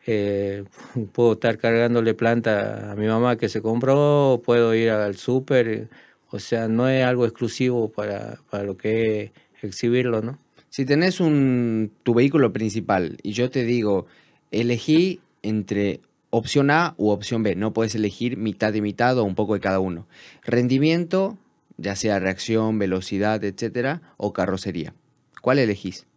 eh, 0.08 0.64
puedo 1.14 1.34
estar 1.34 1.58
cargándole 1.58 2.14
planta 2.14 2.92
a 2.92 2.96
mi 2.96 3.08
mamá 3.08 3.38
que 3.38 3.50
se 3.50 3.62
compró, 3.62 4.42
puedo 4.46 4.74
ir 4.74 4.90
al 4.90 5.16
súper 5.18 5.90
O 6.32 6.40
sea, 6.40 6.68
no 6.68 6.88
es 6.88 7.06
algo 7.06 7.26
exclusivo 7.26 7.90
para, 7.92 8.40
para 8.50 8.64
lo 8.64 8.78
que 8.78 9.32
es 9.58 9.64
exhibirlo, 9.64 10.22
¿no? 10.22 10.40
Si 10.70 10.86
tenés 10.86 11.20
un, 11.20 11.92
tu 12.04 12.14
vehículo 12.14 12.54
principal 12.54 13.18
y 13.22 13.34
yo 13.34 13.50
te 13.50 13.64
digo, 13.64 14.08
elegí 14.52 15.20
entre 15.44 16.02
opción 16.36 16.72
A 16.72 16.96
u 16.98 17.10
opción 17.10 17.44
B, 17.44 17.56
no 17.56 17.74
puedes 17.74 17.94
elegir 17.94 18.38
mitad 18.38 18.74
y 18.74 18.82
mitad 18.82 19.20
o 19.20 19.24
un 19.24 19.36
poco 19.36 19.54
de 19.54 19.60
cada 19.60 19.80
uno. 19.80 20.08
Rendimiento, 20.44 21.38
ya 21.78 21.96
sea 21.96 22.18
reacción, 22.18 22.80
velocidad, 22.80 23.44
etcétera, 23.44 24.02
o 24.18 24.34
carrocería. 24.34 24.96
¿Cuál 25.42 25.60
elegís? 25.60 26.08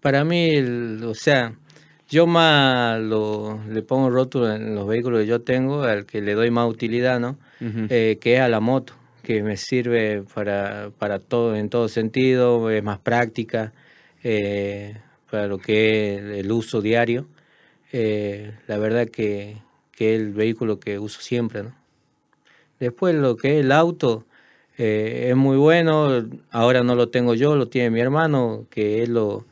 Para 0.00 0.24
mí, 0.24 0.50
o 1.04 1.14
sea, 1.14 1.54
yo 2.08 2.26
más 2.26 3.00
lo, 3.00 3.60
le 3.68 3.82
pongo 3.82 4.10
rótulo 4.10 4.52
en 4.52 4.74
los 4.74 4.88
vehículos 4.88 5.20
que 5.20 5.26
yo 5.28 5.42
tengo, 5.42 5.84
al 5.84 6.06
que 6.06 6.20
le 6.20 6.34
doy 6.34 6.50
más 6.50 6.68
utilidad, 6.68 7.20
¿no? 7.20 7.38
Eh, 7.60 8.18
que 8.20 8.34
es 8.34 8.40
a 8.40 8.48
la 8.48 8.58
moto, 8.58 8.94
que 9.22 9.44
me 9.44 9.56
sirve 9.56 10.24
para, 10.34 10.90
para 10.98 11.20
todo, 11.20 11.54
en 11.54 11.68
todo 11.68 11.88
sentido, 11.88 12.68
es 12.68 12.82
más 12.82 12.98
práctica, 12.98 13.72
eh, 14.24 14.96
para 15.30 15.46
lo 15.46 15.58
que 15.58 16.16
es 16.16 16.22
el 16.40 16.50
uso 16.50 16.80
diario. 16.80 17.28
Eh, 17.92 18.52
la 18.66 18.78
verdad 18.78 19.08
que, 19.08 19.56
que, 19.92 20.14
es 20.14 20.20
el 20.20 20.32
vehículo 20.32 20.80
que 20.80 20.98
uso 20.98 21.20
siempre, 21.20 21.62
¿no? 21.62 21.74
Después 22.80 23.14
lo 23.14 23.36
que 23.36 23.58
es 23.58 23.64
el 23.64 23.70
auto, 23.70 24.26
eh, 24.78 25.28
es 25.30 25.36
muy 25.36 25.56
bueno, 25.56 26.28
ahora 26.50 26.82
no 26.82 26.94
lo 26.94 27.10
tengo 27.10 27.34
yo, 27.34 27.54
lo 27.54 27.68
tiene 27.68 27.90
mi 27.90 28.00
hermano, 28.00 28.66
que 28.70 29.02
él 29.02 29.14
lo, 29.14 29.46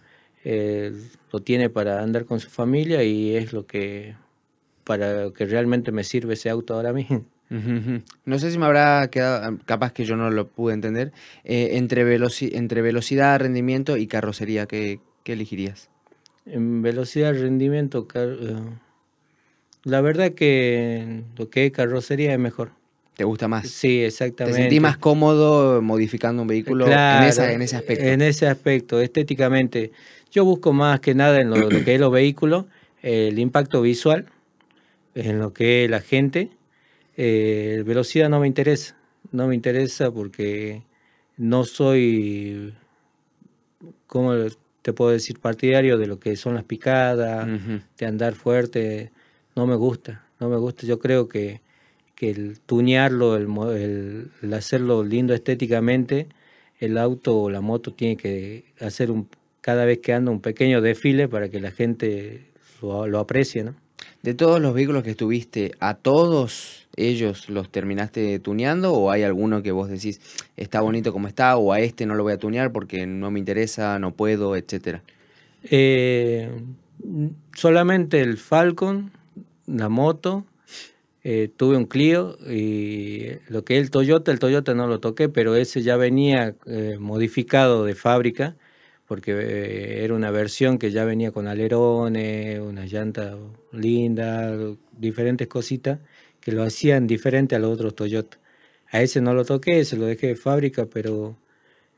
lo 1.33 1.41
tiene 1.41 1.71
para 1.71 2.03
andar 2.03 2.25
con 2.25 2.41
su 2.41 2.51
familia 2.51 3.05
y 3.05 3.37
es 3.37 3.53
lo 3.53 3.67
que, 3.67 4.17
para 4.85 5.31
que 5.31 5.47
realmente 5.47 5.93
me 5.93 6.03
sirve 6.03 6.35
ese 6.35 6.51
auto 6.51 6.75
ahora 6.75 6.93
mismo. 6.93 7.25
No 8.25 8.39
sé 8.39 8.51
si 8.51 8.59
me 8.59 8.67
habrá 8.67 9.09
quedado, 9.11 9.59
capaz 9.65 9.93
que 9.93 10.05
yo 10.05 10.17
no 10.17 10.31
lo 10.31 10.49
pude 10.49 10.75
entender, 10.75 11.13
eh, 11.45 11.71
entre, 11.73 12.03
entre 12.57 12.83
velocidad, 12.83 13.41
rendimiento 13.41 13.97
y 13.97 14.07
carrocería, 14.07 14.67
¿qué, 14.67 15.01
elegirías? 15.25 15.91
En 16.47 16.83
velocidad, 16.83 17.33
rendimiento, 17.35 18.07
eh, 18.15 18.57
la 19.85 20.01
verdad 20.01 20.33
que 20.33 21.23
lo 21.37 21.51
que 21.51 21.67
es 21.67 21.73
carrocería 21.73 22.33
es 22.33 22.39
mejor. 22.39 22.73
¿Te 23.17 23.25
gusta 23.25 23.49
más? 23.49 23.69
Sí, 23.69 24.03
exactamente. 24.03 24.57
¿Te 24.57 24.63
sentís 24.63 24.81
más 24.81 24.97
cómodo 24.97 25.83
modificando 25.83 26.43
un 26.43 26.49
vehículo 26.49 26.87
en, 26.87 27.23
ese 27.25 27.77
aspecto? 27.77 28.05
En 28.05 28.23
ese 28.23 28.47
aspecto, 28.47 29.01
estéticamente. 29.01 29.93
Yo 30.31 30.45
busco 30.45 30.73
más 30.73 31.01
que 31.01 31.15
nada 31.15 31.41
en 31.41 31.51
lo, 31.51 31.57
lo 31.71 31.85
que 31.85 31.95
es 31.95 32.01
los 32.01 32.13
vehículos, 32.13 32.65
el 33.03 33.39
impacto 33.39 33.83
visual, 33.83 34.27
en 35.15 35.39
lo 35.39 35.53
que 35.53 35.85
es 35.85 35.91
la 35.91 36.01
gente 36.01 36.51
eh, 37.23 37.83
velocidad 37.85 38.31
no 38.31 38.41
me 38.41 38.47
interesa, 38.47 38.97
no 39.31 39.47
me 39.47 39.55
interesa 39.55 40.11
porque 40.11 40.85
no 41.37 41.65
soy, 41.65 42.73
¿cómo 44.07 44.33
te 44.91 44.95
puedo 44.95 45.11
decir? 45.11 45.39
Partidario 45.39 45.99
de 45.99 46.07
lo 46.07 46.19
que 46.19 46.37
son 46.37 46.55
las 46.55 46.65
picadas, 46.65 47.49
de 47.99 48.07
andar 48.07 48.35
fuerte, 48.35 49.13
no 49.57 49.67
me 49.67 49.77
gusta, 49.77 50.25
no 50.39 50.49
me 50.49 50.57
gusta. 50.57 50.87
Yo 50.87 50.99
creo 50.99 51.29
que, 51.29 51.61
que 52.15 52.31
el 52.31 52.61
tunearlo, 52.61 53.37
el, 53.37 54.31
hacerlo 54.53 55.05
lindo 55.05 55.35
estéticamente, 55.35 56.29
el 56.79 56.99
auto 56.99 57.39
o 57.41 57.51
la 57.51 57.61
moto 57.61 57.93
tiene 57.93 58.17
que 58.17 58.65
hacer 58.81 59.11
un, 59.11 59.29
cada 59.61 59.85
vez 59.85 59.99
que 59.99 60.13
anda 60.13 60.31
un 60.31 60.41
pequeño 60.41 60.81
desfile 60.81 61.29
para 61.29 61.49
que 61.49 61.61
la 61.61 61.71
gente 61.71 62.51
lo, 62.83 63.07
lo 63.07 63.19
aprecie, 63.19 63.65
¿no? 63.65 63.75
De 64.23 64.35
todos 64.35 64.61
los 64.61 64.75
vehículos 64.75 65.03
que 65.03 65.13
estuviste, 65.13 65.73
¿a 65.81 65.95
todos 65.95 66.87
ellos 66.97 67.49
los 67.49 67.71
terminaste 67.71 68.39
tuneando 68.39 68.93
o 68.93 69.11
hay 69.11 69.23
alguno 69.23 69.63
que 69.63 69.73
vos 69.73 69.89
decís 69.89 70.21
está 70.59 70.83
bonito 70.83 71.15
como 71.15 71.27
está 71.27 71.57
o 71.57 71.73
a 71.73 71.81
este 71.81 72.05
no 72.05 72.15
lo 72.15 72.25
voy 72.25 72.35
a 72.35 72.39
tunear 72.39 72.71
porque 72.71 73.07
no 73.07 73.31
me 73.31 73.39
interesa, 73.39 73.99
no 73.99 74.13
puedo, 74.13 74.57
etcétera? 74.57 75.03
Eh, 75.65 76.51
solamente 77.55 78.21
el 78.21 78.37
Falcon, 78.37 79.11
la 79.67 79.89
moto, 79.89 80.45
eh, 81.25 81.51
tuve 81.57 81.79
un 81.79 81.87
Clio 81.87 82.37
y 82.47 83.27
lo 83.49 83.65
que 83.65 83.79
es 83.79 83.85
el 83.85 83.91
Toyota, 83.91 84.33
el 84.33 84.39
Toyota 84.39 84.75
no 84.75 84.87
lo 84.87 85.01
toqué, 85.01 85.31
pero 85.31 85.55
ese 85.55 85.81
ya 85.81 85.97
venía 85.97 86.55
eh, 86.67 86.99
modificado 87.01 87.87
de 87.87 87.95
fábrica 87.95 88.55
porque 89.11 89.33
eh, 89.33 90.05
era 90.05 90.15
una 90.15 90.31
versión 90.31 90.79
que 90.79 90.93
ya 90.93 91.05
venía 91.05 91.33
con 91.33 91.49
alerones, 91.49 92.61
una 92.61 92.87
llanta 92.87 93.37
linda, 93.73 94.57
diferentes 94.97 95.49
cositas 95.49 95.99
que 96.41 96.53
lo 96.53 96.63
hacían 96.63 97.09
diferente 97.09 97.57
a 97.57 97.59
los 97.59 97.73
otros 97.73 97.97
Toyota. 97.97 98.39
A 98.93 99.03
ese 99.03 99.21
no 99.21 99.35
lo 99.35 99.45
toqué, 99.45 99.85
se 99.85 99.97
lo 99.97 100.05
dejé 100.05 100.29
de 100.29 100.37
fábrica, 100.37 100.87
pero 100.87 101.37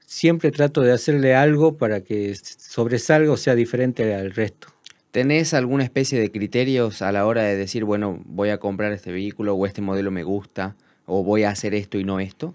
siempre 0.06 0.50
trato 0.52 0.80
de 0.80 0.92
hacerle 0.92 1.34
algo 1.34 1.76
para 1.76 2.00
que 2.00 2.34
sobresalga 2.34 3.30
o 3.30 3.36
sea 3.36 3.54
diferente 3.54 4.14
al 4.14 4.32
resto. 4.32 4.68
¿Tenés 5.10 5.52
alguna 5.52 5.84
especie 5.84 6.18
de 6.18 6.30
criterios 6.30 7.02
a 7.02 7.12
la 7.12 7.26
hora 7.26 7.42
de 7.42 7.58
decir, 7.58 7.84
bueno, 7.84 8.22
voy 8.24 8.48
a 8.48 8.56
comprar 8.56 8.90
este 8.92 9.12
vehículo 9.12 9.54
o 9.54 9.66
este 9.66 9.82
modelo 9.82 10.10
me 10.10 10.22
gusta 10.22 10.76
o 11.04 11.22
voy 11.22 11.42
a 11.42 11.50
hacer 11.50 11.74
esto 11.74 11.98
y 11.98 12.04
no 12.04 12.20
esto? 12.20 12.54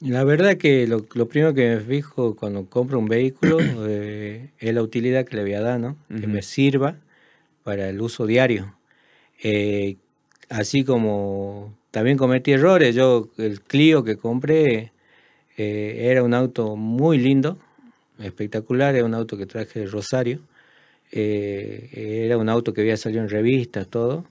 La 0.00 0.24
verdad 0.24 0.56
que 0.56 0.86
lo, 0.86 1.02
primero 1.28 1.52
que 1.52 1.76
me 1.76 1.80
fijo 1.80 2.34
cuando 2.34 2.64
compro 2.64 2.98
un 2.98 3.06
vehículo 3.06 3.58
eh, 3.86 4.50
es 4.58 4.74
la 4.74 4.82
utilidad 4.82 5.26
que 5.26 5.36
le 5.36 5.42
voy 5.42 5.52
a 5.52 5.60
dar, 5.60 5.78
¿no? 5.78 5.96
Que 6.08 6.26
me 6.26 6.40
sirva 6.40 6.96
para 7.64 7.90
el 7.90 8.00
uso 8.00 8.26
diario. 8.26 8.74
Eh, 9.42 9.96
así 10.48 10.84
como 10.84 11.76
también 11.90 12.16
cometí 12.16 12.52
errores, 12.52 12.94
yo 12.94 13.28
el 13.36 13.60
Clio 13.60 14.02
que 14.02 14.16
compré 14.16 14.92
eh, 15.58 16.08
era 16.10 16.22
un 16.22 16.32
auto 16.32 16.76
muy 16.76 17.18
lindo, 17.18 17.58
espectacular, 18.18 18.94
era 18.94 19.04
un 19.04 19.14
auto 19.14 19.36
que 19.36 19.44
traje 19.44 19.80
de 19.80 19.86
Rosario, 19.86 20.40
era 21.12 22.38
un 22.38 22.48
auto 22.48 22.72
que 22.72 22.80
había 22.82 22.96
salido 22.96 23.22
en 23.22 23.28
revistas, 23.28 23.88
todo 23.88 24.24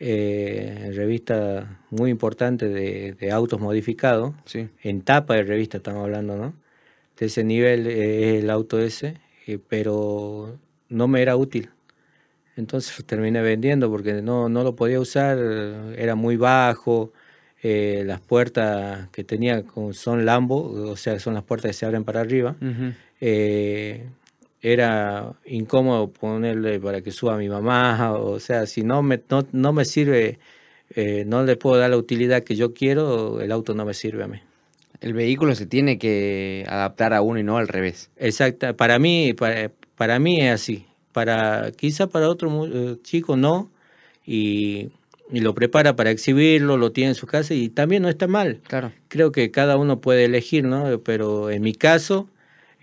eh, 0.00 0.92
revista 0.94 1.78
muy 1.90 2.10
importante 2.10 2.68
de, 2.68 3.32
autos 3.32 3.60
modificados, 3.60 4.34
en 4.82 5.02
tapa 5.02 5.34
de 5.34 5.44
revista 5.44 5.76
estamos 5.76 6.02
hablando, 6.04 6.36
¿no? 6.36 6.54
De 7.18 7.26
ese 7.26 7.44
nivel 7.44 7.86
eh, 7.86 8.38
es 8.38 8.42
el 8.42 8.50
auto 8.50 8.80
ese, 8.80 9.18
eh, 9.46 9.58
pero 9.68 10.58
no 10.88 11.06
me 11.06 11.22
era 11.22 11.36
útil. 11.36 11.70
Entonces 12.56 13.04
terminé 13.04 13.42
vendiendo 13.42 13.90
porque 13.90 14.22
no, 14.22 14.48
no 14.48 14.64
lo 14.64 14.74
podía 14.74 15.00
usar, 15.00 15.38
era 15.96 16.14
muy 16.14 16.36
bajo, 16.36 17.12
eh, 17.62 18.04
las 18.06 18.20
puertas 18.20 19.08
que 19.10 19.22
tenía 19.22 19.62
son 19.92 20.24
Lambo, 20.24 20.90
o 20.90 20.96
sea, 20.96 21.18
son 21.18 21.34
las 21.34 21.42
puertas 21.42 21.70
que 21.70 21.72
se 21.74 21.84
abren 21.84 22.04
para 22.04 22.20
arriba 22.20 22.56
era 24.62 25.32
incómodo 25.46 26.10
ponerle 26.10 26.78
para 26.80 27.00
que 27.00 27.12
suba 27.12 27.34
a 27.34 27.38
mi 27.38 27.48
mamá, 27.48 28.12
o 28.12 28.38
sea, 28.40 28.66
si 28.66 28.82
no 28.82 29.02
me, 29.02 29.20
no, 29.52 29.72
me 29.72 29.84
sirve, 29.84 30.38
eh, 30.94 31.24
no 31.26 31.42
le 31.44 31.56
puedo 31.56 31.78
dar 31.78 31.90
la 31.90 31.96
utilidad 31.96 32.42
que 32.42 32.56
yo 32.56 32.74
quiero, 32.74 33.40
el 33.40 33.52
auto 33.52 33.74
no 33.74 33.84
me 33.84 33.94
sirve 33.94 34.24
a 34.24 34.28
mí. 34.28 34.40
El 35.00 35.14
vehículo 35.14 35.54
se 35.54 35.64
tiene 35.64 35.98
que 35.98 36.66
adaptar 36.68 37.14
a 37.14 37.22
uno 37.22 37.40
y 37.40 37.42
no 37.42 37.56
al 37.56 37.68
revés. 37.68 38.10
Exacto, 38.18 38.76
para 38.76 38.98
mí, 38.98 39.32
para, 39.32 39.70
para 39.96 40.18
mí 40.18 40.42
es 40.42 40.52
así. 40.52 40.86
Para, 41.12 41.72
quizá 41.72 42.06
para 42.06 42.28
otro 42.28 42.66
eh, 42.66 42.96
chico 43.02 43.36
no, 43.36 43.70
y, 44.26 44.90
lo 45.32 45.54
prepara 45.54 45.94
para 45.94 46.10
exhibirlo, 46.10 46.76
lo 46.76 46.90
tiene 46.90 47.10
en 47.10 47.14
su 47.14 47.26
casa 47.26 47.54
y 47.54 47.68
también 47.68 48.02
no 48.02 48.08
está 48.08 48.26
mal. 48.26 48.60
Claro. 48.66 48.92
Creo 49.06 49.30
que 49.30 49.52
cada 49.52 49.76
uno 49.76 50.00
puede 50.00 50.24
elegir, 50.24 50.64
¿no? 50.64 50.98
Pero 51.04 51.50
en 51.50 51.62
mi 51.62 51.72
caso 51.72 52.28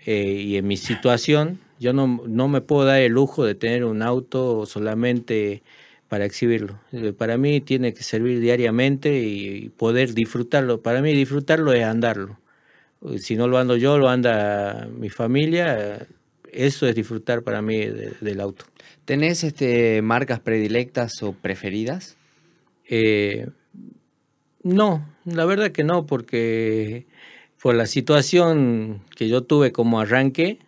eh, 0.06 0.42
y 0.46 0.56
en 0.56 0.66
mi 0.66 0.78
situación, 0.78 1.58
yo 1.78 1.92
no, 1.92 2.22
no 2.26 2.48
me 2.48 2.60
puedo 2.60 2.84
dar 2.84 3.00
el 3.00 3.12
lujo 3.12 3.44
de 3.44 3.54
tener 3.54 3.84
un 3.84 4.02
auto 4.02 4.66
solamente 4.66 5.62
para 6.08 6.24
exhibirlo. 6.24 6.80
Eh, 6.92 7.12
para 7.12 7.36
mí 7.36 7.60
tiene 7.60 7.92
que 7.94 8.02
servir 8.02 8.40
diariamente 8.40 9.20
y 9.20 9.68
poder 9.70 10.14
disfrutarlo. 10.14 10.80
Para 10.80 11.02
mí 11.02 11.12
disfrutarlo 11.14 11.72
es 11.72 11.84
andarlo. 11.84 12.38
Eh, 13.06 13.18
si 13.18 13.36
no 13.36 13.46
lo 13.46 13.58
ando 13.58 13.76
yo, 13.76 13.98
lo 13.98 14.08
anda 14.08 14.88
mi 14.92 15.10
familia. 15.10 16.06
Eso 16.50 16.86
es 16.86 16.94
disfrutar 16.94 17.42
para 17.42 17.62
mí 17.62 17.78
del 17.78 18.40
auto. 18.40 18.64
¿Tenés 19.04 19.44
este, 19.44 20.02
marcas 20.02 20.40
predilectas 20.40 21.22
o 21.22 21.32
preferidas? 21.32 22.16
Eh, 22.88 23.46
no, 24.62 25.06
la 25.24 25.44
verdad 25.44 25.72
que 25.72 25.84
no, 25.84 26.06
porque 26.06 27.06
por 27.60 27.74
la 27.74 27.86
situación 27.86 29.02
que 29.14 29.28
yo 29.28 29.42
tuve 29.42 29.72
como 29.72 30.00
arranque, 30.00 30.58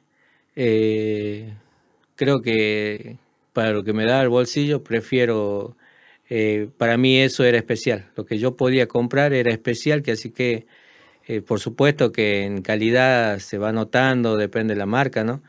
eh, 0.63 1.55
creo 2.17 2.43
que 2.43 3.17
para 3.55 3.73
lo 3.73 3.83
que 3.83 3.95
me 3.95 4.05
da 4.05 4.21
el 4.21 4.29
bolsillo 4.29 4.85
prefiero, 4.85 5.75
eh, 6.29 6.69
para 6.77 6.99
mí 6.99 7.19
eso 7.19 7.45
era 7.45 7.57
especial. 7.57 8.11
Lo 8.15 8.27
que 8.27 8.39
yo 8.39 8.57
podía 8.57 8.87
comprar 8.87 9.33
era 9.33 9.51
especial, 9.51 10.03
que 10.03 10.13
así 10.13 10.31
que 10.31 10.67
eh, 11.27 11.41
por 11.43 11.61
supuesto 11.61 12.13
que 12.13 12.45
en 12.45 12.63
calidad 12.63 13.39
se 13.39 13.57
va 13.59 13.73
notando, 13.73 14.37
depende 14.37 14.75
de 14.75 14.79
la 14.79 14.87
marca, 14.87 15.25
¿no? 15.25 15.43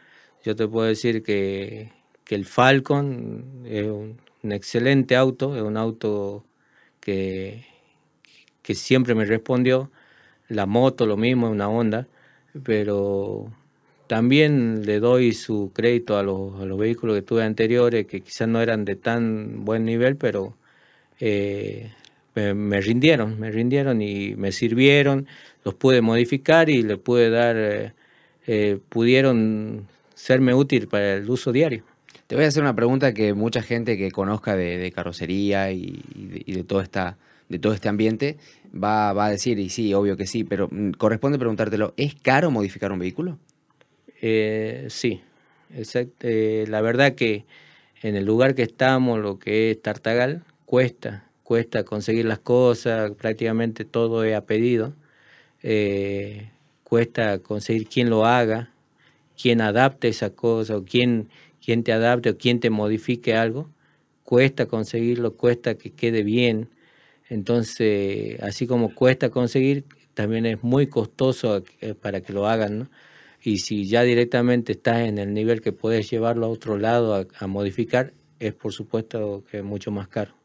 Yo 0.46 0.56
te 0.56 0.68
puedo 0.68 0.88
decir 0.88 1.24
que, 1.24 1.92
que 2.26 2.36
el 2.36 2.46
Falcon 2.46 3.64
es 3.66 3.88
un, 3.88 4.18
excelente 4.52 5.16
auto, 5.18 5.58
es 5.58 5.62
un 5.64 5.78
auto 5.78 6.46
que, 7.02 7.66
que 8.62 8.76
siempre 8.76 9.16
me 9.16 9.26
respondió 9.26 9.92
La 10.50 10.66
moto 10.66 11.06
lo 11.06 11.18
mismo, 11.18 11.48
es 11.48 11.54
una 11.54 11.70
Honda, 11.70 12.08
pero 12.64 13.52
también 14.12 14.86
le 14.86 15.00
doy 15.00 15.32
su 15.32 15.72
crédito 15.74 16.18
a 16.18 16.24
los, 16.24 16.60
a 16.60 16.66
los 16.66 16.78
vehículos 16.78 17.16
que 17.16 17.22
tuve 17.22 17.46
anteriores, 17.46 18.06
que 18.08 18.20
quizás 18.20 18.46
no 18.46 18.62
eran 18.62 18.84
de 18.84 18.98
tan 18.98 19.64
buen 19.64 19.86
nivel, 19.86 20.18
pero 20.18 20.54
eh, 21.22 21.92
me, 22.36 22.82
rindieron, 22.82 23.40
me 23.40 23.52
rindieron 23.52 24.02
y 24.02 24.36
me 24.36 24.52
sirvieron, 24.52 25.28
los 25.64 25.76
pude 25.76 26.02
modificar 26.02 26.70
y 26.70 26.84
le 26.84 26.98
pude 26.98 27.30
dar, 27.30 27.56
eh, 27.56 27.94
eh, 28.48 28.80
pudieron 28.90 29.88
serme 30.14 30.54
útil 30.54 30.90
para 30.90 31.14
el 31.14 31.30
uso 31.30 31.54
diario. 31.54 31.86
Te 32.28 32.36
voy 32.36 32.44
a 32.44 32.50
hacer 32.50 32.64
una 32.64 32.76
pregunta 32.76 33.14
que 33.14 33.34
mucha 33.34 33.62
gente 33.62 33.98
que 33.98 34.12
conozca 34.12 34.58
de, 34.58 34.92
carrocería 34.92 35.72
y, 35.72 36.04
de, 36.48 36.64
todo 36.66 36.82
este 36.82 37.88
ambiente 37.88 38.36
va, 38.76 39.14
va, 39.14 39.28
a 39.28 39.30
decir, 39.30 39.58
y 39.58 39.70
sí, 39.70 39.94
obvio 39.94 40.18
que 40.18 40.28
sí, 40.28 40.44
pero 40.44 40.68
mm, 40.70 40.92
corresponde 40.98 41.40
preguntártelo, 41.40 41.94
¿es 41.96 42.14
caro 42.16 42.52
modificar 42.52 42.92
un 42.92 43.00
vehículo? 43.00 43.38
Eh, 44.22 44.86
sí, 44.90 45.22
eh, 46.22 46.66
la 46.68 46.82
verdad 46.82 47.16
que 47.16 47.46
en 48.04 48.16
el 48.16 48.26
lugar 48.26 48.56
que 48.56 48.64
estamos, 48.64 49.20
lo 49.20 49.40
que 49.40 49.72
es 49.72 49.82
Tartagal, 49.82 50.44
cuesta, 50.66 51.26
cuesta 51.44 51.84
conseguir 51.84 52.26
las 52.26 52.40
cosas, 52.40 53.12
prácticamente 53.14 53.84
todo 53.86 54.24
es 54.24 54.36
a 54.36 54.46
pedido, 54.46 54.94
eh, 55.64 56.52
cuesta 56.84 57.40
conseguir 57.40 57.88
quien 57.88 58.10
lo 58.12 58.26
haga, 58.26 58.72
quien 59.42 59.62
adapte 59.62 60.10
esa 60.10 60.32
cosa, 60.32 60.78
o 60.78 60.86
quien, 60.86 61.30
quien 61.66 61.84
te 61.84 61.94
adapte 61.94 62.32
o 62.32 62.38
quien 62.38 62.60
te 62.60 62.70
modifique 62.72 63.36
algo, 63.36 63.70
cuesta 64.24 64.68
conseguirlo, 64.68 65.36
cuesta 65.38 65.76
que 65.76 65.92
quede 65.94 66.24
bien. 66.24 66.70
Entonces, 67.30 68.42
así 68.44 68.68
como 68.68 68.96
cuesta 68.96 69.30
conseguir, 69.32 69.86
también 70.16 70.46
es 70.46 70.64
muy 70.64 70.88
costoso 70.88 71.64
para 72.02 72.22
que 72.22 72.34
lo 72.34 72.48
hagan, 72.48 72.80
¿no? 72.80 72.90
Y 73.44 73.60
si 73.60 73.86
ya 73.86 74.04
directamente 74.04 74.74
estás 74.74 75.08
en 75.08 75.18
el 75.18 75.34
nivel 75.34 75.62
que 75.62 75.72
puedes 75.72 76.10
llevarlo 76.10 76.46
a 76.46 76.50
otro 76.50 76.78
lado 76.78 77.28
a, 77.38 77.48
modificar, 77.48 78.14
es 78.40 78.54
por 78.54 78.74
supuesto 78.74 79.44
que 79.50 79.58
es 79.58 79.64
mucho 79.64 79.92
más 79.92 80.08
caro. 80.08 80.36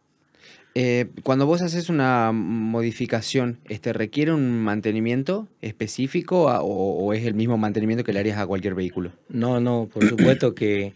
Eh, 0.74 1.07
cuando 1.22 1.47
vos 1.47 1.62
haces 1.62 1.88
una 1.88 2.32
modificación, 2.32 3.61
este, 3.64 3.94
¿requiere 3.94 4.32
un 4.32 4.61
mantenimiento 4.61 5.49
específico 5.62 6.44
o, 6.44 7.12
es 7.14 7.24
el 7.24 7.32
mismo 7.32 7.57
mantenimiento 7.57 8.05
que 8.05 8.12
le 8.12 8.20
harías 8.20 8.38
a 8.38 8.47
cualquier 8.47 8.74
vehículo? 8.74 9.12
No, 9.30 9.59
no, 9.59 9.88
por 9.92 10.07
supuesto 10.07 10.55
que 10.55 10.92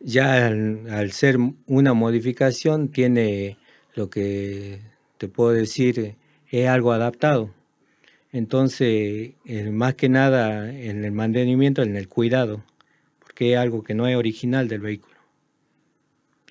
ya 0.00 0.46
al, 0.46 1.12
ser 1.12 1.38
una 1.66 1.94
modificación 1.94 2.88
tiene 2.88 3.56
lo 3.94 4.10
que 4.10 4.80
te 5.16 5.28
puedo 5.28 5.52
decir, 5.52 6.16
es 6.50 6.68
algo 6.68 6.92
adaptado. 6.92 7.50
Entonces, 8.32 9.32
eh, 9.44 9.70
más 9.70 9.94
que 9.94 10.08
nada 10.08 10.72
en 10.72 11.04
el 11.04 11.12
mantenimiento, 11.12 11.82
en 11.82 11.96
el 11.96 12.08
cuidado, 12.08 12.62
porque 13.18 13.52
es 13.52 13.58
algo 13.58 13.82
que 13.82 13.94
no 13.94 14.08
es 14.08 14.16
original 14.16 14.68
del 14.68 14.80
vehículo. 14.80 15.14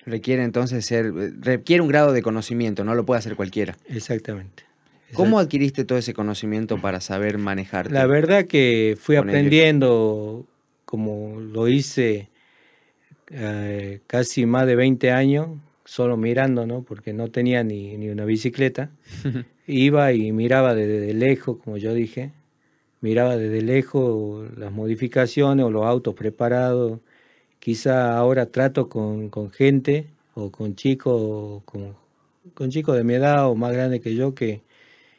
Requiere 0.04 0.42
entonces 0.44 0.86
ser, 0.86 1.12
requiere 1.40 1.82
un 1.82 1.88
grado 1.88 2.12
de 2.12 2.22
conocimiento, 2.22 2.84
no 2.84 2.94
lo 2.94 3.04
puede 3.04 3.18
hacer 3.18 3.36
cualquiera. 3.36 3.76
Exactamente. 3.88 4.64
¿Cómo 5.12 5.38
adquiriste 5.38 5.84
todo 5.84 5.98
ese 5.98 6.14
conocimiento 6.14 6.80
para 6.80 7.00
saber 7.00 7.36
manejar? 7.38 7.92
La 7.92 8.06
verdad 8.06 8.46
que 8.46 8.96
fui 8.98 9.16
aprendiendo, 9.16 10.46
como 10.84 11.38
lo 11.38 11.68
hice 11.68 12.30
eh, 13.30 14.00
casi 14.06 14.46
más 14.46 14.66
de 14.66 14.76
20 14.76 15.10
años, 15.10 15.48
solo 15.92 16.16
mirando, 16.16 16.66
¿no? 16.66 16.84
Porque 16.84 17.12
no 17.12 17.28
tenía 17.28 17.62
ni, 17.64 17.98
ni 17.98 18.08
una 18.08 18.24
bicicleta. 18.24 18.90
Iba 19.66 20.14
y 20.14 20.32
miraba 20.32 20.74
desde 20.74 21.12
lejos, 21.12 21.58
como 21.62 21.76
yo 21.76 21.92
dije, 21.92 22.32
miraba 23.02 23.36
desde 23.36 23.60
lejos 23.60 24.50
las 24.56 24.72
modificaciones 24.72 25.66
o 25.66 25.70
los 25.70 25.84
autos 25.84 26.14
preparados. 26.14 27.00
Quizá 27.58 28.16
ahora 28.16 28.46
trato 28.46 28.88
con, 28.88 29.28
con 29.28 29.50
gente 29.50 30.06
o 30.34 30.50
con 30.50 30.76
chicos, 30.76 31.62
con, 31.66 31.94
con 32.54 32.70
chicos 32.70 32.96
de 32.96 33.04
mi 33.04 33.12
edad 33.12 33.46
o 33.50 33.54
más 33.54 33.74
grandes 33.74 34.00
que 34.00 34.14
yo 34.14 34.34
que, 34.34 34.62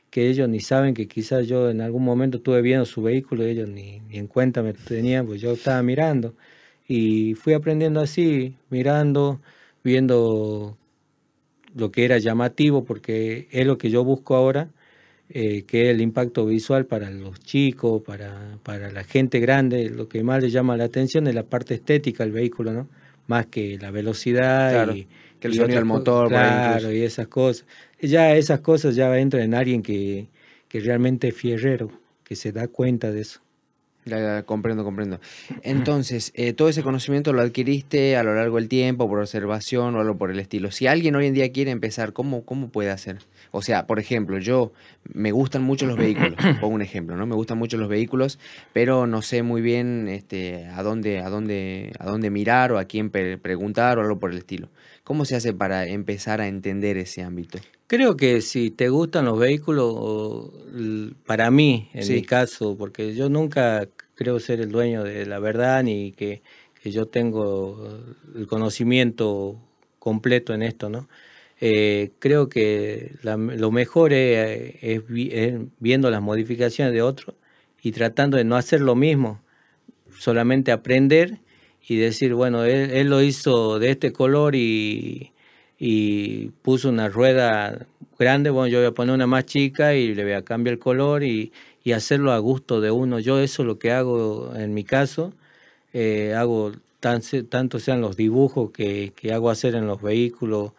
que 0.10 0.28
ellos 0.28 0.50
ni 0.50 0.60
saben 0.60 0.96
que 0.96 1.08
quizás 1.08 1.48
yo 1.48 1.70
en 1.70 1.82
algún 1.82 2.04
momento 2.04 2.38
estuve 2.38 2.64
viendo 2.64 2.86
su 2.86 3.04
vehículo 3.04 3.44
ellos 3.44 3.70
ni, 3.70 4.00
ni 4.10 4.18
en 4.18 4.26
cuenta 4.26 4.64
me 4.64 4.74
tenían, 4.74 5.28
pues 5.28 5.40
yo 5.40 5.52
estaba 5.54 5.84
mirando. 5.84 6.34
Y 6.88 7.36
fui 7.36 7.54
aprendiendo 7.54 8.02
así, 8.02 8.56
mirando, 8.72 9.40
viendo 9.84 10.78
lo 11.76 11.92
que 11.92 12.06
era 12.06 12.18
llamativo, 12.18 12.84
porque 12.86 13.48
es 13.52 13.66
lo 13.66 13.78
que 13.78 13.90
yo 13.90 14.04
busco 14.04 14.36
ahora, 14.36 14.70
eh, 15.30 15.64
que 15.64 15.84
es 15.84 15.90
el 15.90 16.02
impacto 16.02 16.46
visual 16.46 16.86
para 16.86 17.10
los 17.10 17.40
chicos, 17.40 18.02
para, 18.04 18.58
para 18.64 18.92
la 18.92 19.04
gente 19.04 19.40
grande, 19.40 19.90
lo 19.90 20.08
que 20.08 20.24
más 20.24 20.42
le 20.42 20.50
llama 20.50 20.78
la 20.78 20.86
atención 20.86 21.28
es 21.28 21.36
la 21.36 21.44
parte 21.44 21.74
estética 21.74 22.24
del 22.24 22.34
vehículo, 22.34 22.74
¿no? 22.74 22.88
Más 23.28 23.48
que 23.48 23.78
la 23.80 23.90
velocidad 23.90 24.94
y 24.94 25.08
que 25.40 25.48
el 25.48 25.56
sonido 25.56 25.78
del 25.78 25.86
motor, 25.86 26.28
claro, 26.28 26.92
y 26.92 27.02
esas 27.02 27.28
cosas. 27.28 27.66
Ya 28.00 28.36
esas 28.36 28.60
cosas 28.60 28.96
ya 28.96 29.18
entran 29.18 29.44
en 29.44 29.56
alguien 29.56 29.82
que, 29.82 30.28
que 30.68 30.82
realmente 30.82 31.30
es 31.30 31.36
fierrero, 31.36 31.90
que 32.24 32.36
se 32.36 32.52
da 32.52 32.68
cuenta 32.68 33.12
de 33.12 33.22
eso. 33.22 33.42
Ya, 34.06 34.44
comprendo, 34.44 34.84
comprendo. 34.84 35.22
Entonces, 35.62 36.34
eh, 36.36 36.52
todo 36.52 36.68
ese 36.68 36.84
conocimiento 36.84 37.32
lo 37.32 37.42
adquiriste 37.42 38.18
a 38.18 38.24
lo 38.24 38.36
largo 38.36 38.58
del 38.58 38.68
tiempo, 38.68 39.08
por 39.08 39.20
observación 39.20 39.96
o 39.96 40.02
algo 40.02 40.18
por 40.18 40.30
el 40.30 40.40
estilo. 40.40 40.72
Si 40.72 40.88
alguien 40.88 41.16
hoy 41.16 41.28
en 41.28 41.34
día 41.34 41.52
quiere 41.54 41.72
empezar, 41.72 42.12
¿cómo, 42.12 42.44
cómo 42.44 42.70
puede 42.70 42.90
hacer? 42.90 43.20
O 43.52 43.62
sea, 43.62 43.88
por 43.88 44.00
ejemplo, 44.00 44.40
yo 44.40 44.74
me 45.14 45.32
gustan 45.32 45.64
mucho 45.64 45.86
los 45.86 45.98
vehículos, 45.98 46.36
pongo 46.60 46.76
un 46.76 46.82
ejemplo, 46.82 47.16
¿no? 47.16 47.26
Me 47.26 47.36
gustan 47.36 47.58
mucho 47.58 47.78
los 47.78 47.88
vehículos, 47.88 48.40
pero 48.74 49.08
no 49.08 49.22
sé 49.22 49.42
muy 49.42 49.62
bien 49.62 50.10
este, 50.10 50.66
a, 50.66 50.84
dónde, 50.84 51.20
a, 51.20 51.30
dónde, 51.30 51.94
a 51.98 52.06
dónde 52.06 52.30
mirar 52.30 52.74
o 52.74 52.80
a 52.80 52.86
quién 52.86 53.10
preguntar 53.10 54.00
o 54.00 54.02
algo 54.02 54.20
por 54.20 54.32
el 54.32 54.38
estilo. 54.38 54.70
¿Cómo 55.04 55.26
se 55.26 55.36
hace 55.36 55.54
para 55.54 55.86
empezar 55.88 56.40
a 56.40 56.48
entender 56.48 56.98
ese 56.98 57.24
ámbito? 57.24 57.60
Creo 57.88 58.16
que 58.16 58.40
si 58.42 58.72
te 58.72 58.88
gustan 58.88 59.26
los 59.26 59.38
vehículos, 59.38 60.50
para 61.26 61.52
mí, 61.52 61.90
en 61.94 62.08
mi 62.08 62.22
caso, 62.24 62.78
porque 62.78 63.14
yo 63.14 63.28
nunca 63.28 63.88
creo 64.16 64.40
ser 64.40 64.62
el 64.62 64.72
dueño 64.72 65.04
de 65.04 65.26
la 65.26 65.40
verdad 65.40 65.84
ni 65.84 66.14
que, 66.14 66.42
yo 66.86 67.06
tengo 67.06 68.04
el 68.36 68.46
conocimiento 68.46 69.58
completo 70.00 70.54
en 70.54 70.64
esto, 70.64 70.90
¿no? 70.90 71.08
Eh, 71.62 72.12
creo 72.20 72.50
que 72.50 73.16
lo 73.22 73.72
mejor 73.72 74.12
es, 74.12 75.04
viendo 75.80 76.12
las 76.12 76.22
modificaciones 76.22 76.94
de 76.94 77.02
otros 77.02 77.36
y 77.82 77.94
tratando 77.94 78.36
de 78.36 78.44
no 78.44 78.58
hacer 78.58 78.82
lo 78.82 78.96
mismo, 78.96 79.42
solamente 80.18 80.74
aprender 80.74 81.40
y 81.88 81.98
decir, 81.98 82.34
bueno, 82.34 82.64
él, 82.66 83.10
lo 83.10 83.22
hizo 83.22 83.80
de 83.80 83.92
este 83.92 84.14
color 84.14 84.56
y, 84.56 85.32
y, 85.78 86.50
puso 86.62 86.90
una 86.90 87.10
rueda 87.10 87.88
grande, 88.20 88.50
bueno, 88.50 88.68
yo 88.68 88.80
voy 88.80 88.88
a 88.88 88.92
poner 88.92 89.16
una 89.16 89.28
más 89.28 89.46
chica 89.46 89.96
y 89.96 90.16
le 90.16 90.24
voy 90.24 90.34
a 90.34 90.44
cambiar 90.44 90.74
el 90.74 90.80
color 90.80 91.24
y, 91.24 91.52
y 91.84 91.92
hacerlo 91.94 92.32
a 92.32 92.38
gusto 92.40 92.82
de 92.82 92.92
uno. 92.92 93.20
Yo 93.20 93.40
eso 93.40 93.64
es 93.64 93.68
lo 93.68 93.80
que 93.80 93.92
hago 93.92 94.54
en 94.56 94.74
mi 94.74 94.84
caso, 94.84 95.34
eh, 95.94 96.34
hago 96.36 96.74
tan, 97.00 97.22
tanto 97.50 97.80
sean 97.80 98.02
los 98.02 98.16
dibujos 98.18 98.72
que, 98.72 99.14
que, 99.16 99.34
hago 99.34 99.50
hacer 99.50 99.76
en 99.76 99.88
los 99.88 100.02
vehículos 100.02 100.74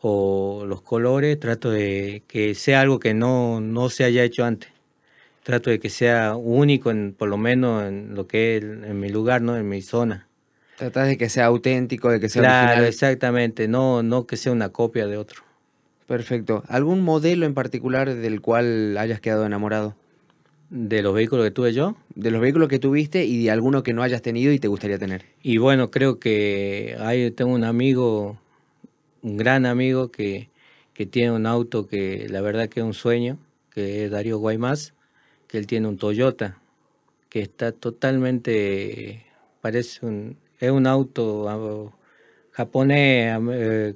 o 0.00 0.64
los 0.66 0.82
colores, 0.82 1.38
trato 1.40 1.70
de 1.70 2.22
que 2.28 2.54
sea 2.54 2.80
algo 2.82 3.00
que 3.00 3.14
no, 3.14 3.60
no 3.60 3.90
se 3.90 4.04
haya 4.04 4.24
hecho 4.24 4.44
antes. 4.44 4.70
Trato 5.44 5.70
de 5.70 5.80
que 5.80 5.90
sea 5.90 6.36
único, 6.36 6.90
en, 6.90 7.14
por 7.14 7.28
lo 7.28 7.38
menos 7.38 7.84
en 7.84 8.14
lo 8.14 8.26
que 8.26 8.58
es 8.58 8.62
en 8.64 9.00
mi 9.00 9.10
lugar, 9.10 9.42
¿no? 9.42 9.56
en 9.56 9.68
mi 9.68 9.82
zona. 9.82 10.27
Tratas 10.78 11.08
de 11.08 11.18
que 11.18 11.28
sea 11.28 11.46
auténtico, 11.46 12.08
de 12.08 12.20
que 12.20 12.28
sea 12.28 12.40
claro, 12.40 12.84
exactamente, 12.84 13.66
no, 13.66 14.04
no 14.04 14.28
que 14.28 14.36
sea 14.36 14.52
una 14.52 14.68
copia 14.68 15.08
de 15.08 15.16
otro. 15.16 15.42
Perfecto. 16.06 16.62
¿Algún 16.68 17.02
modelo 17.02 17.46
en 17.46 17.52
particular 17.52 18.14
del 18.14 18.40
cual 18.40 18.96
hayas 18.96 19.20
quedado 19.20 19.44
enamorado? 19.44 19.96
¿De 20.70 21.02
los 21.02 21.14
vehículos 21.14 21.44
que 21.44 21.50
tuve 21.50 21.72
yo? 21.72 21.96
De 22.14 22.30
los 22.30 22.40
vehículos 22.40 22.68
que 22.68 22.78
tuviste 22.78 23.24
y 23.24 23.42
de 23.42 23.50
alguno 23.50 23.82
que 23.82 23.92
no 23.92 24.04
hayas 24.04 24.22
tenido 24.22 24.52
y 24.52 24.60
te 24.60 24.68
gustaría 24.68 25.00
tener. 25.00 25.24
Y 25.42 25.58
bueno, 25.58 25.90
creo 25.90 26.20
que 26.20 26.96
ahí 27.00 27.28
tengo 27.32 27.52
un 27.52 27.64
amigo, 27.64 28.38
un 29.22 29.36
gran 29.36 29.66
amigo 29.66 30.12
que, 30.12 30.48
que 30.94 31.06
tiene 31.06 31.32
un 31.32 31.44
auto 31.44 31.88
que 31.88 32.28
la 32.28 32.40
verdad 32.40 32.68
que 32.68 32.78
es 32.78 32.86
un 32.86 32.94
sueño, 32.94 33.36
que 33.74 34.04
es 34.04 34.12
Darío 34.12 34.38
Guaymas, 34.38 34.94
que 35.48 35.58
él 35.58 35.66
tiene 35.66 35.88
un 35.88 35.98
Toyota, 35.98 36.58
que 37.28 37.40
está 37.40 37.72
totalmente, 37.72 39.24
parece 39.60 40.06
un, 40.06 40.36
es 40.58 40.70
un 40.70 40.86
auto 40.86 41.48
ah, 41.48 41.92
japonés, 42.52 43.38
eh, 43.52 43.94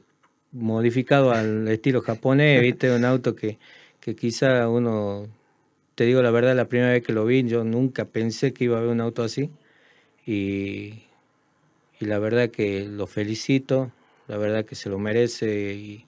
modificado 0.52 1.32
al 1.32 1.68
estilo 1.68 2.02
japonés, 2.02 2.60
viste, 2.62 2.94
un 2.94 3.04
auto 3.04 3.34
que, 3.34 3.58
que 4.00 4.14
quizá 4.14 4.68
uno 4.68 5.28
te 5.94 6.04
digo 6.04 6.22
la 6.22 6.30
verdad, 6.30 6.56
la 6.56 6.68
primera 6.68 6.92
vez 6.92 7.02
que 7.02 7.12
lo 7.12 7.24
vi, 7.26 7.44
yo 7.44 7.64
nunca 7.64 8.06
pensé 8.06 8.52
que 8.52 8.64
iba 8.64 8.76
a 8.76 8.80
haber 8.80 8.90
un 8.90 9.00
auto 9.00 9.22
así. 9.22 9.50
Y, 10.26 11.02
y 12.00 12.06
la 12.06 12.18
verdad 12.18 12.50
que 12.50 12.86
lo 12.86 13.06
felicito, 13.06 13.92
la 14.28 14.36
verdad 14.38 14.64
que 14.64 14.74
se 14.74 14.88
lo 14.88 14.98
merece 14.98 15.74
y, 15.74 16.06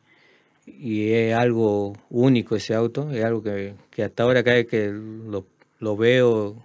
y 0.66 1.12
es 1.12 1.34
algo 1.34 1.94
único 2.10 2.56
ese 2.56 2.74
auto, 2.74 3.10
es 3.12 3.24
algo 3.24 3.42
que, 3.42 3.74
que, 3.90 4.04
hasta 4.04 4.22
ahora 4.22 4.42
cada 4.42 4.56
vez 4.56 4.66
que 4.66 4.90
lo, 4.90 5.46
lo 5.80 5.96
veo, 5.96 6.63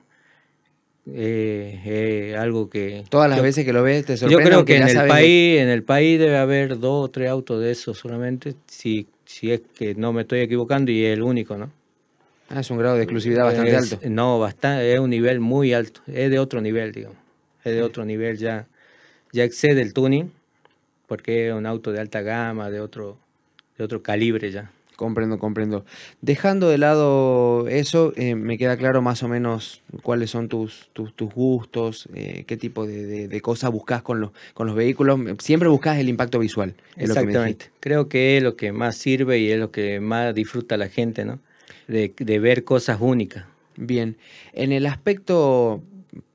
eh, 1.16 2.36
algo 2.38 2.70
que... 2.70 3.03
Todas 3.10 3.30
las 3.30 3.41
veces 3.41 3.66
que 3.66 3.74
lo 3.74 3.84
ves 3.84 4.05
te 4.05 4.18
sorprende. 4.18 4.43
Yo 4.43 4.49
creo 4.49 4.66
que 4.66 4.78
en 4.78 4.88
el, 4.88 5.07
país, 5.07 5.60
en 5.60 5.70
el 5.70 5.84
país 5.84 6.20
debe 6.20 6.38
haber 6.38 6.80
dos 6.80 7.05
o 7.05 7.07
tres 7.10 7.30
autos 7.30 7.62
de 7.62 7.72
esos 7.72 7.97
solamente, 7.97 8.55
si, 8.68 9.07
si 9.26 9.51
es 9.51 9.62
que 9.76 9.95
no 9.95 10.14
me 10.14 10.22
estoy 10.22 10.39
equivocando 10.39 10.91
y 10.91 11.05
es 11.05 11.14
el 11.14 11.24
único, 11.24 11.57
¿no? 11.57 11.72
Ah, 12.49 12.62
es 12.62 12.72
un 12.72 12.78
grado 12.80 12.95
de 12.95 13.03
exclusividad 13.03 13.43
bastante 13.43 13.76
alto. 13.76 13.99
No, 14.10 14.39
bastante, 14.39 14.93
es 14.93 14.99
un 14.99 15.10
nivel 15.10 15.39
muy 15.39 15.74
alto, 15.74 16.01
es 16.07 16.32
de 16.32 16.39
otro 16.39 16.62
nivel, 16.62 16.91
digamos. 16.91 17.18
Es 17.64 17.74
de 17.74 17.84
otro 17.84 18.05
nivel, 18.05 18.38
ya, 18.38 18.68
ya 19.32 19.43
excede 19.43 19.82
el 19.82 19.93
tuning, 19.93 20.32
porque 21.07 21.49
es 21.49 21.53
un 21.53 21.66
auto 21.66 21.91
de 21.91 21.99
alta 21.99 22.22
gama, 22.22 22.70
de 22.70 22.80
otro, 22.80 23.18
de 23.78 23.84
otro 23.84 24.01
calibre 24.01 24.51
ya. 24.51 24.72
Comprendo, 24.99 25.39
comprendo. 25.39 25.85
Dejando 26.19 26.67
de 26.67 26.77
lado 26.77 27.69
eso, 27.69 28.11
eh, 28.17 28.35
me 28.35 28.57
queda 28.57 28.75
claro 28.75 29.01
más 29.01 29.23
o 29.23 29.29
menos 29.29 29.81
cuáles 30.03 30.29
son 30.29 30.49
tus, 30.49 30.89
tus, 30.91 31.13
gustos, 31.33 32.09
eh, 32.13 32.43
qué 32.45 32.57
tipo 32.57 32.85
de, 32.85 33.39
cosas 33.41 33.71
buscas 33.71 34.01
con 34.01 34.19
los, 34.19 34.31
con 34.53 34.67
los 34.67 34.75
vehículos. 34.75 35.17
Siempre 35.37 35.69
buscas 35.69 35.99
el 35.99 36.09
impacto 36.09 36.37
visual. 36.37 36.73
Exactamente. 36.97 37.71
Creo 37.79 38.09
que 38.09 38.35
es 38.35 38.43
lo 38.43 38.57
que 38.57 38.73
más 38.73 38.97
sirve 38.97 39.39
y 39.39 39.49
es 39.51 39.57
lo 39.57 39.71
que 39.71 40.01
más 40.01 40.35
disfruta 40.35 40.75
la 40.75 40.89
gente, 40.89 41.23
¿no? 41.23 41.39
De, 41.87 42.13
de 42.17 42.39
ver 42.39 42.65
cosas 42.65 42.97
únicas. 42.99 43.45
Bien. 43.77 44.17
En 44.51 44.73
el 44.73 44.85
aspecto 44.85 45.81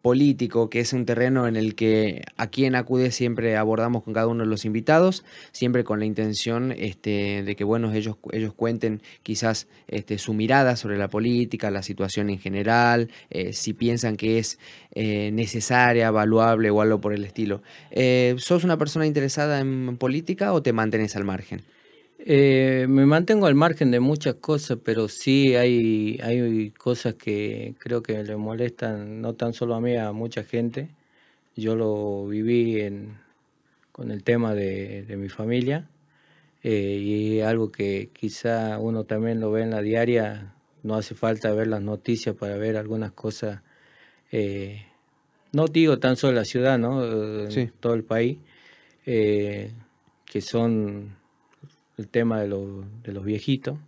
político, 0.02 0.68
que 0.70 0.80
es 0.80 0.92
un 0.92 1.06
terreno 1.06 1.48
en 1.48 1.56
el 1.56 1.74
que 1.74 2.24
aquí 2.36 2.64
en 2.66 2.74
Acude 2.74 3.10
siempre 3.10 3.56
abordamos 3.56 4.02
con 4.02 4.12
cada 4.12 4.26
uno 4.26 4.44
de 4.44 4.50
los 4.50 4.64
invitados, 4.64 5.24
siempre 5.52 5.82
con 5.82 5.98
la 5.98 6.04
intención 6.04 6.72
este, 6.72 7.42
de 7.42 7.56
que 7.56 7.64
bueno, 7.64 7.92
ellos, 7.92 8.16
ellos 8.32 8.52
cuenten 8.54 9.02
quizás 9.22 9.66
este, 9.88 10.18
su 10.18 10.34
mirada 10.34 10.76
sobre 10.76 10.98
la 10.98 11.08
política, 11.08 11.70
la 11.70 11.82
situación 11.82 12.30
en 12.30 12.38
general, 12.38 13.10
eh, 13.30 13.52
si 13.52 13.72
piensan 13.72 14.16
que 14.16 14.38
es 14.38 14.58
eh, 14.94 15.30
necesaria, 15.32 16.10
valuable 16.10 16.70
o 16.70 16.80
algo 16.80 17.00
por 17.00 17.12
el 17.14 17.24
estilo. 17.24 17.62
Eh, 17.90 18.34
¿Sos 18.38 18.64
una 18.64 18.76
persona 18.76 19.06
interesada 19.06 19.60
en 19.60 19.96
política 19.96 20.52
o 20.52 20.62
te 20.62 20.72
mantienes 20.72 21.16
al 21.16 21.24
margen? 21.24 21.62
Eh, 22.26 22.86
me 22.88 23.04
mantengo 23.04 23.44
al 23.46 23.54
margen 23.54 23.90
de 23.90 24.00
muchas 24.00 24.36
cosas, 24.36 24.78
pero 24.82 25.08
sí 25.08 25.56
hay, 25.56 26.18
hay 26.22 26.70
cosas 26.70 27.16
que 27.16 27.74
creo 27.78 28.02
que 28.02 28.22
le 28.24 28.36
molestan, 28.36 29.20
no 29.20 29.34
tan 29.34 29.52
solo 29.52 29.74
a 29.74 29.80
mí, 29.82 29.94
a 29.94 30.10
mucha 30.12 30.42
gente. 30.42 30.88
Yo 31.54 31.76
lo 31.76 32.26
viví 32.26 32.80
en, 32.80 33.18
con 33.92 34.10
el 34.10 34.24
tema 34.24 34.54
de, 34.54 35.04
mi 35.18 35.28
familia 35.28 35.86
eh, 36.62 36.96
y 36.98 37.40
algo 37.42 37.70
que 37.70 38.08
quizá 38.14 38.78
uno 38.78 39.04
también 39.04 39.38
lo 39.38 39.50
ve 39.50 39.62
en 39.62 39.70
la 39.70 39.82
diaria, 39.82 40.54
no 40.82 40.94
hace 40.94 41.14
falta 41.14 41.52
ver 41.52 41.66
las 41.66 41.82
noticias 41.82 42.34
para 42.34 42.56
ver 42.56 42.78
algunas 42.78 43.12
cosas, 43.12 43.60
eh, 44.32 44.86
no 45.52 45.66
digo 45.66 45.98
tan 45.98 46.16
solo 46.16 46.36
la 46.36 46.46
ciudad, 46.46 46.78
¿no? 46.78 47.02
todo 47.80 47.92
el 47.92 48.04
país, 48.04 48.38
que 49.04 49.70
son 50.40 51.22
el 51.96 52.08
tema 52.08 52.40
de, 52.40 52.48
de 52.48 53.12
los 53.12 53.24
viejitos, 53.24 53.78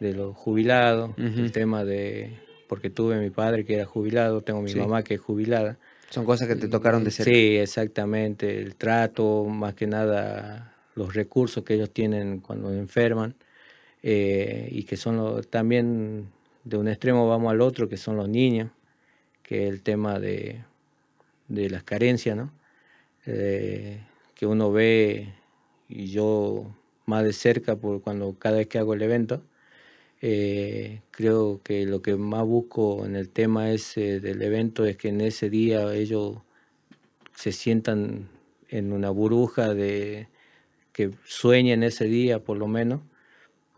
de 0.00 0.14
los 0.14 0.36
jubilados, 0.36 1.12
el 1.18 1.52
tema 1.52 1.84
de, 1.84 2.38
porque 2.68 2.90
tuve 2.90 3.20
mi 3.20 3.30
padre 3.30 3.64
que 3.64 3.74
era 3.74 3.84
jubilado, 3.84 4.40
tengo 4.42 4.62
mi 4.62 4.74
mamá 4.74 5.02
que 5.02 5.14
es 5.14 5.20
jubilada. 5.20 5.78
Son 6.08 6.24
cosas 6.24 6.48
que 6.48 6.56
te 6.56 6.68
tocaron 6.68 7.04
de 7.04 7.10
cerca. 7.10 7.30
Sí, 7.30 7.56
exactamente, 7.56 8.58
el 8.58 8.74
trato, 8.76 9.44
más 9.44 9.74
que 9.74 9.86
nada 9.86 10.74
los 10.94 11.14
recursos 11.14 11.62
que 11.64 11.74
ellos 11.74 11.90
tienen 11.90 12.40
cuando 12.40 12.72
enferman 12.72 13.34
eh, 14.02 14.68
y 14.72 14.82
que 14.84 14.96
son 14.96 15.42
también 15.44 16.28
de 16.64 16.76
un 16.76 16.88
extremo 16.88 17.28
vamos 17.28 17.52
al 17.52 17.60
otro, 17.60 17.88
que 17.88 17.96
son 17.96 18.16
los 18.16 18.28
niños, 18.28 18.70
que 19.42 19.66
es 19.66 19.72
el 19.72 19.82
tema 19.82 20.18
de, 20.18 20.62
de 21.48 21.70
las 21.70 21.82
carencias, 21.82 22.36
¿no? 22.36 22.52
Eh, 23.26 24.00
que 24.34 24.46
uno 24.46 24.72
ve 24.72 25.34
y 25.88 26.06
yo 26.06 26.74
más 27.06 27.24
de 27.24 27.32
cerca 27.32 27.76
por 27.76 28.00
cuando 28.02 28.36
cada 28.38 28.58
vez 28.58 28.68
que 28.68 28.78
hago 28.78 28.94
el 28.94 29.02
evento. 29.02 29.42
Eh, 30.22 31.02
creo 31.10 31.60
que 31.62 31.86
lo 31.86 32.02
que 32.02 32.16
más 32.16 32.44
busco 32.44 33.06
en 33.06 33.16
el 33.16 33.30
tema 33.30 33.70
ese 33.70 34.20
del 34.20 34.42
evento 34.42 34.84
es 34.84 34.96
que 34.96 35.08
en 35.08 35.20
ese 35.22 35.50
día 35.50 35.94
ellos 35.94 36.38
se 37.34 37.52
sientan 37.52 38.28
en 38.68 38.92
una 38.92 39.10
burbuja 39.10 39.74
de 39.74 40.28
que 40.92 41.10
sueñen 41.24 41.82
ese 41.82 42.04
día 42.06 42.44
por 42.44 42.58
lo 42.58 42.68
menos 42.68 43.00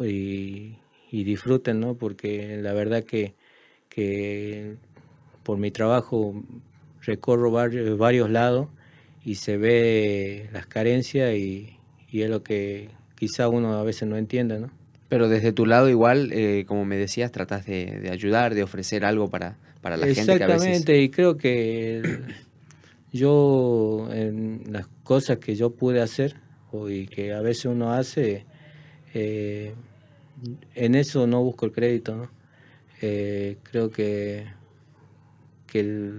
y, 0.01 0.79
disfruten, 1.11 1.81
¿no? 1.81 1.95
Porque 1.97 2.57
la 2.63 2.73
verdad 2.73 3.05
que, 3.05 3.35
que 3.89 4.77
por 5.45 5.59
mi 5.59 5.71
trabajo 5.71 6.43
recorro 7.03 7.51
varios, 7.51 7.99
varios 7.99 8.31
lados 8.31 8.69
y 9.25 9.37
se 9.37 9.57
ve 9.59 10.49
las 10.53 10.67
carencias 10.67 11.35
y, 11.35 11.79
y 12.11 12.23
es 12.23 12.31
lo 12.31 12.43
que 12.43 12.89
quizá 13.23 13.47
uno 13.47 13.75
a 13.75 13.85
veces 13.85 14.09
no 14.09 14.17
entienda, 14.17 14.59
¿no? 14.59 14.69
Pero 15.09 15.29
desde 15.29 15.53
tu 15.53 15.65
lado 15.65 15.89
igual, 15.89 16.33
eh, 16.33 16.65
como 16.67 16.85
me 16.85 16.97
decías, 16.97 17.31
tratas 17.31 17.65
de, 17.67 18.09
ayudar, 18.11 18.53
de 18.53 18.65
ofrecer 18.65 19.05
algo 19.05 19.31
para, 19.31 19.59
para 19.81 19.97
la 19.97 20.07
gente 20.07 20.37
que 20.37 20.43
a 20.43 20.47
Exactamente, 20.47 21.01
y 21.01 21.09
creo 21.09 21.37
que 21.37 22.03
yo, 23.13 24.09
en 24.13 24.65
las 24.73 24.89
cosas 25.05 25.39
que 25.39 25.55
yo 25.55 25.71
pude 25.71 26.01
hacer, 26.01 26.35
y 26.89 27.07
que 27.07 27.33
a 27.33 27.41
veces 27.43 27.67
uno 27.67 27.93
hace, 27.93 28.45
eh, 29.15 29.73
en 30.75 30.97
eso 30.97 31.25
no 31.29 31.45
busco 31.45 31.65
el 31.67 31.71
crédito, 31.71 32.17
¿no? 32.17 32.31
Eh, 33.03 33.57
creo 33.63 33.93
que, 33.93 34.47
que 35.69 36.11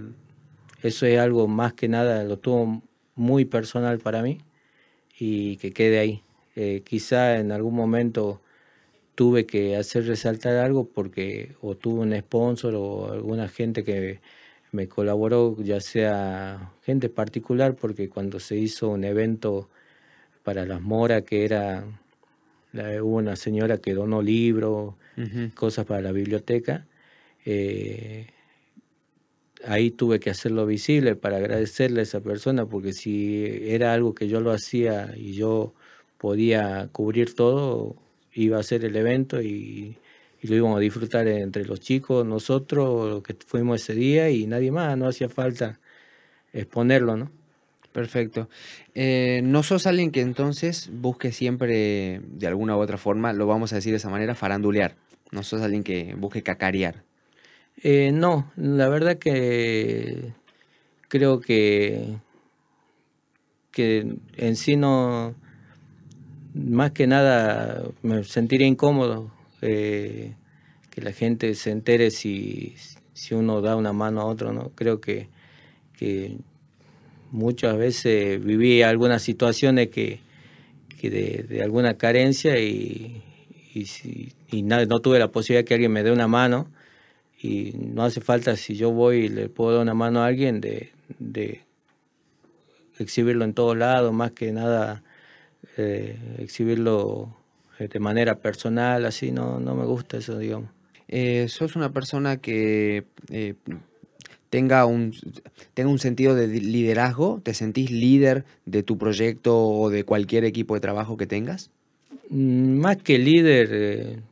eso 0.82 1.04
es 1.04 1.18
algo 1.18 1.48
más 1.48 1.74
que 1.74 1.86
nada, 1.86 2.24
lo 2.24 2.38
tuvo 2.38 2.82
muy 3.14 3.44
personal 3.44 3.98
para 3.98 4.22
mí 4.22 4.38
y 5.18 5.58
que 5.58 5.70
quede 5.70 5.98
ahí. 5.98 6.23
Eh, 6.56 6.82
quizá 6.84 7.38
en 7.38 7.52
algún 7.52 7.74
momento 7.74 8.40
tuve 9.14 9.46
que 9.46 9.76
hacer 9.76 10.06
resaltar 10.06 10.56
algo 10.56 10.88
porque 10.88 11.54
o 11.62 11.76
tuve 11.76 12.00
un 12.00 12.16
sponsor 12.18 12.74
o 12.76 13.12
alguna 13.12 13.48
gente 13.48 13.84
que 13.84 14.20
me 14.72 14.88
colaboró, 14.88 15.56
ya 15.60 15.80
sea 15.80 16.72
gente 16.82 17.08
particular, 17.08 17.76
porque 17.76 18.08
cuando 18.08 18.40
se 18.40 18.56
hizo 18.56 18.88
un 18.90 19.04
evento 19.04 19.68
para 20.44 20.66
las 20.66 20.80
moras, 20.82 21.22
que 21.22 21.44
era, 21.44 21.84
hubo 22.72 23.16
una 23.16 23.36
señora 23.36 23.78
que 23.78 23.94
donó 23.94 24.20
libros, 24.22 24.94
cosas 25.54 25.86
para 25.86 26.02
la 26.02 26.12
biblioteca, 26.12 26.86
eh, 27.44 28.26
ahí 29.64 29.90
tuve 29.90 30.18
que 30.20 30.30
hacerlo 30.30 30.66
visible 30.66 31.16
para 31.16 31.36
agradecerle 31.36 32.00
a 32.00 32.02
esa 32.02 32.20
persona, 32.20 32.66
porque 32.66 32.92
si 32.92 33.44
era 33.62 33.94
algo 33.94 34.14
que 34.14 34.28
yo 34.28 34.40
lo 34.40 34.50
hacía 34.50 35.14
y 35.16 35.34
yo 35.34 35.74
podía 36.24 36.88
cubrir 36.90 37.34
todo, 37.34 37.96
iba 38.32 38.58
a 38.58 38.62
ser 38.62 38.82
el 38.86 38.96
evento 38.96 39.42
y, 39.42 39.98
lo 40.40 40.56
íbamos 40.56 40.78
a 40.78 40.80
disfrutar 40.80 41.28
entre 41.28 41.66
los 41.66 41.80
chicos, 41.80 42.24
nosotros, 42.24 43.22
que 43.22 43.36
fuimos 43.46 43.82
ese 43.82 43.94
día 43.94 44.30
y 44.30 44.46
nadie 44.46 44.70
más, 44.70 44.96
no 44.96 45.06
hacía 45.06 45.28
falta 45.28 45.80
exponerlo, 46.54 47.18
¿no? 47.18 47.30
Perfecto. 47.92 48.48
Eh, 48.94 49.42
no 49.44 49.62
sos 49.62 49.86
alguien 49.86 50.12
que 50.12 50.22
entonces 50.22 50.88
busque 50.94 51.30
siempre, 51.30 52.22
de 52.26 52.46
alguna 52.46 52.74
u 52.74 52.80
otra 52.80 52.96
forma, 52.96 53.34
lo 53.34 53.46
vamos 53.46 53.74
a 53.74 53.76
decir 53.76 53.92
de 53.92 53.98
esa 53.98 54.08
manera, 54.08 54.34
farandulear. 54.34 54.96
No 55.30 55.42
sos 55.42 55.60
alguien 55.60 55.84
que 55.84 56.14
busque 56.14 56.42
cacarear. 56.42 57.04
Eh, 57.82 58.12
no, 58.14 58.50
la 58.56 58.88
verdad 58.88 59.18
que 59.18 60.32
creo 61.08 61.40
que, 61.40 62.16
que 63.72 64.16
en 64.38 64.56
sí 64.56 64.76
no, 64.76 65.34
más 66.54 66.92
que 66.92 67.06
nada 67.06 67.82
me 68.02 68.22
sentiría 68.24 68.66
incómodo 68.66 69.30
eh, 69.60 70.34
que 70.90 71.02
la 71.02 71.12
gente 71.12 71.54
se 71.54 71.70
entere 71.70 72.10
si, 72.10 72.76
si, 73.12 73.34
uno 73.34 73.60
da 73.60 73.76
una 73.76 73.92
mano 73.92 74.20
a 74.20 74.26
otro, 74.26 74.52
¿no? 74.52 74.70
Creo 74.76 75.00
que, 75.00 75.28
que 75.98 76.36
muchas 77.32 77.76
veces 77.76 78.42
viví 78.42 78.82
algunas 78.82 79.22
situaciones 79.22 79.88
que, 79.88 80.20
que 81.00 81.10
de, 81.10 81.62
alguna 81.62 81.94
carencia 81.94 82.60
y, 82.60 83.22
y, 83.74 84.62
no 84.62 85.00
tuve 85.00 85.18
la 85.18 85.32
posibilidad 85.32 85.66
que 85.66 85.74
alguien 85.74 85.92
me 85.92 86.04
dé 86.04 86.12
una 86.12 86.28
mano 86.28 86.68
y 87.42 87.72
no 87.76 88.04
hace 88.04 88.20
falta 88.20 88.56
si 88.56 88.76
yo 88.76 88.92
voy 88.92 89.24
y 89.24 89.28
le 89.28 89.48
puedo 89.48 89.72
dar 89.72 89.82
una 89.82 89.94
mano 89.94 90.22
a 90.22 90.26
alguien 90.26 90.60
de, 90.60 90.92
de 91.18 91.62
exhibirlo 92.98 93.44
en 93.44 93.54
todos 93.54 93.76
lados, 93.76 94.12
más 94.12 94.30
que 94.30 94.52
nada 94.52 95.03
eh, 95.76 96.16
exhibirlo 96.38 97.34
eh, 97.78 97.88
de 97.88 97.98
manera 97.98 98.36
personal, 98.36 99.04
así, 99.06 99.32
no, 99.32 99.58
no 99.60 99.74
me 99.74 99.84
gusta 99.84 100.18
eso, 100.18 100.38
digamos. 100.38 100.70
Eh, 101.08 101.46
¿Sos 101.48 101.76
una 101.76 101.92
persona 101.92 102.38
que 102.38 103.04
tenga, 104.50 104.86
un, 104.86 105.12
tenga 105.74 105.90
un 105.90 105.98
sentido 105.98 106.34
de 106.34 106.48
liderazgo? 106.48 107.40
¿Te 107.42 107.54
sentís 107.54 107.90
líder 107.90 108.44
de 108.66 108.82
tu 108.82 108.98
proyecto 108.98 109.58
o 109.58 109.90
de 109.90 110.04
cualquier 110.04 110.44
equipo 110.44 110.74
de 110.74 110.80
trabajo 110.80 111.16
que 111.16 111.26
tengas? 111.26 111.70
Mm, 112.30 112.78
más 112.78 112.96
que 112.98 113.18
líder, 113.18 114.22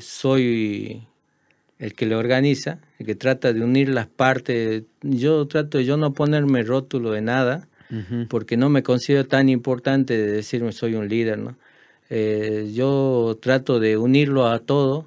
soy 0.00 1.02
el 1.78 1.94
que 1.94 2.06
lo 2.06 2.18
organiza, 2.18 2.78
el 2.98 3.06
que 3.06 3.14
trata 3.14 3.52
de 3.52 3.64
unir 3.64 3.88
las 3.88 4.06
partes. 4.06 4.84
Yo 5.02 5.46
trato 5.46 5.78
de 5.78 5.84
yo 5.84 5.96
no 5.96 6.12
ponerme 6.12 6.62
rótulo 6.62 7.12
de 7.12 7.22
nada, 7.22 7.68
porque 8.28 8.56
no 8.56 8.68
me 8.68 8.82
considero 8.82 9.26
tan 9.26 9.48
importante 9.48 10.16
de 10.16 10.30
decirme 10.30 10.72
soy 10.72 10.94
un 10.94 11.08
líder, 11.08 11.38
¿no? 11.38 11.56
Eh, 12.08 12.70
yo 12.74 13.38
trato 13.40 13.78
de 13.78 13.96
unirlo 13.96 14.46
a 14.46 14.58
todo, 14.58 15.04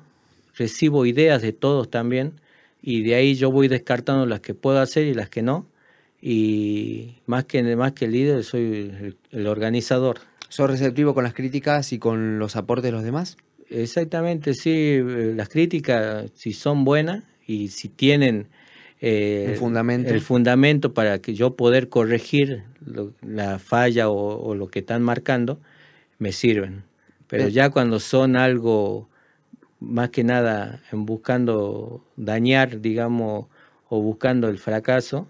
recibo 0.56 1.06
ideas 1.06 1.42
de 1.42 1.54
todos 1.54 1.90
también, 1.90 2.34
y 2.82 3.04
de 3.04 3.16
ahí 3.16 3.36
yo 3.36 3.52
voy 3.52 3.68
descartando 3.68 4.26
las 4.26 4.40
que 4.40 4.54
puedo 4.54 4.80
hacer 4.80 5.08
y 5.08 5.14
las 5.14 5.30
que 5.30 5.42
no, 5.42 5.66
y 6.22 7.16
más 7.26 7.46
que, 7.46 7.76
más 7.76 7.92
que 7.94 8.06
el 8.06 8.12
líder 8.12 8.44
soy 8.44 8.62
el, 8.62 9.18
el 9.32 9.48
organizador. 9.48 10.20
¿Sos 10.50 10.70
receptivo 10.70 11.14
con 11.14 11.24
las 11.24 11.34
críticas 11.34 11.92
y 11.94 12.00
con 12.00 12.40
los 12.40 12.56
aportes 12.56 12.86
de 12.86 12.92
los 12.92 13.04
demás? 13.04 13.38
Exactamente, 13.70 14.54
sí, 14.54 14.72
eh, 14.72 15.34
las 15.36 15.50
críticas, 15.50 16.30
si 16.36 16.54
son 16.54 16.86
buenas 16.86 17.24
y 17.48 17.70
si 17.70 17.90
tienen 17.90 18.48
eh, 19.06 19.47
el, 19.49 19.58
fundamento. 19.58 20.14
el 20.14 20.22
fundamento 20.22 20.93
para 20.93 21.20
que 21.20 21.34
yo 21.34 21.58
poder 21.58 21.89
corregir 21.89 22.64
la 23.22 23.60
falla 23.60 24.10
o, 24.10 24.56
lo 24.56 24.68
que 24.68 24.80
están 24.80 25.04
marcando, 25.04 25.60
me 26.20 26.32
sirven. 26.32 26.84
Pero 27.28 27.49
ya 27.49 27.70
cuando 27.70 27.99
son 27.99 28.38
algo 28.38 29.10
más 29.82 30.10
que 30.10 30.24
nada 30.24 30.82
en 30.93 31.06
buscando 31.06 32.01
dañar, 32.16 32.80
digamos, 32.80 33.47
o 33.89 34.01
buscando 34.01 34.47
el 34.47 34.58
fracaso 34.58 35.28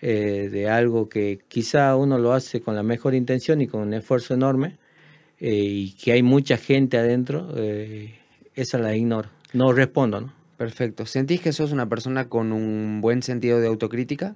eh, 0.00 0.48
de 0.52 0.68
algo 0.68 1.08
que 1.08 1.40
quizá 1.48 1.96
uno 1.96 2.18
lo 2.18 2.34
hace 2.34 2.60
con 2.60 2.76
la 2.76 2.84
mejor 2.84 3.16
intención 3.16 3.60
y 3.60 3.66
con 3.66 3.80
un 3.80 3.94
esfuerzo 3.94 4.32
enorme, 4.34 4.76
eh, 5.40 5.54
y 5.54 5.92
que 5.94 6.12
hay 6.12 6.22
mucha 6.22 6.56
gente 6.56 6.98
adentro, 6.98 7.52
eh, 7.56 8.14
esa 8.54 8.78
la 8.78 8.94
ignoro. 8.94 9.28
No 9.52 9.72
respondo, 9.72 10.20
¿no? 10.20 10.37
Perfecto. 10.58 11.06
¿Sentís 11.06 11.40
que 11.40 11.52
sos 11.52 11.70
una 11.70 11.88
persona 11.88 12.28
con 12.28 12.52
un 12.52 13.00
buen 13.00 13.22
sentido 13.22 13.60
de 13.60 13.68
autocrítica? 13.68 14.34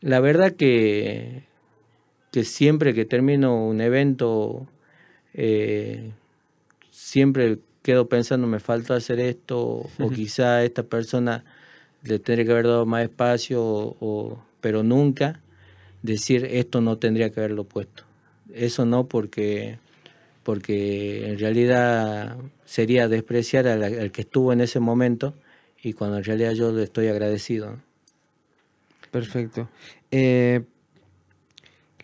La 0.00 0.18
verdad 0.18 0.52
que, 0.52 1.44
que 2.32 2.42
siempre 2.42 2.92
que 2.94 3.04
termino 3.04 3.64
un 3.64 3.80
evento, 3.80 4.66
eh, 5.34 6.10
siempre 6.90 7.60
quedo 7.82 8.08
pensando, 8.08 8.48
me 8.48 8.58
falta 8.58 8.96
hacer 8.96 9.20
esto, 9.20 9.88
o 10.00 10.10
quizá 10.12 10.56
a 10.56 10.64
esta 10.64 10.82
persona 10.82 11.44
le 12.02 12.18
tendría 12.18 12.44
que 12.44 12.52
haber 12.52 12.66
dado 12.66 12.84
más 12.84 13.04
espacio, 13.04 13.62
o, 13.62 14.42
pero 14.60 14.82
nunca 14.82 15.40
decir 16.02 16.44
esto 16.44 16.80
no 16.80 16.98
tendría 16.98 17.30
que 17.30 17.38
haberlo 17.38 17.62
puesto. 17.62 18.02
Eso 18.52 18.84
no 18.84 19.06
porque 19.06 19.78
porque 20.42 21.30
en 21.30 21.38
realidad 21.38 22.36
sería 22.64 23.06
despreciar 23.06 23.68
al, 23.68 24.10
que 24.10 24.22
estuvo 24.22 24.52
en 24.52 24.60
ese 24.60 24.80
momento 24.80 25.34
y 25.82 25.92
cuando 25.92 26.18
en 26.18 26.24
realidad 26.24 26.52
yo 26.52 26.72
le 26.72 26.84
estoy 26.84 27.08
agradecido. 27.08 27.78
Perfecto. 29.10 29.68
Eh, 30.10 30.62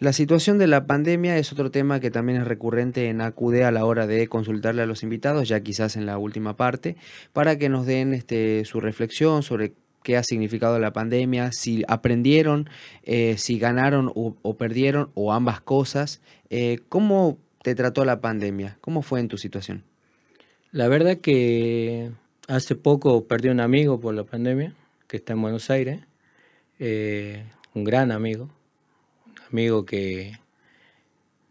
la 0.00 0.12
situación 0.12 0.58
de 0.58 0.66
la 0.66 0.86
pandemia 0.86 1.38
es 1.38 1.52
otro 1.52 1.70
tema 1.70 1.98
que 1.98 2.10
también 2.10 2.40
es 2.40 2.46
recurrente 2.46 3.08
en 3.08 3.20
ACUDE 3.20 3.64
a 3.64 3.72
la 3.72 3.84
hora 3.84 4.06
de 4.06 4.28
consultarle 4.28 4.82
a 4.82 4.86
los 4.86 5.02
invitados, 5.02 5.48
ya 5.48 5.60
quizás 5.60 5.96
en 5.96 6.06
la 6.06 6.18
última 6.18 6.56
parte, 6.56 6.96
para 7.32 7.58
que 7.58 7.68
nos 7.68 7.86
den 7.86 8.14
este, 8.14 8.64
su 8.64 8.80
reflexión 8.80 9.42
sobre 9.42 9.72
qué 10.04 10.16
ha 10.16 10.22
significado 10.22 10.78
la 10.78 10.92
pandemia, 10.92 11.50
si 11.52 11.82
aprendieron, 11.88 12.70
eh, 13.02 13.36
si 13.38 13.58
ganaron 13.58 14.12
o, 14.14 14.56
perdieron, 14.56 15.10
o 15.14 15.32
ambas 15.32 15.60
cosas. 15.60 16.20
Eh, 16.50 16.78
¿Cómo 16.88 17.38
te 17.62 17.74
trató 17.74 18.04
la 18.04 18.20
pandemia? 18.20 18.78
¿Cómo 18.80 19.02
fue 19.02 19.18
en 19.18 19.28
tu 19.28 19.36
situación? 19.36 19.82
La 20.70 20.86
verdad 20.86 21.18
que 21.18 22.12
hace 22.48 22.74
poco 22.74 23.28
perdí 23.28 23.48
un 23.48 23.60
amigo 23.60 24.00
por 24.00 24.14
la 24.14 24.24
pandemia, 24.24 24.74
que 25.06 25.18
está 25.18 25.34
en 25.34 25.42
Buenos 25.42 25.70
Aires, 25.70 26.00
eh, 26.80 27.44
un 27.74 27.84
gran 27.84 28.10
amigo, 28.10 28.50
un 29.26 29.42
amigo 29.52 29.84
que, 29.84 30.32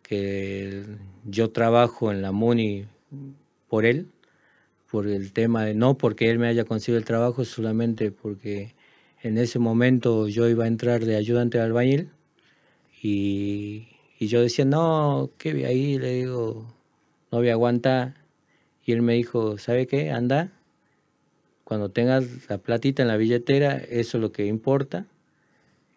que 0.01 0.83
yo 1.23 1.51
trabajo 1.51 2.11
en 2.11 2.21
la 2.21 2.33
MUNI 2.33 2.87
por 3.69 3.85
él, 3.85 4.07
por 4.91 5.07
el 5.07 5.31
tema 5.31 5.63
de 5.63 5.73
no 5.73 5.97
porque 5.97 6.29
él 6.29 6.39
me 6.39 6.47
haya 6.47 6.65
conseguido 6.65 6.99
el 6.99 7.05
trabajo, 7.05 7.45
solamente 7.45 8.11
porque 8.11 8.75
en 9.21 9.37
ese 9.37 9.59
momento 9.59 10.27
yo 10.27 10.49
iba 10.49 10.65
a 10.65 10.67
entrar 10.67 11.05
de 11.05 11.15
ayudante 11.15 11.57
de 11.57 11.63
albañil 11.63 12.11
y 13.01 13.87
y 14.19 14.27
yo 14.27 14.41
decía, 14.41 14.65
no, 14.65 15.31
¿qué 15.37 15.53
vi 15.53 15.65
ahí? 15.65 15.99
Le 15.99 16.13
digo, 16.13 16.73
no 17.31 17.37
voy 17.37 17.49
a 17.49 17.53
aguantar. 17.53 18.15
Y 18.83 18.93
él 18.93 19.01
me 19.03 19.13
dijo, 19.13 19.57
¿sabe 19.59 19.85
qué? 19.85 20.09
Anda, 20.09 20.51
cuando 21.67 21.89
tengas 21.91 22.47
la 22.47 22.59
platita 22.59 23.01
en 23.01 23.09
la 23.09 23.17
billetera, 23.17 23.75
eso 23.75 24.17
es 24.17 24.21
lo 24.21 24.31
que 24.31 24.45
importa. 24.45 25.05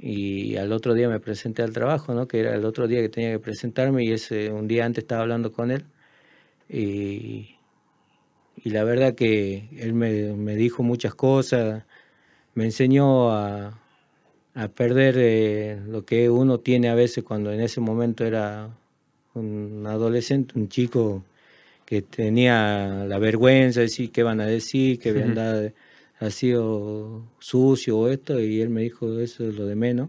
Y 0.00 0.56
al 0.56 0.72
otro 0.72 0.94
día 0.94 1.08
me 1.08 1.20
presenté 1.20 1.62
al 1.62 1.72
trabajo, 1.72 2.12
¿no? 2.12 2.26
Que 2.26 2.40
era 2.40 2.56
el 2.56 2.64
otro 2.64 2.88
día 2.88 3.00
que 3.00 3.08
tenía 3.08 3.30
que 3.30 3.38
presentarme 3.38 4.02
y 4.02 4.10
ese 4.10 4.50
un 4.50 4.66
día 4.66 4.84
antes 4.84 5.04
estaba 5.04 5.22
hablando 5.22 5.52
con 5.52 5.70
él. 5.70 5.84
Y, 6.68 7.54
y 8.56 8.70
la 8.70 8.82
verdad 8.82 9.14
que 9.14 9.68
él 9.78 9.94
me, 9.94 10.32
me 10.34 10.56
dijo 10.56 10.82
muchas 10.82 11.14
cosas, 11.14 11.84
me 12.54 12.64
enseñó 12.64 13.30
a, 13.30 13.78
a 14.56 14.68
perder 14.68 15.14
eh, 15.18 15.80
lo 15.86 16.04
que 16.04 16.30
uno 16.30 16.58
tiene 16.58 16.88
a 16.88 16.96
veces 16.96 17.22
cuando 17.22 17.52
en 17.52 17.60
ese 17.60 17.80
momento 17.80 18.24
era 18.24 18.70
un 19.34 19.84
adolescente, 19.86 20.58
un 20.58 20.68
chico 20.68 21.22
que 21.90 22.02
tenía 22.02 23.04
la 23.04 23.18
vergüenza 23.18 23.80
de 23.80 23.86
decir 23.86 24.12
qué 24.12 24.22
van 24.22 24.40
a 24.40 24.46
decir, 24.46 25.00
que 25.00 25.08
había 25.08 25.24
andado, 25.24 25.72
ha 26.20 26.30
sido 26.30 27.24
sucio 27.40 27.98
o 27.98 28.08
esto, 28.08 28.38
y 28.38 28.60
él 28.60 28.68
me 28.68 28.82
dijo 28.82 29.18
eso 29.18 29.48
es 29.48 29.56
lo 29.56 29.66
de 29.66 29.74
menos. 29.74 30.08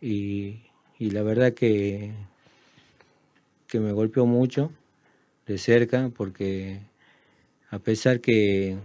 Y, 0.00 0.60
y 1.00 1.10
la 1.10 1.24
verdad 1.24 1.52
que, 1.52 2.12
que 3.66 3.80
me 3.80 3.90
golpeó 3.90 4.24
mucho 4.24 4.70
de 5.48 5.58
cerca 5.58 6.12
porque 6.16 6.78
a 7.70 7.80
pesar 7.80 8.20
que, 8.20 8.76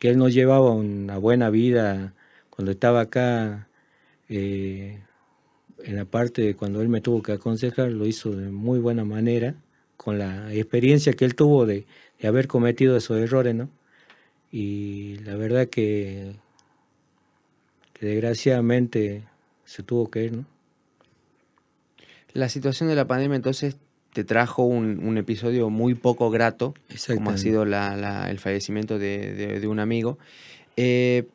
que 0.00 0.08
él 0.08 0.18
no 0.18 0.28
llevaba 0.28 0.72
una 0.72 1.16
buena 1.16 1.48
vida 1.48 2.12
cuando 2.50 2.72
estaba 2.72 3.02
acá, 3.02 3.68
eh, 4.28 4.98
en 5.84 5.94
la 5.94 6.06
parte 6.06 6.42
de 6.42 6.56
cuando 6.56 6.82
él 6.82 6.88
me 6.88 7.00
tuvo 7.00 7.22
que 7.22 7.30
aconsejar, 7.30 7.92
lo 7.92 8.04
hizo 8.04 8.32
de 8.32 8.50
muy 8.50 8.80
buena 8.80 9.04
manera, 9.04 9.54
con 10.06 10.20
la 10.20 10.54
experiencia 10.54 11.14
que 11.14 11.24
él 11.24 11.34
tuvo 11.34 11.66
de, 11.66 11.84
haber 12.22 12.46
cometido 12.46 12.96
esos 12.96 13.18
errores, 13.18 13.56
¿no? 13.56 13.68
Y 14.52 15.16
la 15.24 15.34
verdad 15.34 15.66
que, 15.66 16.36
desgraciadamente 18.00 19.24
se 19.64 19.82
tuvo 19.82 20.08
que 20.08 20.26
ir, 20.26 20.32
¿no? 20.36 20.44
La 22.34 22.48
situación 22.48 22.88
de 22.88 22.94
la 22.94 23.08
pandemia 23.08 23.34
entonces 23.34 23.78
te 24.12 24.22
trajo 24.22 24.62
un, 24.62 25.18
episodio 25.18 25.70
muy 25.70 25.96
poco 25.96 26.30
grato, 26.30 26.74
como 27.08 27.30
ha 27.30 27.36
sido 27.36 27.64
el 27.64 28.38
fallecimiento 28.38 29.00
de, 29.00 29.66
un 29.68 29.80
amigo. 29.80 30.18
Eh, 30.76 31.26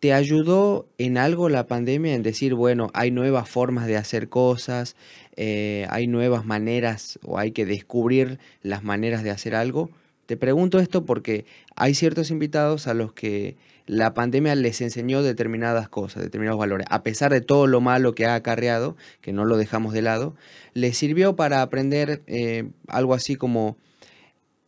¿Te 0.00 0.14
ayudó 0.14 0.88
en 0.96 1.18
algo 1.18 1.50
la 1.50 1.66
pandemia 1.66 2.14
en 2.14 2.22
decir, 2.22 2.54
bueno, 2.54 2.90
hay 2.94 3.10
nuevas 3.10 3.50
formas 3.50 3.86
de 3.86 3.98
hacer 3.98 4.30
cosas, 4.30 4.96
eh, 5.36 5.86
hay 5.90 6.06
nuevas 6.06 6.46
maneras 6.46 7.18
o 7.22 7.38
hay 7.38 7.52
que 7.52 7.66
descubrir 7.66 8.38
las 8.62 8.82
maneras 8.82 9.22
de 9.22 9.30
hacer 9.30 9.54
algo? 9.54 9.90
Te 10.24 10.38
pregunto 10.38 10.78
esto 10.78 11.04
porque 11.04 11.44
hay 11.76 11.94
ciertos 11.94 12.30
invitados 12.30 12.86
a 12.86 12.94
los 12.94 13.12
que 13.12 13.58
la 13.84 14.14
pandemia 14.14 14.54
les 14.54 14.80
enseñó 14.80 15.22
determinadas 15.22 15.90
cosas, 15.90 16.22
determinados 16.22 16.58
valores. 16.58 16.86
A 16.88 17.02
pesar 17.02 17.30
de 17.30 17.42
todo 17.42 17.66
lo 17.66 17.82
malo 17.82 18.14
que 18.14 18.24
ha 18.24 18.34
acarreado, 18.34 18.96
que 19.20 19.34
no 19.34 19.44
lo 19.44 19.58
dejamos 19.58 19.92
de 19.92 20.00
lado, 20.00 20.34
les 20.72 20.96
sirvió 20.96 21.36
para 21.36 21.60
aprender 21.60 22.22
eh, 22.26 22.70
algo 22.88 23.12
así 23.12 23.36
como 23.36 23.76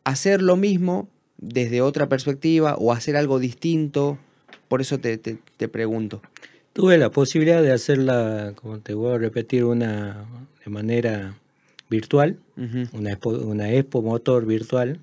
hacer 0.05 0.43
lo 0.43 0.57
mismo 0.57 1.09
desde 1.39 1.81
otra 1.81 2.11
perspectiva 2.11 2.75
o 2.75 2.93
hacer 2.93 3.17
algo 3.17 3.39
distinto 3.39 4.19
por 4.73 4.81
eso 4.81 4.99
te, 4.99 5.19
pregunto. 5.69 6.23
Tuve 6.73 6.97
la 6.97 7.11
posibilidad 7.11 7.63
de 7.63 7.73
hacerla, 7.73 8.55
como 8.57 8.79
te 8.79 8.95
voy 8.95 9.15
a 9.15 9.19
repetir, 9.19 9.65
una 9.65 10.25
de 10.65 10.71
manera 10.71 11.37
virtual, 11.91 12.39
una, 12.95 13.11
expo, 13.11 13.33
una 13.33 13.71
expo 13.71 14.01
motor 14.01 14.47
virtual, 14.47 14.99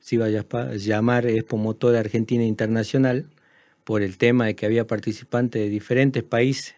se 0.00 0.16
iba 0.16 0.26
a 0.26 0.74
llamar 0.74 1.26
Expo 1.26 1.58
Motor 1.58 1.94
Argentina 1.94 2.42
Internacional, 2.42 3.26
por 3.84 4.02
el 4.02 4.18
tema 4.18 4.46
de 4.46 4.56
que 4.56 4.66
había 4.66 4.84
participantes 4.88 5.62
de 5.62 5.68
diferentes 5.68 6.24
países. 6.24 6.74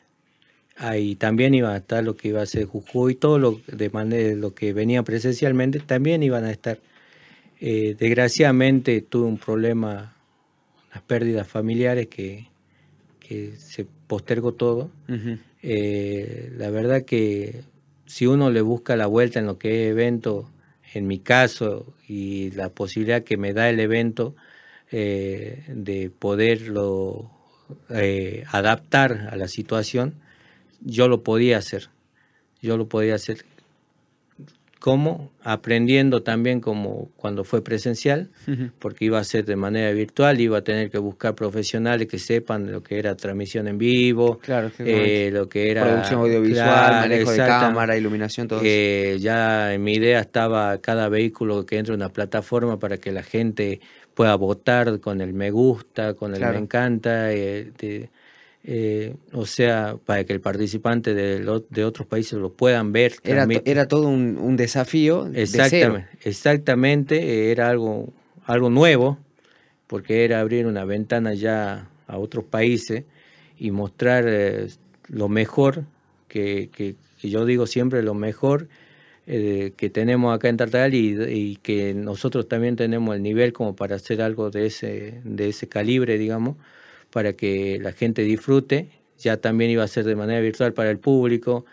Ahí 0.77 1.17
también 1.17 1.55
iba 1.55 1.73
a 1.73 1.79
estar 1.79 2.05
lo 2.05 2.19
que 2.19 2.29
iba 2.29 2.43
a 2.43 2.47
ser 2.47 2.67
Jujuy, 2.67 3.15
todo 3.15 3.39
lo, 3.39 3.63
de 3.67 3.89
manera, 3.89 4.35
lo 4.35 4.55
que 4.55 4.75
venía 4.75 5.03
presencialmente, 5.03 5.81
también 5.81 6.23
iban 6.23 6.45
a 6.45 6.51
estar. 6.51 6.81
Eh, 7.63 7.97
desgraciadamente 7.99 9.01
tuve 9.01 9.27
un 9.27 9.39
problema 9.39 10.16
pérdidas 11.03 11.47
familiares 11.47 12.09
que, 12.09 12.49
se 13.59 13.87
postergó 14.07 14.53
todo. 14.53 14.91
Eh, 15.63 16.53
la 16.57 16.71
verdad 16.71 17.03
que 17.05 17.65
si 18.07 18.27
uno 18.27 18.51
le 18.51 18.61
busca 18.61 18.95
la 18.95 19.07
vuelta 19.07 19.41
en 19.41 19.47
lo 19.47 19.59
que 19.59 19.83
es 19.83 19.91
evento, 19.91 20.49
en 20.95 21.09
mi 21.09 21.19
caso, 21.19 21.93
y 22.07 22.53
la 22.53 22.69
posibilidad 22.69 23.25
que 23.25 23.37
me 23.37 23.53
da 23.53 23.69
el 23.69 23.81
evento, 23.81 24.37
eh, 24.93 25.65
de 25.69 26.11
poderlo 26.11 27.31
eh, 27.91 28.45
adaptar 28.53 29.29
a 29.33 29.37
la 29.37 29.49
situación, 29.49 30.15
yo 30.81 31.09
lo 31.09 31.25
podía 31.25 31.59
hacer. 31.59 31.91
Yo 32.63 32.77
lo 32.77 32.89
podía 32.89 33.17
hacer 33.17 33.45
¿Cómo? 34.79 35.33
Aprendiendo 35.43 36.23
también 36.23 36.61
como 36.61 37.11
cuando 37.17 37.45
fue 37.45 37.63
presencial, 37.63 38.29
porque 38.79 39.07
iba 39.07 39.19
a 39.19 39.25
ser 39.25 39.45
de 39.45 39.57
manera 39.57 39.91
virtual, 39.93 40.39
iba 40.41 40.59
a 40.59 40.63
tener 40.63 40.91
que 40.91 40.99
buscar 40.99 41.35
profesionales 41.35 42.07
que 42.07 42.19
sepan 42.19 42.71
lo 42.71 42.83
que 42.83 42.99
era 42.99 43.17
transmisión 43.17 43.69
en 43.69 43.79
vivo, 43.79 44.39
eh, 44.79 45.31
lo 45.33 45.49
que 45.49 45.71
era 45.71 45.85
producción 45.85 46.21
audiovisual, 46.21 46.93
manejo 46.93 47.31
de 47.31 47.39
cámara, 47.39 47.97
iluminación, 47.97 48.49
todo 48.49 48.61
eso. 48.63 49.19
Ya 49.19 49.73
en 49.73 49.83
mi 49.83 49.95
idea 49.95 50.21
estaba 50.21 50.79
cada 50.79 51.09
vehículo 51.09 51.65
que 51.65 51.79
entre 51.79 51.95
en 51.95 52.01
una 52.01 52.11
plataforma 52.11 52.79
para 52.79 52.99
que 52.99 53.13
la 53.13 53.23
gente 53.23 53.81
pueda 54.15 54.35
votar 54.35 55.01
con 55.01 55.21
el 55.21 55.33
me 55.33 55.51
gusta, 55.51 56.15
con 56.15 56.35
el 56.35 56.41
me 56.41 56.59
encanta. 56.59 57.33
Eh, 57.33 57.73
eh, 58.69 59.15
o 59.33 59.47
sea, 59.47 59.97
para 60.05 60.25
que 60.25 60.33
el 60.33 60.41
participante 60.41 61.15
de, 61.15 61.39
de, 61.71 61.85
otros 61.85 62.09
países 62.09 62.33
lo 62.33 62.53
puedan 62.53 62.93
ver. 62.93 63.15
Era, 63.23 63.47
era 63.65 63.87
todo 63.87 64.09
un, 64.09 64.57
desafío. 64.57 65.31
Exactamente, 65.33 66.09
exactamente, 66.25 67.53
era 67.53 67.69
algo, 67.69 68.13
algo 68.45 68.69
nuevo, 68.69 69.19
porque 69.87 70.25
era 70.25 70.41
abrir 70.41 70.67
una 70.67 70.85
ventana 70.85 71.33
ya 71.35 71.89
a 72.09 72.19
otros 72.19 72.45
países 72.45 73.05
y 73.57 73.71
mostrar 73.71 74.25
eh, 74.27 74.67
lo 75.07 75.29
mejor, 75.29 75.85
que, 76.27 76.69
que, 76.73 76.97
yo 77.23 77.45
digo 77.45 77.69
siempre 77.69 78.03
lo 78.03 78.15
mejor 78.15 78.67
eh, 79.29 79.75
que 79.77 79.91
tenemos 79.91 80.35
acá 80.35 80.49
en 80.49 80.57
Tartagal 80.57 80.93
y, 80.93 81.17
y, 81.29 81.57
que 81.57 81.95
nosotros 81.95 82.49
también 82.49 82.75
tenemos 82.75 83.15
el 83.15 83.23
nivel 83.23 83.53
como 83.53 83.77
para 83.77 83.95
hacer 83.95 84.21
algo 84.23 84.51
de 84.51 84.67
ese, 84.67 85.21
de 85.23 85.51
ese 85.51 85.69
calibre, 85.69 86.19
digamos 86.19 86.57
para 87.17 87.33
que 87.33 87.79
la 87.81 87.93
gente 87.93 88.21
disfrute. 88.25 88.89
Ya 89.19 89.39
también 89.39 89.71
iba 89.71 89.83
a 89.83 89.89
ser 89.89 90.05
de 90.05 90.15
manera 90.15 90.39
virtual 90.41 90.75
para 90.75 90.91
el 90.91 90.99
público. 90.99 91.65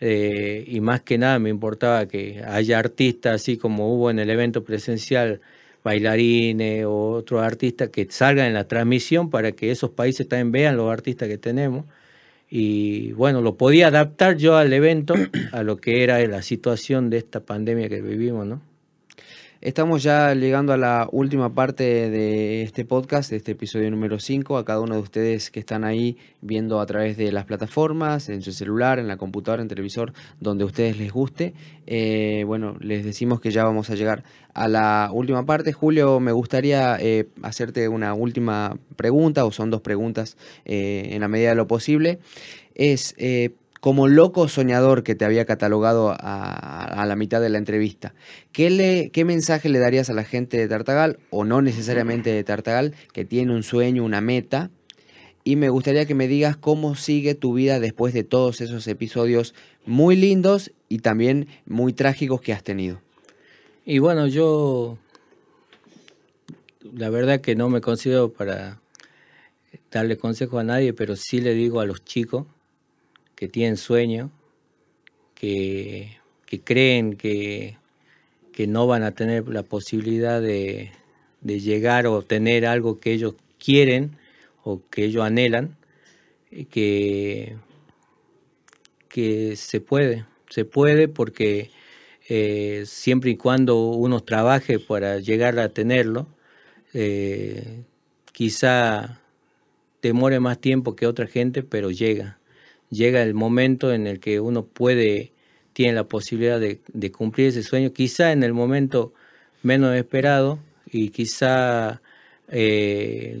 Eh, 0.00 0.62
y 0.68 0.80
más 0.80 1.00
que 1.00 1.18
nada 1.18 1.40
me 1.40 1.50
importaba 1.50 2.06
que 2.06 2.40
haya 2.46 2.78
artistas, 2.78 3.34
así 3.34 3.56
como 3.56 3.92
hubo 3.92 4.12
en 4.12 4.20
el 4.20 4.30
evento 4.30 4.62
presencial, 4.62 5.40
bailarines 5.82 6.84
o 6.84 7.10
otros 7.14 7.42
artistas 7.42 7.88
que 7.88 8.06
salgan 8.10 8.46
en 8.46 8.54
la 8.54 8.68
transmisión 8.68 9.28
para 9.28 9.50
que 9.50 9.72
esos 9.72 9.90
países 9.90 10.28
también 10.28 10.52
vean 10.52 10.76
los 10.76 10.92
artistas 10.92 11.26
que 11.26 11.36
tenemos. 11.36 11.84
Y 12.48 13.10
bueno, 13.14 13.40
lo 13.40 13.56
podía 13.56 13.88
adaptar 13.88 14.36
yo 14.36 14.56
al 14.56 14.72
evento, 14.72 15.14
a 15.50 15.64
lo 15.64 15.78
que 15.78 16.04
era 16.04 16.24
la 16.28 16.42
situación 16.42 17.10
de 17.10 17.16
esta 17.18 17.40
pandemia 17.40 17.88
que 17.88 18.00
vivimos, 18.02 18.46
¿no? 18.46 18.71
Estamos 19.62 20.02
ya 20.02 20.34
llegando 20.34 20.72
a 20.72 20.76
la 20.76 21.08
última 21.12 21.54
parte 21.54 22.10
de 22.10 22.62
este 22.62 22.84
podcast, 22.84 23.30
de 23.30 23.36
este 23.36 23.52
episodio 23.52 23.92
número 23.92 24.18
5. 24.18 24.56
A 24.56 24.64
cada 24.64 24.80
uno 24.80 24.96
de 24.96 25.00
ustedes 25.00 25.52
que 25.52 25.60
están 25.60 25.84
ahí 25.84 26.16
viendo 26.40 26.80
a 26.80 26.86
través 26.86 27.16
de 27.16 27.30
las 27.30 27.44
plataformas, 27.44 28.28
en 28.28 28.42
su 28.42 28.50
celular, 28.50 28.98
en 28.98 29.06
la 29.06 29.18
computadora, 29.18 29.62
en 29.62 29.68
televisor, 29.68 30.14
donde 30.40 30.64
a 30.64 30.66
ustedes 30.66 30.98
les 30.98 31.12
guste. 31.12 31.54
Eh, 31.86 32.42
bueno, 32.44 32.76
les 32.80 33.04
decimos 33.04 33.40
que 33.40 33.52
ya 33.52 33.62
vamos 33.62 33.88
a 33.88 33.94
llegar 33.94 34.24
a 34.52 34.66
la 34.66 35.10
última 35.12 35.46
parte. 35.46 35.72
Julio, 35.72 36.18
me 36.18 36.32
gustaría 36.32 36.96
eh, 36.98 37.28
hacerte 37.42 37.86
una 37.86 38.14
última 38.14 38.76
pregunta, 38.96 39.44
o 39.44 39.52
son 39.52 39.70
dos 39.70 39.80
preguntas 39.80 40.36
eh, 40.64 41.10
en 41.12 41.20
la 41.20 41.28
medida 41.28 41.50
de 41.50 41.54
lo 41.54 41.68
posible. 41.68 42.18
Es 42.74 43.14
como 43.82 44.06
loco 44.06 44.46
soñador 44.46 45.02
que 45.02 45.16
te 45.16 45.24
había 45.24 45.44
catalogado 45.44 46.14
a, 46.16 47.04
la 47.04 47.16
mitad 47.16 47.40
de 47.40 47.48
la 47.48 47.58
entrevista, 47.58 48.14
¿qué, 48.52 48.70
le, 48.70 49.10
¿qué 49.10 49.24
mensaje 49.24 49.68
le 49.68 49.80
darías 49.80 50.08
a 50.08 50.12
la 50.12 50.22
gente 50.22 50.56
de 50.56 50.68
Tartagal, 50.68 51.18
o 51.30 51.44
no 51.44 51.62
necesariamente 51.62 52.30
de 52.30 52.44
Tartagal, 52.44 52.94
que 53.12 53.24
tiene 53.24 53.52
un 53.52 53.64
sueño, 53.64 54.04
una 54.04 54.20
meta? 54.20 54.70
Y 55.42 55.56
me 55.56 55.68
gustaría 55.68 56.06
que 56.06 56.14
me 56.14 56.28
digas 56.28 56.56
cómo 56.56 56.94
sigue 56.94 57.34
tu 57.34 57.54
vida 57.54 57.80
después 57.80 58.14
de 58.14 58.22
todos 58.22 58.60
esos 58.60 58.86
episodios 58.86 59.52
muy 59.84 60.14
lindos 60.14 60.70
y 60.88 60.98
también 60.98 61.48
muy 61.66 61.92
trágicos 61.92 62.40
que 62.40 62.52
has 62.52 62.62
tenido. 62.62 63.00
Y 63.84 63.98
bueno, 63.98 64.28
yo 64.28 64.96
la 66.94 67.10
verdad 67.10 67.40
que 67.40 67.56
no 67.56 67.68
me 67.68 67.80
considero 67.80 68.32
para 68.32 68.80
darle 69.90 70.18
consejo 70.18 70.60
a 70.60 70.62
nadie, 70.62 70.92
pero 70.92 71.16
sí 71.16 71.40
le 71.40 71.52
digo 71.52 71.80
a 71.80 71.84
los 71.84 72.04
chicos 72.04 72.46
que 73.42 73.48
tienen 73.48 73.76
sueño, 73.76 74.30
que, 75.34 76.18
creen 76.62 77.16
que, 77.16 77.76
que, 78.52 78.68
no 78.68 78.86
van 78.86 79.02
a 79.02 79.16
tener 79.16 79.48
la 79.48 79.64
posibilidad 79.64 80.40
de, 80.40 80.92
llegar 81.42 82.06
o 82.06 82.22
tener 82.22 82.64
algo 82.66 83.00
que 83.00 83.12
ellos 83.12 83.34
quieren 83.58 84.16
o 84.62 84.80
que 84.88 85.06
ellos 85.06 85.24
anhelan, 85.24 85.76
que, 86.70 87.56
que 89.08 89.56
se 89.56 89.80
puede, 89.80 90.24
se 90.48 90.64
puede 90.64 91.08
porque 91.08 91.72
eh, 92.28 92.84
siempre 92.86 93.32
y 93.32 93.36
cuando 93.36 93.90
uno 93.90 94.20
trabaje 94.20 94.78
para 94.78 95.18
llegar 95.18 95.58
a 95.58 95.70
tenerlo, 95.70 96.28
eh, 96.94 97.82
quizá 98.30 99.20
demore 100.00 100.38
más 100.38 100.60
tiempo 100.60 100.94
que 100.94 101.08
otra 101.08 101.26
gente, 101.26 101.64
pero 101.64 101.90
llega 101.90 102.38
llega 102.92 103.22
el 103.22 103.34
momento 103.34 103.92
en 103.92 104.06
el 104.06 104.20
que 104.20 104.38
uno 104.38 104.64
puede, 104.64 105.32
tiene 105.72 105.94
la 105.94 106.04
posibilidad 106.04 106.60
de, 106.60 106.78
cumplir 107.10 107.48
ese 107.48 107.62
sueño, 107.62 107.92
quizá 107.92 108.32
en 108.32 108.42
el 108.42 108.52
momento 108.52 109.12
menos 109.62 109.96
esperado 109.96 110.58
y 110.86 111.08
quizá 111.08 112.02
eh, 112.48 113.40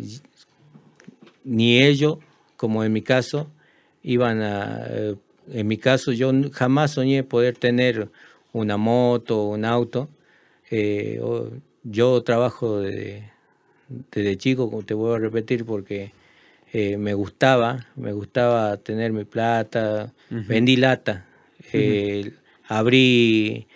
ni 1.44 1.82
ellos, 1.82 2.18
como 2.56 2.82
en 2.82 2.92
mi 2.92 3.02
caso, 3.02 3.50
iban 4.02 4.40
a, 4.40 4.86
eh, 4.88 5.16
en 5.52 5.66
mi 5.68 5.76
caso 5.76 6.12
yo 6.12 6.32
jamás 6.52 6.92
soñé 6.92 7.22
poder 7.22 7.56
tener 7.56 8.08
una 8.52 8.76
moto, 8.78 9.44
un 9.44 9.64
auto. 9.64 10.08
Eh, 10.70 11.20
yo 11.82 12.22
trabajo 12.22 12.80
desde, 12.80 13.30
desde 14.12 14.36
chico, 14.38 14.82
te 14.86 14.94
voy 14.94 15.14
a 15.14 15.18
repetir, 15.18 15.66
porque 15.66 16.12
eh, 16.72 16.96
me 16.96 17.12
gustaba, 17.12 17.86
me 17.96 18.12
gustaba 18.12 18.78
tener 18.78 19.12
mi 19.12 19.24
plata, 19.24 20.14
vendí 20.30 20.76
lata, 20.76 21.26
eh, 21.72 22.32
abrí 22.66 23.66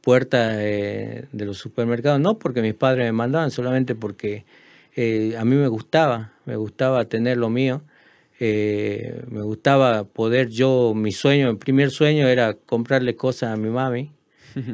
puertas 0.00 0.56
eh, 0.60 1.26
de 1.32 1.44
los 1.44 1.58
supermercados, 1.58 2.18
no 2.18 2.38
porque 2.38 2.62
mis 2.62 2.72
padres 2.72 3.04
me 3.04 3.12
mandaban, 3.12 3.50
solamente 3.50 3.94
porque 3.94 4.44
a 5.38 5.44
mí 5.44 5.56
me 5.56 5.68
gustaba, 5.68 6.32
me 6.46 6.56
gustaba 6.56 7.04
tener 7.04 7.36
lo 7.36 7.50
mío, 7.50 7.82
me 8.40 9.42
gustaba 9.42 10.04
poder 10.04 10.48
yo, 10.48 10.94
mi 10.94 11.12
sueño, 11.12 11.52
mi 11.52 11.58
primer 11.58 11.90
sueño 11.90 12.26
era 12.26 12.54
comprarle 12.54 13.16
cosas 13.16 13.52
a 13.52 13.56
mi 13.58 13.68
mami, 13.68 14.12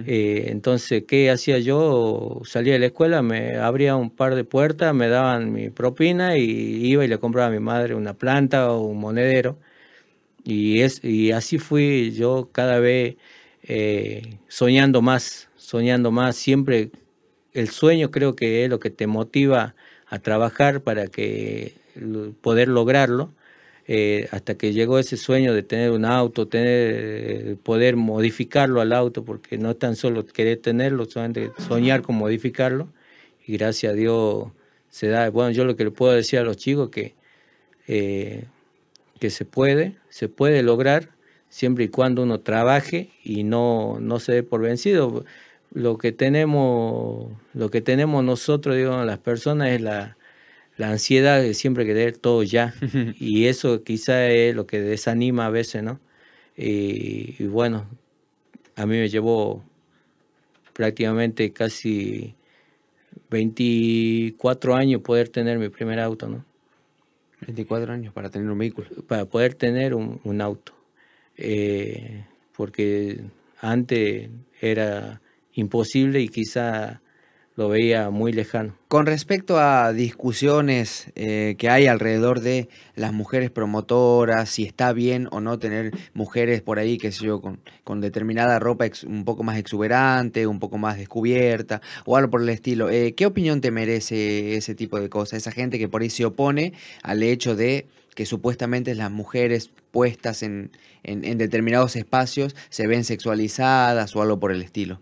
eh, 0.05 0.47
entonces, 0.49 1.05
¿qué 1.07 1.31
hacía 1.31 1.59
yo? 1.59 2.41
Salía 2.45 2.75
de 2.75 2.79
la 2.81 2.87
escuela, 2.87 3.23
me 3.23 3.57
abría 3.57 3.97
un 3.97 4.11
par 4.11 4.35
de 4.35 4.45
puertas, 4.45 4.95
me 4.95 5.09
daban 5.09 5.53
mi 5.53 5.71
propina 5.71 6.37
y 6.39 6.45
iba 6.87 7.05
y 7.05 7.09
le 7.09 7.19
compraba 7.19 7.49
a 7.49 7.51
mi 7.51 7.61
madre 7.61 7.95
una 7.95 8.15
planta 8.15 8.71
o 8.73 8.81
un 8.83 8.99
monedero. 9.01 9.59
Y, 10.45 10.81
es, 10.83 11.05
y 11.05 11.33
así 11.33 11.59
fui 11.59 12.13
yo 12.13 12.51
cada 12.53 12.79
vez 12.81 13.17
eh, 13.63 14.39
soñando 14.49 15.03
más, 15.03 15.49
soñando 15.57 16.11
más. 16.11 16.37
Siempre 16.37 16.91
el 17.53 17.69
sueño 17.71 18.11
creo 18.11 18.37
que 18.37 18.65
es 18.65 18.71
lo 18.71 18.81
que 18.81 18.91
te 18.91 19.07
motiva 19.07 19.75
a 20.07 20.19
trabajar 20.21 20.83
para 20.83 21.07
que 21.09 21.75
poder 22.41 22.69
lograrlo. 22.69 23.33
Eh, 23.89 24.29
hasta 24.31 24.55
que 24.57 24.73
llegó 24.73 24.99
ese 24.99 25.17
sueño 25.17 25.53
de 25.55 25.63
tener 25.63 25.91
un 25.91 26.05
auto, 26.05 26.47
tener, 26.47 27.57
poder 27.59 27.97
modificarlo 27.97 28.81
al 28.81 28.93
auto, 28.93 29.25
porque 29.25 29.59
no 29.59 29.75
tan 29.75 29.97
solo 29.97 30.25
querer 30.25 30.59
tenerlo, 30.59 31.05
solamente 31.07 31.51
soñar 31.59 32.03
con 32.03 32.17
modificarlo. 32.17 32.89
Y 33.47 33.57
gracias 33.57 33.93
a 33.93 33.97
Dios 33.97 34.49
se 34.89 35.09
da. 35.09 35.29
Bueno, 35.31 35.51
yo 35.51 35.65
lo 35.65 35.77
que 35.77 35.85
le 35.85 35.91
puedo 35.91 36.13
decir 36.13 36.39
a 36.39 36.45
los 36.45 36.57
chicos 36.57 36.91
que, 36.91 37.15
eh, 37.89 38.45
que 39.19 39.31
se 39.31 39.45
puede, 39.45 39.97
se 40.11 40.29
puede 40.29 40.63
lograr 40.63 41.11
siempre 41.49 41.85
y 41.85 41.89
cuando 41.89 42.23
uno 42.23 42.41
trabaje 42.41 43.11
y 43.25 43.45
no, 43.45 43.99
no 44.01 44.21
se 44.21 44.33
dé 44.33 44.43
por 44.43 44.63
vencido. 44.63 45.25
Lo 45.73 45.99
que 45.99 46.13
tenemos, 46.13 47.33
lo 47.55 47.71
que 47.71 47.81
tenemos 47.81 48.23
nosotros, 48.25 48.77
digo, 48.77 49.05
las 49.05 49.19
personas 49.19 49.71
es 49.71 49.81
la, 49.81 50.17
la 50.83 50.91
ansiedad 50.91 51.41
de 51.41 51.55
siempre 51.55 51.87
querer 51.87 52.19
todo 52.19 52.43
ya. 52.43 52.75
y 53.21 53.47
eso 53.47 53.85
quizá 53.85 54.29
es 54.29 54.53
lo 54.53 54.67
que 54.67 54.81
desanima 54.81 55.47
a 55.47 55.51
veces, 55.51 55.85
¿no? 55.85 56.01
Y, 56.57 57.45
bueno, 57.47 57.87
a 58.75 58.85
mí 58.85 58.97
me 58.97 59.09
llevó 59.09 59.63
prácticamente 60.73 61.53
casi 61.53 62.35
24 63.31 64.75
años 64.75 65.03
poder 65.03 65.29
tener 65.29 65.57
mi 65.59 65.69
primer 65.69 66.01
auto, 66.01 66.29
¿no? 66.29 66.45
24 67.43 67.93
años 67.93 68.13
para 68.13 68.29
tener 68.29 68.51
un 68.51 68.59
vehículo. 68.59 68.89
Para 69.07 69.25
poder 69.25 69.55
tener 69.55 69.95
un, 69.95 70.41
auto. 70.41 70.73
Eh, 71.37 72.25
porque 72.57 73.21
antes 73.61 74.31
era 74.61 75.21
imposible 75.55 76.21
y 76.21 76.29
quizá 76.29 77.01
lo 77.55 77.69
veía 77.69 78.11
muy 78.11 78.33
lejano. 78.33 78.75
Con 78.89 79.07
respecto 79.07 79.59
a 79.59 79.93
discusiones 79.93 81.11
eh, 81.15 81.55
que 81.59 81.69
hay 81.69 81.87
alrededor 81.87 82.41
de 82.41 82.69
las 82.95 83.13
mujeres 83.13 83.51
promotoras, 83.51 84.49
si 84.49 84.65
está 84.65 84.93
bien 84.93 85.29
o 85.31 85.41
no 85.41 85.59
tener 85.59 85.93
mujeres 86.15 86.63
por 86.63 86.79
ahí, 86.79 86.99
qué 86.99 87.13
sé 87.13 87.27
yo, 87.27 87.41
con, 87.41 87.61
con 87.85 88.01
determinada 88.01 88.59
ropa 88.59 88.87
un 89.07 89.25
poco 89.25 89.43
más 89.43 89.59
exuberante, 89.59 90.47
un 90.47 90.59
poco 90.59 90.79
más 90.79 90.97
descubierta 90.97 91.81
o 92.05 92.17
algo 92.17 92.31
por 92.31 92.43
el 92.43 92.49
estilo, 92.49 92.91
eh, 92.91 93.15
¿qué 93.15 93.27
opinión 93.27 93.61
te 93.61 93.71
merece 93.71 94.57
ese 94.57 94.75
tipo 94.75 94.99
de 94.99 95.09
cosas? 95.09 95.39
Esa 95.39 95.53
gente 95.53 95.79
que 95.79 95.89
por 95.89 96.03
ahí 96.03 96.11
se 96.11 96.25
opone 96.25 96.73
al 97.03 97.23
hecho 97.23 97.55
de 97.55 97.87
que 98.15 98.27
supuestamente 98.27 98.95
las 98.95 99.11
mujeres 99.11 99.71
puestas 99.91 100.43
en, 100.43 100.71
en 101.03 101.39
determinados 101.39 101.97
espacios 101.97 102.55
se 102.69 102.87
ven 102.87 103.05
sexualizadas 103.05 104.15
o 104.15 104.23
algo 104.23 104.39
por 104.39 104.53
el 104.53 104.63
estilo. 104.63 105.01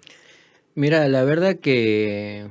Mira, 0.77 1.09
la 1.09 1.25
verdad 1.25 1.57
que, 1.57 2.49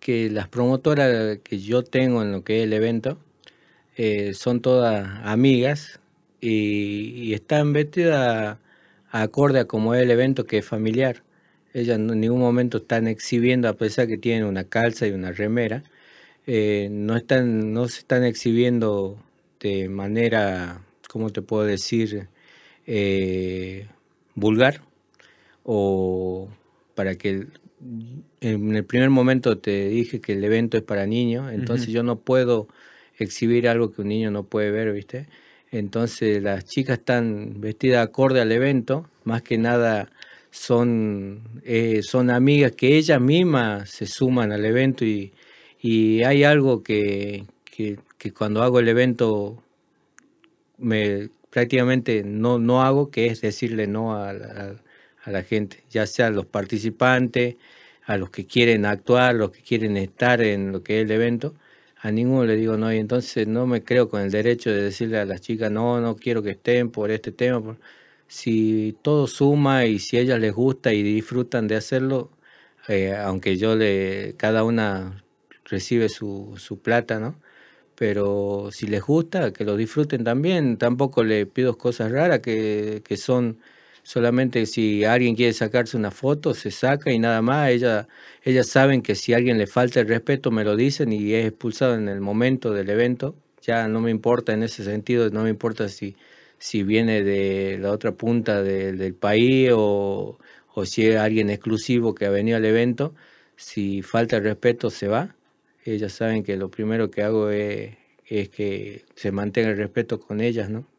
que 0.00 0.30
las 0.30 0.48
promotoras 0.48 1.38
que 1.44 1.58
yo 1.60 1.84
tengo 1.84 2.22
en 2.22 2.32
lo 2.32 2.42
que 2.42 2.58
es 2.58 2.64
el 2.64 2.72
evento 2.72 3.18
eh, 3.96 4.34
son 4.34 4.60
todas 4.62 5.08
amigas 5.24 6.00
y, 6.40 7.34
están 7.34 7.72
vestidas 7.72 8.58
acorde 9.10 9.60
a 9.60 9.64
como 9.66 9.94
es 9.94 10.02
el 10.02 10.10
evento 10.10 10.46
que 10.46 10.58
es 10.58 10.66
familiar. 10.66 11.22
Ellas 11.74 11.98
en 11.98 12.20
ningún 12.20 12.40
momento 12.40 12.78
están 12.78 13.06
exhibiendo, 13.08 13.68
a 13.68 13.74
pesar 13.74 14.08
que 14.08 14.18
tienen 14.18 14.44
una 14.44 14.64
calza 14.64 15.06
y 15.06 15.12
una 15.12 15.32
remera, 15.32 15.84
eh, 16.46 16.88
no, 16.90 17.16
están, 17.16 17.72
no 17.74 17.88
se 17.88 18.00
están 18.00 18.24
exhibiendo 18.24 19.18
de 19.60 19.88
manera, 19.88 20.82
¿cómo 21.08 21.30
te 21.30 21.42
puedo 21.42 21.64
decir?, 21.64 22.28
eh, 22.86 23.88
vulgar 24.34 24.82
o 25.64 26.48
para 26.94 27.16
que 27.16 27.46
en 28.40 28.76
el 28.76 28.84
primer 28.84 29.10
momento 29.10 29.58
te 29.58 29.88
dije 29.88 30.20
que 30.20 30.32
el 30.32 30.44
evento 30.44 30.76
es 30.76 30.82
para 30.82 31.06
niños, 31.06 31.52
entonces 31.52 31.88
yo 31.88 32.02
no 32.02 32.16
puedo 32.16 32.68
exhibir 33.18 33.68
algo 33.68 33.92
que 33.92 34.02
un 34.02 34.08
niño 34.08 34.30
no 34.30 34.44
puede 34.44 34.70
ver, 34.70 34.92
¿viste? 34.92 35.28
Entonces 35.70 36.42
las 36.42 36.64
chicas 36.64 36.98
están 36.98 37.60
vestidas 37.60 38.06
acorde 38.06 38.40
al 38.40 38.52
evento, 38.52 39.08
más 39.24 39.42
que 39.42 39.56
nada 39.56 40.10
son, 40.50 41.42
eh, 41.64 42.02
son 42.02 42.30
amigas 42.30 42.72
que 42.72 42.96
ellas 42.96 43.20
mismas 43.20 43.90
se 43.90 44.06
suman 44.06 44.52
al 44.52 44.64
evento 44.64 45.04
y, 45.04 45.32
y 45.80 46.22
hay 46.24 46.44
algo 46.44 46.82
que, 46.82 47.44
que, 47.64 47.98
cuando 48.32 48.62
hago 48.62 48.80
el 48.80 48.88
evento 48.88 49.62
me 50.76 51.28
prácticamente 51.50 52.22
no, 52.24 52.58
no 52.58 52.82
hago, 52.82 53.10
que 53.10 53.26
es 53.26 53.40
decirle 53.40 53.86
no 53.86 54.14
a, 54.14 54.30
a 54.30 54.74
a 55.24 55.30
la 55.30 55.42
gente, 55.42 55.84
ya 55.90 56.06
sea 56.06 56.28
a 56.28 56.30
los 56.30 56.46
participantes, 56.46 57.56
a 58.04 58.16
los 58.16 58.30
que 58.30 58.46
quieren 58.46 58.86
actuar, 58.86 59.34
los 59.34 59.50
que 59.50 59.62
quieren 59.62 59.96
estar 59.96 60.40
en 60.42 60.72
lo 60.72 60.82
que 60.82 61.00
es 61.00 61.04
el 61.04 61.10
evento, 61.12 61.54
a 62.02 62.10
ninguno 62.10 62.46
le 62.46 62.56
digo 62.56 62.76
no, 62.76 62.92
y 62.92 62.98
entonces 62.98 63.46
no 63.46 63.66
me 63.66 63.84
creo 63.84 64.08
con 64.08 64.22
el 64.22 64.30
derecho 64.30 64.70
de 64.70 64.82
decirle 64.82 65.18
a 65.18 65.24
las 65.26 65.40
chicas, 65.42 65.70
no, 65.70 66.00
no 66.00 66.16
quiero 66.16 66.42
que 66.42 66.50
estén 66.50 66.90
por 66.90 67.10
este 67.10 67.30
tema. 67.32 67.76
Si 68.26 68.96
todo 69.02 69.26
suma 69.26 69.86
y 69.86 69.98
si 69.98 70.18
ellas 70.18 70.40
les 70.40 70.52
gusta 70.54 70.92
y 70.94 71.02
disfrutan 71.02 71.68
de 71.68 71.76
hacerlo, 71.76 72.30
eh, 72.88 73.14
aunque 73.16 73.56
yo 73.58 73.76
le, 73.76 74.34
cada 74.38 74.64
una 74.64 75.24
recibe 75.64 76.08
su, 76.08 76.54
su 76.58 76.80
plata, 76.80 77.20
¿no? 77.20 77.36
Pero 77.96 78.70
si 78.72 78.86
les 78.86 79.02
gusta, 79.02 79.52
que 79.52 79.64
lo 79.64 79.76
disfruten 79.76 80.24
también. 80.24 80.78
Tampoco 80.78 81.24
le 81.24 81.46
pido 81.46 81.76
cosas 81.78 82.12
raras 82.12 82.40
que, 82.40 83.02
que 83.04 83.16
son 83.18 83.58
solamente 84.02 84.66
si 84.66 85.04
alguien 85.04 85.36
quiere 85.36 85.52
sacarse 85.52 85.96
una 85.96 86.10
foto, 86.10 86.54
se 86.54 86.70
saca 86.70 87.12
y 87.12 87.18
nada 87.18 87.42
más. 87.42 87.70
Ella, 87.70 88.08
ellas 88.42 88.68
saben 88.68 89.02
que 89.02 89.14
si 89.14 89.32
alguien 89.34 89.58
le 89.58 89.66
falta 89.66 90.00
el 90.00 90.08
respeto, 90.08 90.50
me 90.50 90.64
lo 90.64 90.76
dicen 90.76 91.12
y 91.12 91.32
es 91.34 91.46
expulsado 91.46 91.94
en 91.94 92.08
el 92.08 92.20
momento 92.20 92.72
del 92.72 92.90
evento. 92.90 93.34
Ya 93.62 93.88
no 93.88 94.00
me 94.00 94.10
importa 94.10 94.52
en 94.52 94.62
ese 94.62 94.84
sentido, 94.84 95.30
no 95.30 95.42
me 95.44 95.50
importa 95.50 95.88
si, 95.88 96.16
si 96.58 96.82
viene 96.82 97.22
de 97.22 97.78
la 97.78 97.92
otra 97.92 98.12
punta 98.12 98.62
del 98.62 99.14
país 99.14 99.70
o, 99.74 100.38
o 100.74 100.86
si 100.86 101.06
es 101.06 101.16
alguien 101.16 101.50
exclusivo 101.50 102.14
que 102.14 102.26
ha 102.26 102.30
venido 102.30 102.56
al 102.56 102.64
evento. 102.64 103.14
Si 103.56 104.02
falta 104.02 104.36
el 104.38 104.44
respeto, 104.44 104.90
se 104.90 105.08
va. 105.08 105.36
Ellas 105.84 106.12
saben 106.12 106.42
que 106.44 106.56
lo 106.56 106.70
primero 106.70 107.10
que 107.10 107.22
hago 107.22 107.50
es, 107.50 107.96
es 108.26 108.48
que 108.48 109.04
se 109.14 109.32
mantenga 109.32 109.70
el 109.70 109.76
respeto 109.76 110.20
con 110.20 110.40
ellas, 110.40 110.70
¿no? 110.70 110.89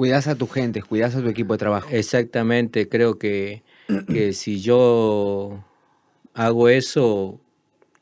Cuidas 0.00 0.28
a 0.28 0.34
tu 0.34 0.46
gente, 0.46 0.80
cuidas 0.80 1.14
a 1.14 1.20
tu 1.20 1.28
equipo 1.28 1.52
de 1.52 1.58
trabajo. 1.58 1.90
Exactamente, 1.92 2.88
creo 2.88 3.18
que, 3.18 3.62
si 4.32 4.62
yo 4.62 5.62
hago 6.32 6.70
eso, 6.70 7.38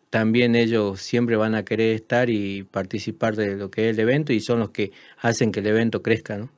también 0.09 0.55
ellos 0.55 1.03
siempre 1.03 1.35
van 1.35 1.57
a 1.57 1.65
querer 1.65 1.97
estar 1.97 2.31
y 2.31 2.63
participar 2.63 3.35
de 3.35 3.57
lo 3.57 3.73
que 3.73 3.89
es 3.89 3.95
el 3.97 3.99
evento 3.99 4.33
y 4.33 4.39
son 4.39 4.61
los 4.61 4.71
que 4.71 4.93
hacen 5.21 5.51
que 5.51 5.59
el 5.59 5.67
evento 5.67 6.01
crezca, 6.01 6.39
¿no? 6.39 6.51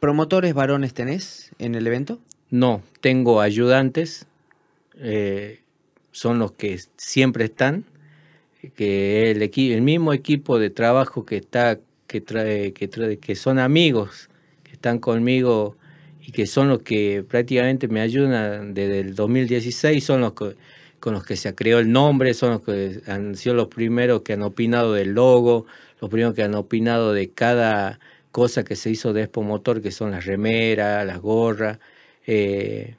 ¿Promotores 0.00 0.54
varones 0.54 0.92
tenés 0.92 1.52
en 1.60 1.76
el 1.76 1.86
evento? 1.86 2.18
No, 2.50 2.82
tengo 3.00 3.42
ayudantes, 3.42 4.26
eh, 4.96 5.60
son 6.10 6.40
los 6.40 6.50
que 6.50 6.80
siempre 6.96 7.44
están, 7.44 7.84
que 8.74 9.30
el, 9.30 9.40
el 9.40 9.82
mismo 9.82 10.12
equipo 10.12 10.58
de 10.58 10.70
trabajo 10.70 11.24
que 11.24 11.36
está 11.36 11.78
que, 12.08 12.20
trae, 12.20 12.72
que, 12.72 12.88
trae, 12.88 13.18
que 13.18 13.36
son 13.36 13.60
amigos, 13.60 14.28
que 14.28 14.31
están 14.82 14.98
conmigo 14.98 15.76
y 16.20 16.32
que 16.32 16.46
son 16.46 16.68
los 16.68 16.82
que 16.82 17.24
prácticamente 17.28 17.86
me 17.86 18.00
ayudan 18.00 18.74
desde 18.74 18.98
el 18.98 19.14
2016, 19.14 20.02
son 20.04 20.20
los 20.22 20.32
con 20.32 21.14
los 21.14 21.24
que 21.24 21.36
se 21.36 21.54
creó 21.54 21.78
el 21.78 21.90
nombre, 21.90 22.34
son 22.34 22.50
los 22.50 22.62
que 22.62 23.00
han 23.06 23.36
sido 23.36 23.54
los 23.54 23.68
primeros 23.68 24.22
que 24.22 24.32
han 24.32 24.42
opinado 24.42 24.92
del 24.92 25.14
logo, 25.14 25.66
los 26.00 26.10
primeros 26.10 26.34
que 26.34 26.42
han 26.42 26.54
opinado 26.54 27.12
de 27.12 27.30
cada 27.30 28.00
cosa 28.32 28.64
que 28.64 28.74
se 28.76 28.90
hizo 28.90 29.12
de 29.12 29.22
Expo 29.22 29.42
Motor, 29.42 29.82
que 29.82 29.92
son 29.92 30.10
las 30.10 30.26
remeras, 30.26 31.06
las 31.06 31.20
gorras. 31.20 31.78
Eh, 32.26 32.96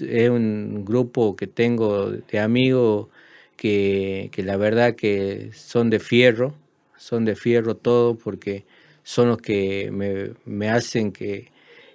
es 0.00 0.30
un 0.30 0.84
grupo 0.84 1.36
que 1.36 1.46
tengo 1.46 2.10
de 2.10 2.38
amigos 2.40 3.08
que, 3.56 4.30
que 4.32 4.42
la 4.42 4.56
verdad 4.56 4.94
que 4.94 5.50
son 5.54 5.90
de 5.90 5.98
fierro, 6.00 6.54
son 6.96 7.24
de 7.24 7.36
fierro 7.36 7.76
todo 7.76 8.16
porque 8.16 8.64
son 9.08 9.28
los 9.28 9.38
que 9.38 9.90
me, 10.44 10.68
hacen 10.68 11.12
que, 11.12 11.50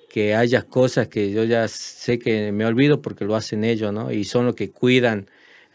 que 0.10 0.34
haya 0.34 0.64
cosas 0.64 1.10
que 1.10 1.32
yo 1.32 1.44
ya 1.44 1.68
sé 1.68 2.18
que 2.18 2.52
me 2.52 2.66
olvido 2.66 3.04
porque 3.04 3.24
lo 3.24 3.36
hacen 3.36 3.64
ellos, 3.64 3.94
¿no? 3.94 4.12
Y 4.12 4.24
son 4.24 4.48
los 4.48 4.56
que 4.56 4.72
cuidan 4.72 5.28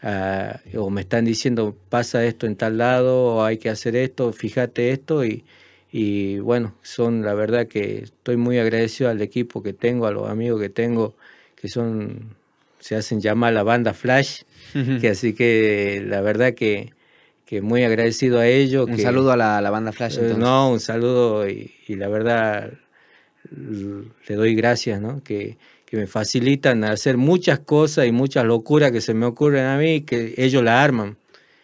ah, 0.03 0.59
o 0.75 0.89
me 0.89 0.99
están 0.99 1.23
diciendo 1.23 1.77
pasa 1.87 2.25
esto 2.25 2.45
en 2.45 2.57
tal 2.57 2.77
lado 2.77 3.35
o 3.35 3.43
hay 3.45 3.57
que 3.57 3.69
hacer 3.69 3.95
esto, 3.95 4.33
fíjate 4.33 4.91
esto 4.91 5.23
y, 5.23 5.45
y 5.93 6.39
bueno, 6.39 6.75
son 6.81 7.21
la 7.21 7.33
verdad 7.35 7.67
que 7.67 7.99
estoy 7.99 8.35
muy 8.35 8.59
agradecido 8.59 9.09
al 9.09 9.21
equipo 9.21 9.63
que 9.63 9.71
tengo, 9.71 10.07
a 10.07 10.11
los 10.11 10.29
amigos 10.29 10.59
que 10.59 10.69
tengo, 10.69 11.15
que 11.55 11.69
son, 11.69 12.35
se 12.79 12.97
hacen 12.97 13.21
llamar 13.21 13.53
la 13.53 13.63
banda 13.63 13.93
Flash, 13.93 14.41
que 14.99 15.07
así 15.07 15.31
que 15.31 16.03
la 16.05 16.19
verdad 16.19 16.53
que 16.53 16.98
que 17.49 17.63
muy 17.63 17.83
agradecido 17.83 18.37
a 18.37 18.45
ellos. 18.45 18.87
Un 18.87 18.99
saludo 18.99 19.31
a 19.31 19.35
la, 19.35 19.69
banda 19.71 19.91
Flash. 19.91 20.19
Eh, 20.19 20.35
no, 20.37 20.69
un 20.69 20.79
saludo 20.79 21.49
y, 21.49 21.71
la 21.87 22.07
verdad 22.07 22.73
le 23.49 24.35
doy 24.35 24.53
gracias, 24.53 25.01
¿no? 25.01 25.23
Que, 25.23 25.57
me 25.91 26.05
facilitan 26.05 26.83
hacer 26.83 27.17
muchas 27.17 27.57
cosas 27.57 28.05
y 28.05 28.11
muchas 28.11 28.45
locuras 28.45 28.91
que 28.91 29.01
se 29.01 29.15
me 29.15 29.25
ocurren 29.25 29.65
a 29.65 29.79
mí, 29.79 30.01
que 30.01 30.35
ellos 30.37 30.63
la 30.63 30.83
arman. 30.83 31.17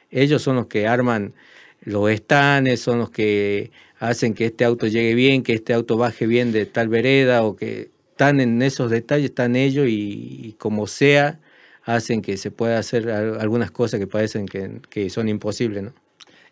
Ellos 0.10 0.42
son 0.42 0.56
los 0.56 0.66
que 0.66 0.88
arman 0.88 1.36
los 1.82 2.10
estanes, 2.10 2.80
son 2.80 2.98
los 2.98 3.12
que 3.12 3.70
hacen 4.00 4.34
que 4.34 4.46
este 4.46 4.66
auto 4.66 4.88
llegue 4.88 5.14
bien, 5.14 5.44
que 5.44 5.54
este 5.54 5.76
auto 5.76 5.98
baje 5.98 6.26
bien 6.26 6.52
de 6.52 6.66
tal 6.66 6.88
vereda 6.88 7.44
o 7.44 7.56
que 7.56 7.92
están 8.10 8.40
en 8.40 8.64
esos 8.64 8.90
detalles, 8.90 9.26
están 9.26 9.56
ellos 9.56 9.86
y 9.88 10.56
como 10.58 10.88
sea, 10.88 11.40
hacen 11.86 12.22
que 12.22 12.38
se 12.38 12.52
pueda 12.52 12.80
hacer 12.80 13.10
algunas 13.10 13.72
cosas 13.72 14.00
que 14.00 14.08
parecen 14.08 14.48
que, 14.48 15.10
son 15.10 15.30
imposibles, 15.30 15.84
¿no? 15.84 15.94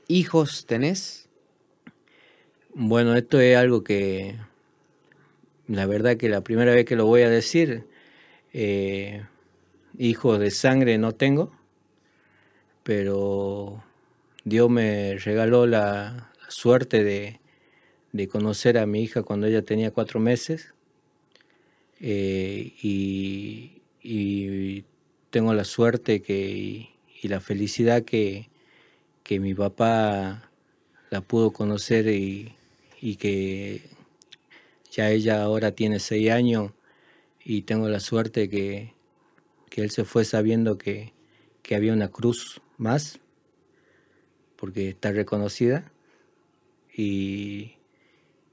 ¿Hijos 0.07 0.65
tenés? 0.65 1.27
Bueno, 2.73 3.15
esto 3.15 3.39
es 3.39 3.57
algo 3.57 3.83
que 3.83 4.35
la 5.67 5.85
verdad 5.85 6.17
que 6.17 6.29
la 6.29 6.41
primera 6.41 6.73
vez 6.73 6.85
que 6.85 6.95
lo 6.95 7.05
voy 7.05 7.21
a 7.23 7.29
decir, 7.29 7.87
eh, 8.53 9.25
hijos 9.97 10.39
de 10.39 10.51
sangre 10.51 10.97
no 10.97 11.13
tengo, 11.13 11.51
pero 12.83 13.83
Dios 14.43 14.69
me 14.69 15.17
regaló 15.17 15.65
la, 15.65 16.33
suerte 16.53 17.03
de, 17.03 18.27
conocer 18.27 18.77
a 18.77 18.85
mi 18.85 19.01
hija 19.01 19.23
cuando 19.23 19.47
ella 19.47 19.63
tenía 19.63 19.91
cuatro 19.91 20.19
meses 20.19 20.73
eh, 21.99 22.73
y, 22.81 23.81
y, 24.01 24.85
tengo 25.33 25.55
la 25.55 25.63
suerte 25.63 26.21
que, 26.21 26.91
y 27.23 27.27
la 27.27 27.39
felicidad 27.39 28.03
que, 28.03 28.51
que 29.23 29.39
mi 29.39 29.55
papá 29.55 30.51
la 31.09 31.21
pudo 31.21 31.51
conocer 31.51 32.07
y, 32.07 32.55
que 33.17 33.81
ya 34.91 35.09
ella 35.09 35.41
ahora 35.41 35.71
tiene 35.71 35.99
seis 35.99 36.29
años 36.29 36.71
y 37.43 37.63
tengo 37.63 37.89
la 37.89 37.99
suerte 37.99 38.47
que, 38.47 38.93
que 39.71 39.81
él 39.81 39.89
se 39.89 40.05
fue 40.05 40.23
sabiendo 40.23 40.77
que, 40.77 41.13
que 41.63 41.73
había 41.73 41.93
una 41.93 42.09
cruz 42.09 42.61
más, 42.77 43.19
porque 44.55 44.89
está 44.89 45.13
reconocida. 45.13 45.91
Y, 46.95 47.71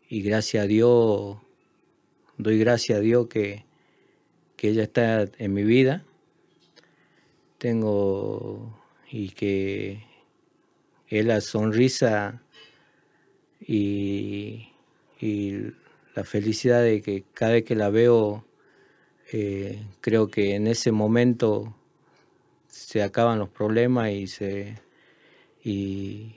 y 0.09 0.23
gracias 0.23 0.65
a 0.65 0.67
Dios, 0.67 1.37
doy 2.39 2.59
gracias 2.59 2.97
a 2.97 3.03
Dios 3.03 3.27
que, 3.27 3.67
que 4.57 4.71
ella 4.71 4.85
está 4.85 5.29
en 5.37 5.53
mi 5.53 5.63
vida. 5.63 6.07
Tengo 7.61 8.75
y 9.11 9.29
que 9.33 10.03
es 11.09 11.27
la 11.27 11.43
sonrisa 11.43 12.43
y, 13.61 14.69
la 16.15 16.25
felicidad 16.25 16.83
de 16.83 17.03
que 17.03 17.25
cada 17.35 17.53
vez 17.53 17.65
que 17.65 17.75
la 17.75 17.91
veo, 17.91 18.47
eh, 19.31 19.85
creo 20.01 20.29
que 20.29 20.55
en 20.55 20.69
ese 20.69 20.91
momento 20.91 21.77
se 22.67 23.03
acaban 23.03 23.39
los 23.39 23.51
problemas 23.51 24.11
y 24.13 24.27
se 24.27 24.81
y, 25.63 26.37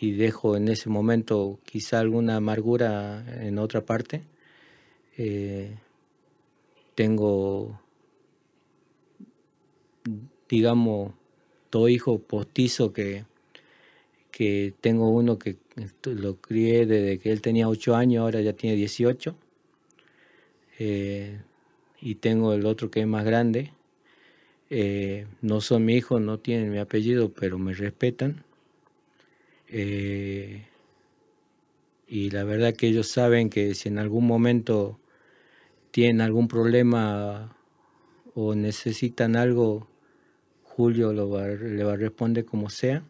dejo 0.00 0.56
en 0.56 0.68
ese 0.68 0.88
momento 0.88 1.60
quizá 1.66 2.00
alguna 2.00 2.36
amargura 2.36 3.22
en 3.44 3.58
otra 3.58 3.84
parte. 3.84 4.22
Eh, 5.18 5.76
tengo, 6.94 7.81
digamos, 10.52 11.14
dos 11.70 11.88
hijos 11.88 12.20
postizos 12.20 12.92
que, 12.92 13.24
que 14.30 14.74
tengo 14.82 15.08
uno 15.08 15.38
que 15.38 15.56
lo 16.04 16.36
crié 16.42 16.84
desde 16.84 17.18
que 17.18 17.32
él 17.32 17.40
tenía 17.40 17.70
8 17.70 17.96
años, 17.96 18.20
ahora 18.20 18.42
ya 18.42 18.52
tiene 18.52 18.76
18. 18.76 19.34
Eh, 20.78 21.40
y 22.02 22.16
tengo 22.16 22.52
el 22.52 22.66
otro 22.66 22.90
que 22.90 23.00
es 23.00 23.06
más 23.06 23.24
grande. 23.24 23.72
Eh, 24.68 25.26
no 25.40 25.62
son 25.62 25.86
mi 25.86 25.94
hijo, 25.94 26.20
no 26.20 26.38
tienen 26.38 26.70
mi 26.70 26.76
apellido, 26.76 27.32
pero 27.32 27.58
me 27.58 27.72
respetan. 27.72 28.44
Eh, 29.68 30.66
y 32.06 32.28
la 32.28 32.44
verdad 32.44 32.74
que 32.74 32.88
ellos 32.88 33.08
saben 33.08 33.48
que 33.48 33.74
si 33.74 33.88
en 33.88 33.98
algún 33.98 34.26
momento 34.26 34.98
tienen 35.92 36.20
algún 36.20 36.46
problema 36.46 37.56
o 38.34 38.54
necesitan 38.54 39.34
algo, 39.34 39.88
Julio 40.76 41.12
lo 41.12 41.26
le 41.38 41.84
va 41.84 41.92
a 41.92 41.96
responder 41.96 42.46
como 42.46 42.70
sea. 42.70 43.04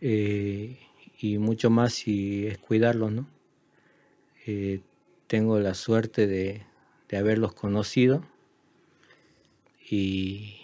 Eh, 0.00 0.78
y 1.18 1.38
mucho 1.38 1.68
más 1.68 1.94
si 1.94 2.46
es 2.46 2.58
cuidarlos, 2.58 3.10
¿no? 3.10 3.26
Eh, 4.46 4.80
tengo 5.26 5.58
la 5.58 5.74
suerte 5.74 6.26
de, 6.26 6.62
haberlos 7.16 7.54
conocido 7.54 8.24
y, 9.88 10.60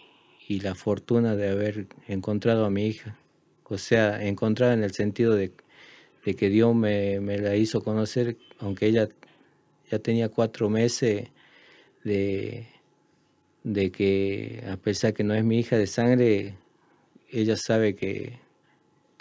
la 0.48 0.74
fortuna 0.74 1.36
de 1.36 1.48
haber 1.48 1.86
encontrado 2.08 2.64
a 2.64 2.70
mi 2.70 2.86
hija. 2.86 3.16
O 3.64 3.78
sea, 3.78 4.24
encontrada 4.24 4.74
en 4.74 4.82
el 4.82 4.92
sentido 4.92 5.34
de, 5.34 5.52
que 6.22 6.50
Dios 6.50 6.74
me, 6.74 7.20
la 7.38 7.56
hizo 7.56 7.82
conocer, 7.82 8.36
aunque 8.58 8.86
ella 8.86 9.08
ya 9.90 9.98
tenía 10.00 10.28
cuatro 10.28 10.68
meses 10.68 11.30
de, 12.04 12.66
de 13.64 13.90
que 13.90 14.64
a 14.70 14.76
pesar 14.76 15.12
que 15.14 15.24
no 15.24 15.34
es 15.34 15.44
mi 15.44 15.58
hija 15.58 15.76
de 15.76 15.86
sangre, 15.86 16.54
ella 17.30 17.56
sabe 17.56 17.94
que, 17.94 18.38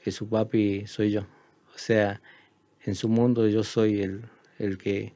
que 0.03 0.11
su 0.11 0.27
papi 0.27 0.87
soy 0.87 1.11
yo. 1.11 1.21
O 1.75 1.77
sea, 1.77 2.21
en 2.85 2.95
su 2.95 3.09
mundo 3.09 3.47
yo 3.47 3.63
soy 3.63 4.01
el, 4.01 4.23
el 4.57 4.77
que 4.77 5.13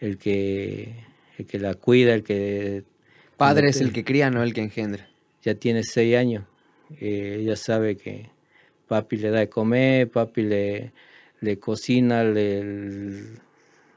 el 0.00 0.18
que 0.18 1.04
el 1.38 1.46
que 1.46 1.58
la 1.58 1.74
cuida, 1.74 2.14
el 2.14 2.22
que 2.22 2.84
padre 3.36 3.68
es 3.68 3.80
el 3.80 3.92
que 3.92 4.04
cría, 4.04 4.30
no 4.30 4.42
el 4.42 4.52
que 4.52 4.62
engendra. 4.62 5.08
Ya 5.42 5.54
tiene 5.54 5.82
seis 5.82 6.16
años. 6.16 6.44
Eh, 7.00 7.38
ella 7.40 7.56
sabe 7.56 7.96
que 7.96 8.30
papi 8.88 9.16
le 9.16 9.30
da 9.30 9.40
de 9.40 9.48
comer, 9.48 10.10
papi 10.10 10.42
le, 10.42 10.92
le 11.40 11.58
cocina, 11.58 12.24
le, 12.24 12.62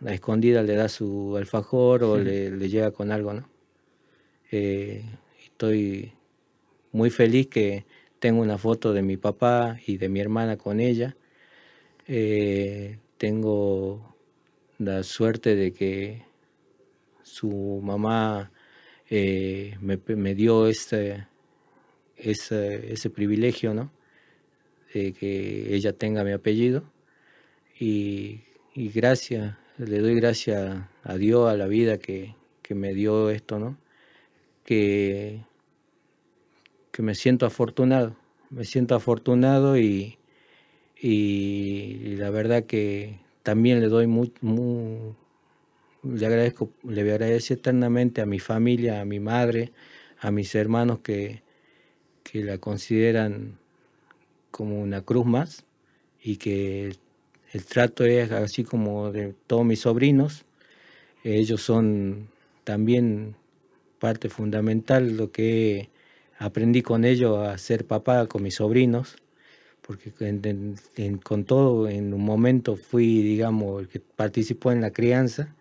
la 0.02 0.14
escondida 0.14 0.64
le 0.64 0.76
da 0.76 0.90
su 0.90 1.36
alfajor 1.38 2.04
o 2.04 2.18
le, 2.18 2.52
le, 2.52 2.70
llega 2.70 2.92
con 2.92 3.12
algo, 3.12 3.34
¿no? 3.34 3.48
Eh, 4.52 5.04
estoy 5.46 6.14
muy 6.92 7.12
feliz 7.12 7.48
que 7.48 7.86
tengo 8.20 8.42
una 8.42 8.58
foto 8.58 8.94
de 8.94 9.04
mi 9.04 9.18
papá 9.18 9.80
y 9.86 9.98
de 9.98 10.10
mi 10.10 10.20
hermana 10.20 10.58
con 10.58 10.80
ella. 10.80 11.16
Eh, 12.08 12.98
tengo 13.18 14.16
la 14.80 15.04
suerte 15.04 15.56
de 15.56 15.72
que 15.72 16.24
su 17.22 17.82
mamá 17.84 18.52
eh, 19.10 19.78
me, 19.82 20.36
dio 20.36 20.68
este, 20.68 21.28
ese, 22.18 23.10
privilegio, 23.12 23.74
¿no? 23.74 23.92
De 24.94 25.14
que 25.14 25.76
ella 25.76 25.94
tenga 25.94 26.24
mi 26.24 26.32
apellido. 26.32 26.84
Y, 27.80 28.42
gracias, 28.76 29.56
le 29.78 30.00
doy 30.00 30.16
gracias 30.16 30.84
a 31.04 31.16
Dios, 31.18 31.50
a 31.50 31.56
la 31.56 31.68
vida 31.68 31.98
que, 32.00 32.36
que 32.62 32.76
me 32.76 32.94
dio 32.94 33.30
esto, 33.30 33.60
¿no? 33.60 33.78
Que 34.70 35.42
que 36.92 37.02
me 37.02 37.16
siento 37.16 37.48
afortunado, 37.48 38.16
me 38.52 38.66
siento 38.66 38.94
afortunado 38.94 39.80
y, 39.80 40.20
y 41.02 42.16
la 42.18 42.30
verdad 42.30 42.66
que 42.66 43.20
también 43.42 43.80
le 43.80 43.88
doy 43.88 44.06
muy, 44.06 44.32
le 46.04 46.26
agradezco, 46.28 46.72
le 46.84 47.02
voy 47.02 47.12
a 47.12 47.16
agradecer 47.16 47.58
eternamente 47.58 48.22
a 48.22 48.28
mi 48.28 48.40
familia, 48.40 49.02
a 49.02 49.06
mi 49.06 49.20
madre, 49.20 49.72
a 50.20 50.30
mis 50.30 50.54
hermanos 50.54 51.00
que, 51.00 51.42
que 52.22 52.44
la 52.44 52.60
consideran 52.60 53.58
como 54.52 54.82
una 54.82 55.02
cruz 55.02 55.26
más 55.26 55.66
y 56.22 56.38
que 56.38 56.94
el 57.54 57.66
trato 57.66 58.06
es 58.06 58.32
así 58.32 58.64
como 58.64 59.12
de 59.12 59.34
todos 59.48 59.66
mis 59.66 59.80
sobrinos. 59.80 60.46
Ellos 61.24 61.62
son 61.62 62.30
también 62.66 63.36
parte 64.00 64.30
fundamental 64.30 65.18
lo 65.18 65.32
que 65.32 65.90
aprendí 66.38 66.82
con 66.82 67.06
ellos 67.06 67.38
a 67.48 67.58
ser 67.58 67.86
papá 67.86 68.28
con 68.28 68.42
mis 68.42 68.56
sobrinos, 68.56 69.18
porque 69.82 70.14
con 71.24 71.44
todo 71.46 71.90
en 71.90 72.14
un 72.14 72.24
momento 72.24 72.76
fui, 72.76 73.22
digamos, 73.22 73.82
el 73.82 73.88
que 73.88 74.00
participó 74.00 74.72
en 74.72 74.82
la 74.82 74.92
crianza 74.92 75.56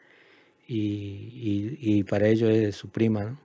y, 0.66 2.04
para 2.04 2.28
ellos 2.28 2.50
es 2.50 2.76
su 2.76 2.90
prima. 2.90 3.40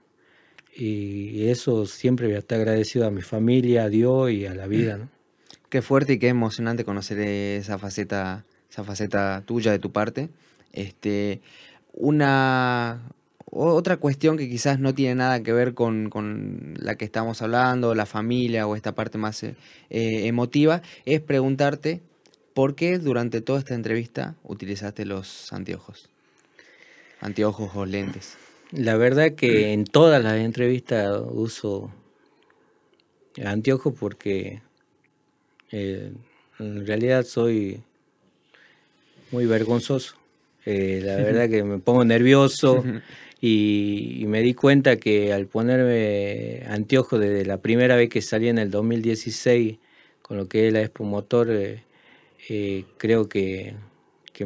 Y 0.76 1.48
eso 1.48 1.86
siempre 1.86 2.26
voy 2.26 2.36
a 2.36 2.40
estar 2.40 2.58
agradecido 2.60 3.06
a 3.06 3.10
mi 3.10 3.22
familia, 3.22 3.84
a 3.84 3.88
Dios 3.88 4.30
y 4.30 4.46
a 4.46 4.54
la 4.54 4.66
vida. 4.66 5.08
Qué 5.68 5.82
fuerte 5.82 6.12
y 6.12 6.18
qué 6.20 6.28
emocionante 6.28 6.84
conocer 6.84 7.18
esa 7.18 7.78
faceta, 7.78 8.44
esa 8.70 8.84
faceta 8.84 9.42
tuya 9.44 9.72
de 9.72 9.80
tu 9.80 9.90
parte. 9.90 10.28
Este, 10.72 11.40
una, 11.92 13.02
otra 13.54 13.96
cuestión 13.96 14.36
que 14.36 14.48
quizás 14.48 14.78
no 14.78 14.94
tiene 14.94 15.14
nada 15.16 15.42
que 15.42 15.52
ver 15.52 15.74
con, 15.74 16.74
la 16.76 16.96
que 16.96 17.04
estamos 17.04 17.40
hablando, 17.42 17.94
la 17.94 18.06
familia 18.06 18.66
o 18.66 18.76
esta 18.76 18.94
parte 18.94 19.18
más 19.18 19.42
eh, 19.42 19.54
eh, 19.90 20.26
emotiva, 20.26 20.82
es 21.04 21.20
preguntarte 21.20 22.00
por 22.52 22.74
qué 22.74 22.98
durante 22.98 23.40
toda 23.40 23.58
esta 23.58 23.74
entrevista 23.74 24.34
utilizaste 24.42 25.04
los 25.04 25.52
anteojos. 25.52 26.08
Anteojos 27.20 27.70
o 27.74 27.86
lentes. 27.86 28.36
La 28.72 28.96
verdad 28.96 29.32
que 29.32 29.72
en 29.72 29.84
todas 29.84 30.22
las 30.22 30.38
entrevistas 30.38 31.20
uso 31.30 31.92
anteojos 33.44 33.94
porque 33.98 34.62
eh, 35.70 36.12
en 36.58 36.86
realidad 36.86 37.24
soy 37.24 37.82
muy 39.30 39.46
vergonzoso. 39.46 40.16
la 40.64 40.72
verdad 41.16 41.48
que 41.48 41.62
me 41.62 41.78
pongo 41.78 42.04
nervioso. 42.04 42.84
Y, 43.40 44.24
me 44.26 44.40
di 44.42 44.54
cuenta 44.54 44.96
que 44.96 45.32
al 45.32 45.46
ponerme 45.46 46.62
anteojos 46.68 47.20
desde 47.20 47.44
la 47.44 47.60
primera 47.60 47.96
vez 47.96 48.08
que 48.08 48.22
salí 48.22 48.48
en 48.48 48.58
el 48.58 48.70
2016 48.70 49.78
con 50.22 50.38
lo 50.38 50.48
que 50.48 50.68
es 50.68 50.72
la 50.72 50.80
Expo 50.80 51.04
Motor, 51.04 51.50
eh, 51.50 51.84
eh, 52.48 52.84
creo 52.96 53.28
que, 53.28 53.76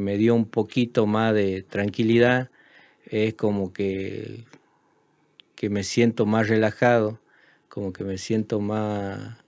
me 0.01 0.16
dio 0.19 0.35
un 0.35 0.47
poquito 0.47 1.06
más 1.06 1.35
de 1.35 1.62
tranquilidad. 1.62 2.51
Es 3.06 3.35
como 3.35 3.73
que, 3.73 4.44
que 5.55 5.70
me 5.70 5.85
siento 5.85 6.27
más 6.27 6.48
relajado, 6.48 7.20
como 7.69 7.93
que 7.93 8.05
me 8.05 8.19
siento 8.19 8.60
más 8.60 9.39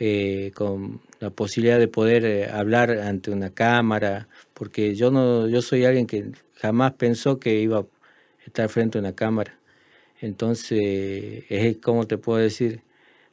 eh, 0.00 0.52
con 0.54 1.00
la 1.20 1.30
posibilidad 1.30 1.78
de 1.78 1.88
poder 1.88 2.50
hablar 2.50 2.90
ante 2.90 3.30
una 3.30 3.50
cámara, 3.50 4.28
porque 4.54 4.94
yo 4.96 5.10
no, 5.10 5.48
yo 5.48 5.62
soy 5.62 5.84
alguien 5.84 6.06
que 6.06 6.32
jamás 6.56 6.94
pensó 6.94 7.38
que 7.38 7.60
iba 7.60 7.86
estar 8.52 8.68
frente 8.68 8.98
a 8.98 9.00
una 9.00 9.14
cámara. 9.14 9.58
Entonces, 10.20 11.44
es 11.48 11.78
como 11.78 12.06
te 12.06 12.18
puedo 12.18 12.38
decir, 12.38 12.82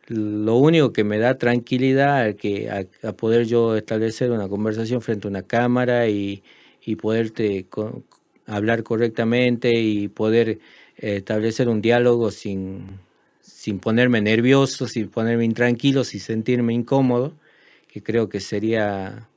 lo 0.07 0.55
único 0.57 0.93
que 0.93 1.03
me 1.03 1.19
da 1.19 1.37
tranquilidad 1.37 2.29
es 2.29 2.35
que 2.35 2.69
a, 3.03 3.13
poder 3.13 3.45
yo 3.45 3.75
establecer 3.75 4.31
una 4.31 4.47
conversación 4.49 5.01
frente 5.01 5.27
a 5.27 5.31
una 5.31 5.43
cámara 5.43 6.07
y, 6.07 6.43
y 6.83 6.95
poderte 6.95 7.67
hablar 8.47 8.83
correctamente 8.83 9.73
y 9.73 10.07
poder 10.07 10.59
eh, 10.97 11.17
establecer 11.17 11.69
un 11.69 11.81
diálogo 11.81 12.31
sin, 12.31 12.99
sin 13.41 13.79
ponerme 13.79 14.21
nervioso, 14.21 14.87
sin 14.87 15.09
ponerme 15.09 15.45
intranquilo, 15.45 16.03
sin 16.03 16.21
sentirme 16.21 16.73
incómodo, 16.73 17.33
que 17.87 18.01
creo 18.03 18.29
que 18.29 18.39
sería 18.39 19.29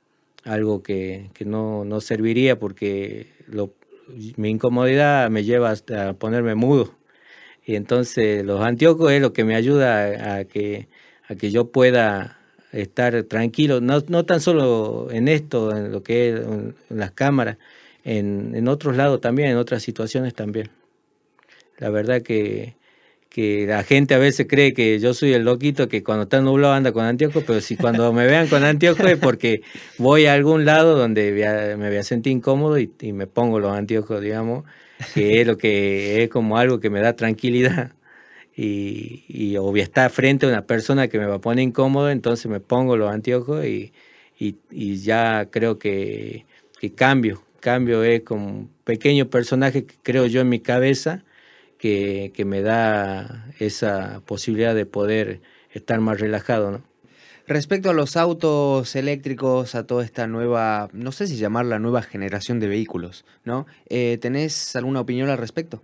algo 0.44 0.82
que, 0.82 1.30
no, 1.44 1.84
no, 1.84 2.00
serviría 2.00 2.58
porque 2.58 3.28
lo, 3.48 3.74
mi 4.36 4.50
incomodidad 4.50 5.30
me 5.30 5.44
lleva 5.44 5.70
hasta 5.70 6.14
ponerme 6.14 6.54
mudo. 6.54 6.94
Y 7.64 7.76
entonces 7.76 8.44
los 8.44 8.60
anteojos 8.60 9.12
es 9.12 9.20
lo 9.20 9.32
que 9.32 9.44
me 9.44 9.54
ayuda 9.54 10.36
a, 10.36 10.44
que, 10.44 10.88
a 11.28 11.34
que 11.34 11.50
yo 11.50 11.70
pueda 11.70 12.38
estar 12.72 13.22
tranquilo, 13.24 13.80
no, 13.80 14.02
no 14.08 14.24
tan 14.24 14.40
solo 14.40 15.08
en 15.10 15.28
esto, 15.28 15.76
en 15.76 15.92
lo 15.92 16.02
que 16.02 16.30
es 16.30 16.40
en, 16.40 16.74
las 16.88 17.12
cámaras, 17.12 17.58
en, 18.04 18.54
en 18.54 18.68
otros 18.68 18.96
lados 18.96 19.20
también, 19.20 19.50
en 19.50 19.56
otras 19.58 19.82
situaciones 19.82 20.34
también. 20.34 20.70
La 21.78 21.90
verdad 21.90 22.22
que, 22.22 22.76
que 23.32 23.64
la 23.66 23.82
gente 23.82 24.12
a 24.12 24.18
veces 24.18 24.46
cree 24.46 24.74
que 24.74 24.98
yo 24.98 25.14
soy 25.14 25.32
el 25.32 25.44
loquito 25.44 25.88
que 25.88 26.02
cuando 26.02 26.24
está 26.24 26.42
nublado 26.42 26.74
anda 26.74 26.92
con 26.92 27.06
anteojos, 27.06 27.42
pero 27.46 27.62
si 27.62 27.78
cuando 27.78 28.12
me 28.12 28.26
vean 28.26 28.46
con 28.46 28.62
anteojos 28.62 29.06
es 29.06 29.18
porque 29.18 29.62
voy 29.96 30.26
a 30.26 30.34
algún 30.34 30.66
lado 30.66 30.98
donde 30.98 31.32
me 31.78 31.88
voy 31.88 31.96
a 31.96 32.02
sentir 32.02 32.30
incómodo 32.30 32.78
y, 32.78 32.90
me 33.14 33.26
pongo 33.26 33.58
los 33.58 33.74
anteojos, 33.74 34.20
digamos, 34.20 34.64
que 35.14 35.40
es 35.40 35.46
lo 35.46 35.56
que 35.56 36.22
es 36.22 36.28
como 36.28 36.58
algo 36.58 36.78
que 36.78 36.90
me 36.90 37.00
da 37.00 37.16
tranquilidad. 37.16 37.92
Y, 38.54 39.24
y 39.28 39.56
o 39.56 39.62
voy 39.62 39.80
estar 39.80 40.10
frente 40.10 40.44
a 40.44 40.50
una 40.50 40.66
persona 40.66 41.08
que 41.08 41.18
me 41.18 41.24
va 41.24 41.36
a 41.36 41.40
poner 41.40 41.64
incómodo, 41.64 42.10
entonces 42.10 42.50
me 42.50 42.60
pongo 42.60 42.98
los 42.98 43.10
anteojos 43.10 43.64
y, 43.64 43.92
y, 44.38 44.96
ya 44.98 45.48
creo 45.50 45.78
que, 45.78 46.44
que 46.78 46.92
cambio. 46.92 47.42
Cambio 47.60 48.04
es 48.04 48.20
como 48.24 48.46
un 48.46 48.70
pequeño 48.84 49.30
personaje 49.30 49.86
que 49.86 49.94
creo 50.02 50.26
yo 50.26 50.42
en 50.42 50.50
mi 50.50 50.60
cabeza 50.60 51.24
que, 51.82 52.44
me 52.46 52.62
da 52.62 53.44
esa 53.58 54.22
posibilidad 54.24 54.72
de 54.72 54.86
poder 54.86 55.40
estar 55.72 56.00
más 56.00 56.20
relajado, 56.20 56.70
¿no? 56.70 56.82
Respecto 57.48 57.90
a 57.90 57.92
los 57.92 58.16
autos 58.16 58.94
eléctricos, 58.94 59.74
a 59.74 59.84
toda 59.84 60.04
esta 60.04 60.28
nueva, 60.28 60.88
no 60.92 61.10
sé 61.10 61.26
si 61.26 61.36
llamarla 61.36 61.80
nueva 61.80 62.02
generación 62.02 62.60
de 62.60 62.68
vehículos, 62.68 63.24
¿no? 63.44 63.66
Eh, 63.88 64.16
¿Tenés 64.20 64.76
alguna 64.76 65.00
opinión 65.00 65.28
al 65.28 65.38
respecto? 65.38 65.82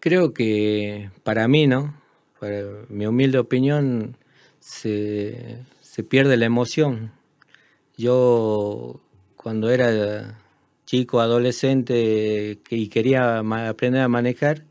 Creo 0.00 0.34
que 0.34 1.10
para 1.22 1.46
mí, 1.46 1.68
¿no? 1.68 1.94
Para 2.40 2.64
mi 2.88 3.06
humilde 3.06 3.38
opinión, 3.38 4.16
se, 4.58 5.58
se 5.80 6.02
pierde 6.02 6.36
la 6.36 6.46
emoción. 6.46 7.12
Yo, 7.96 9.00
cuando 9.36 9.70
era 9.70 10.40
chico, 10.84 11.20
adolescente 11.20 12.58
y 12.70 12.88
quería 12.88 13.38
aprender 13.38 14.02
a 14.02 14.08
manejar, 14.08 14.64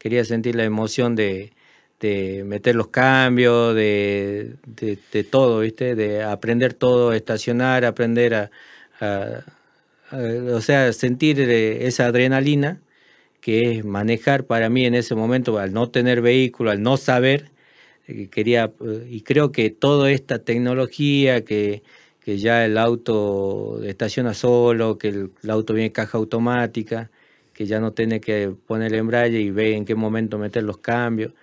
quería 0.00 0.24
sentir 0.24 0.56
la 0.56 0.64
emoción 0.64 1.14
de, 1.14 1.52
meter 2.44 2.74
los 2.74 2.88
cambios, 2.88 3.74
de, 3.76 4.56
todo, 5.30 5.60
¿viste? 5.60 5.94
De 5.94 6.24
aprender 6.24 6.74
todo, 6.74 7.12
estacionar, 7.12 7.84
aprender 7.84 8.34
a, 8.34 8.50
o 10.54 10.60
sea, 10.60 10.92
sentir 10.92 11.40
eh, 11.40 11.86
esa 11.86 12.06
adrenalina 12.06 12.80
que 13.40 13.78
es 13.78 13.84
manejar 13.84 14.44
para 14.46 14.68
mí 14.70 14.84
en 14.86 14.94
ese 14.94 15.14
momento, 15.14 15.58
al 15.58 15.72
no 15.72 15.90
tener 15.90 16.22
vehículo, 16.22 16.70
al 16.70 16.82
no 16.82 16.96
saber, 16.96 17.50
eh, 18.08 18.28
quería, 18.28 18.72
eh, 18.80 19.06
y 19.10 19.22
creo 19.22 19.52
que 19.52 19.70
toda 19.70 20.10
esta 20.10 20.40
tecnología 20.40 21.44
que, 21.44 21.82
que 22.20 22.38
ya 22.38 22.64
el 22.64 22.78
auto 22.78 23.82
estaciona 23.84 24.34
solo, 24.34 24.98
que 24.98 25.08
el, 25.08 25.32
el 25.42 25.50
auto 25.50 25.74
viene 25.74 25.92
caja 25.92 26.18
automática, 26.18 27.10
que 27.60 27.66
ya 27.66 27.78
no 27.78 27.92
tiene 27.92 28.22
que 28.22 28.54
poner 28.66 28.94
el 28.94 29.00
embrague 29.00 29.38
y 29.38 29.50
ve 29.50 29.76
en 29.76 29.84
qué 29.84 29.94
momento 29.94 30.38
meter 30.38 30.62
los 30.62 30.78
cambios. 30.78 31.34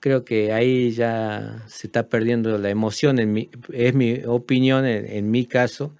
Creo 0.00 0.22
que 0.22 0.52
ahí 0.52 0.90
ya 0.90 1.62
se 1.66 1.86
está 1.86 2.10
perdiendo 2.10 2.58
la 2.58 2.68
emoción, 2.68 3.18
en 3.18 3.32
mi, 3.32 3.48
es 3.72 3.94
mi 3.94 4.20
opinión 4.26 4.84
en, 4.84 5.30
mi 5.30 5.46
caso, 5.46 5.94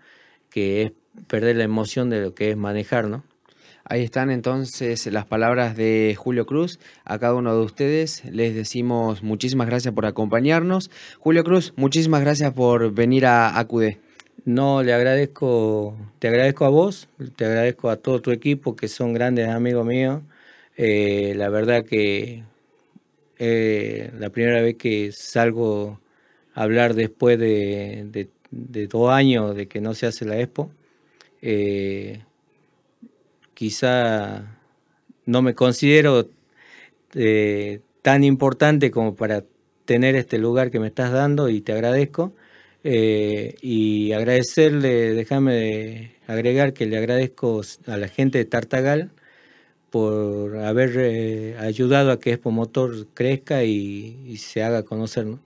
que 0.51 0.82
es 0.82 0.93
perder 1.27 1.57
la 1.57 1.65
emoción 1.65 2.11
de 2.11 2.20
lo 2.20 2.35
que 2.35 2.51
es 2.51 2.57
manejar, 2.59 3.09
¿no? 3.09 3.24
Ahí 3.85 4.03
están 4.03 4.31
entonces 4.31 5.07
las 5.07 5.24
palabras 5.24 5.74
de 5.74 6.15
Julio 6.19 6.44
Cruz. 6.44 6.78
A 7.07 7.19
cada 7.19 7.35
uno 7.35 7.57
de 7.57 7.65
ustedes 7.65 8.27
les 8.27 8.55
decimos 8.55 9.23
muchísimas 9.23 9.69
gracias 9.69 9.94
por 9.94 10.05
acompañarnos. 10.05 10.90
Julio 11.19 11.44
Cruz, 11.44 11.73
muchísimas 11.77 12.20
gracias 12.20 12.53
por 12.53 12.93
venir 12.93 13.24
a 13.24 13.59
ACUDE. 13.59 14.11
No, 14.44 14.82
le 14.82 14.93
agradezco, 14.93 15.97
te 16.19 16.27
agradezco 16.27 16.64
a 16.64 16.69
vos, 16.69 17.09
te 17.36 17.44
agradezco 17.44 17.90
a 17.90 17.97
todo 17.97 18.20
tu 18.20 18.32
equipo 18.32 18.74
que 18.74 18.89
son 18.89 19.12
grandes 19.14 19.48
amigos 19.48 19.86
míos. 19.86 20.23
Eh, 20.77 21.35
la 21.36 21.48
verdad 21.48 21.85
que 21.85 22.43
eh, 23.39 24.10
la 24.19 24.31
primera 24.31 24.60
vez 24.62 24.77
que 24.77 25.12
salgo 25.12 26.01
a 26.55 26.62
hablar 26.64 26.94
después 26.94 27.39
de, 27.39 28.28
dos 28.51 29.10
años 29.10 29.55
de 29.55 29.69
que 29.69 29.81
no 29.81 29.94
se 29.94 30.06
hace 30.06 30.24
la 30.24 30.40
expo, 30.40 30.73
eh, 31.40 32.24
quizá 33.55 34.59
no 35.27 35.43
me 35.43 35.55
considero 35.55 36.28
tan 38.02 38.24
importante 38.24 38.90
como 38.90 39.14
para 39.14 39.44
tener 39.85 40.16
este 40.16 40.39
lugar 40.39 40.70
que 40.70 40.81
me 40.81 40.89
estás 40.89 41.12
dando 41.12 41.48
y 41.48 41.60
te 41.60 41.73
agradezco. 41.73 42.32
Eh, 42.84 43.54
y 43.62 44.12
agradecerle, 44.12 45.14
déjame 45.14 46.16
agregar 46.26 46.72
que 46.72 46.86
le 46.86 46.98
agradezco 46.98 47.62
a 47.86 47.96
la 47.96 48.09
gente 48.09 48.38
de 48.38 48.44
Tartagal 48.44 49.12
por 49.90 50.56
haber 50.56 50.96
eh, 50.96 51.56
ayudado 51.59 52.10
a 52.10 52.18
que 52.18 52.32
Expo 52.32 52.50
Motor 52.50 53.09
crezca 53.14 53.62
y, 53.62 54.36
se 54.38 54.62
haga 54.62 54.82
conocer. 54.82 55.26
¿no? 55.26 55.38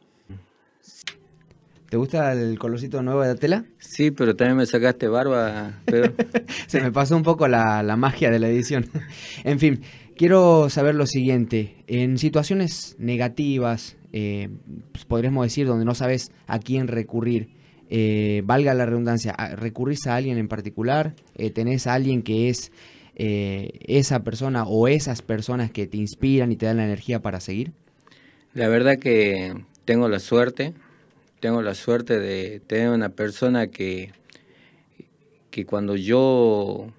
¿Te 1.91 1.97
gusta 1.97 2.33
el 2.33 2.59
colorcito 2.59 3.03
nuevo 3.03 3.23
de 3.23 3.29
la 3.29 3.35
tela? 3.35 3.65
Sí, 3.79 4.11
pero 4.11 4.35
también 4.35 4.57
me 4.57 4.67
sacaste 4.67 5.09
barba, 5.09 5.83
Se 6.69 6.81
me 6.81 6.91
pasó 6.91 7.17
un 7.17 7.23
poco 7.23 7.49
la, 7.49 7.83
la 7.83 7.97
magia 7.97 8.31
de 8.31 8.39
la 8.39 8.49
edición. 8.49 8.87
en 9.45 9.59
fin, 9.59 9.83
quiero 10.17 10.71
saber 10.71 10.95
lo 10.95 11.07
siguiente. 11.07 11.85
En 11.87 12.17
situaciones 12.17 12.97
negativas, 12.99 13.97
eh, 14.13 14.49
pues, 14.93 15.05
podríamos 15.05 15.45
decir, 15.47 15.67
donde 15.67 15.85
no 15.85 15.95
sabes 15.95 16.33
a 16.47 16.59
quién 16.59 16.89
recurrir. 16.89 17.49
Eh, 17.89 18.43
valga 18.45 18.75
la 18.75 18.87
redundancia, 18.87 19.33
¿recurrís 19.57 20.07
a 20.07 20.17
alguien 20.17 20.39
en 20.39 20.49
particular? 20.49 21.15
Eh, 21.37 21.51
¿Tenés 21.51 21.87
a 21.87 21.95
alguien 21.95 22.23
que 22.23 22.49
es 22.49 22.73
esa 23.19 24.25
persona 24.25 24.65
o 24.65 24.89
esas 24.89 25.23
personas 25.23 25.71
que 25.71 25.87
te 25.87 25.97
inspiran 25.97 26.53
y 26.53 26.57
te 26.57 26.67
dan 26.67 26.77
la 26.77 26.85
energía 26.85 27.23
para 27.23 27.41
seguir? 27.41 27.73
La 28.53 28.69
verdad 28.69 28.99
que 28.99 29.55
tengo 29.87 30.11
la 30.11 30.19
suerte, 30.19 30.75
tengo 31.41 31.63
la 31.63 31.75
suerte 31.75 32.19
de 32.19 32.61
tener 32.61 32.91
una 32.91 33.09
persona 33.09 33.69
que, 33.69 34.13
que 35.51 35.65
cuando 35.65 35.97
yo 35.97 36.93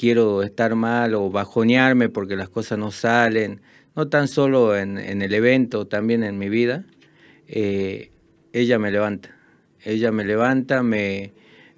quiero 0.00 0.42
estar 0.42 0.74
mal 0.76 1.14
o 1.14 1.30
bajonearme 1.30 2.08
porque 2.08 2.34
las 2.34 2.48
cosas 2.48 2.78
no 2.78 2.90
salen, 2.90 3.60
no 4.00 4.08
tan 4.08 4.28
solo 4.28 4.78
en, 4.78 4.96
el 4.96 5.34
evento, 5.34 5.86
también 5.86 6.24
en 6.24 6.38
mi 6.38 6.48
vida, 6.48 6.86
eh, 7.48 8.10
ella 8.54 8.78
me 8.78 8.90
levanta. 8.90 9.36
Ella 9.84 10.10
me 10.10 10.24
levanta, 10.24 10.82
me, 10.82 11.32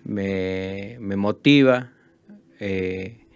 me, 0.04 0.98
motiva, 1.00 1.90
eh, 2.60 3.26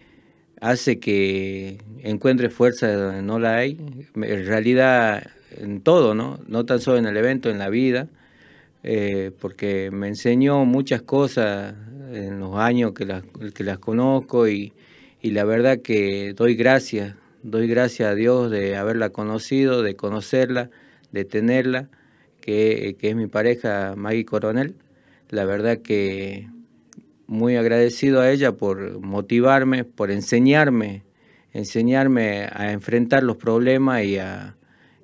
hace 0.61 1.01
que 1.01 1.79
encuentre 2.05 2.49
fuerza 2.49 2.93
donde 2.93 3.23
no 3.23 3.41
la 3.41 3.57
hay. 3.57 3.77
En 4.15 4.47
realidad, 4.47 5.33
en 5.57 5.81
todo, 5.81 6.15
¿no? 6.15 6.39
No 6.47 6.65
tan 6.65 6.79
solo 6.79 6.99
en 6.99 7.07
el 7.07 7.17
evento, 7.17 7.51
en 7.51 7.59
la 7.59 7.71
vida, 7.71 8.07
eh, 8.85 9.33
porque 9.41 9.91
me 9.91 10.07
enseñó 10.07 10.65
muchas 10.65 11.03
cosas 11.03 11.75
en 12.13 12.39
los 12.39 12.55
años 12.57 12.93
que 12.93 13.05
las, 13.05 13.25
que 13.53 13.65
las 13.65 13.79
conozco 13.79 14.47
y, 14.47 14.73
y 15.21 15.33
la 15.33 15.43
verdad 15.43 15.81
que 15.81 16.35
doy 16.35 16.55
gracias 16.55 17.17
doy 17.47 17.69
gracias 17.69 18.11
a 18.11 18.15
Dios 18.15 18.51
de 18.51 18.77
haberla 18.77 19.11
conocido, 19.11 19.83
de 19.83 19.95
conocerla, 19.95 20.71
de 21.13 21.25
tenerla, 21.25 21.89
que, 22.41 22.97
es 23.01 23.17
mi 23.17 23.29
pareja 23.29 23.95
Maggie 23.97 24.25
Coronel. 24.25 24.75
La 25.31 25.45
verdad 25.45 25.79
que 25.79 26.49
muy 27.27 27.57
agradecido 27.57 28.21
a 28.21 28.31
ella 28.31 28.53
por 28.53 29.01
motivarme, 29.01 29.85
por 29.85 30.11
enseñarme, 30.11 31.05
enseñarme 31.53 32.49
a 32.53 32.73
enfrentar 32.73 33.23
los 33.23 33.37
problemas 33.37 34.05
y 34.05 34.19
a, 34.19 34.57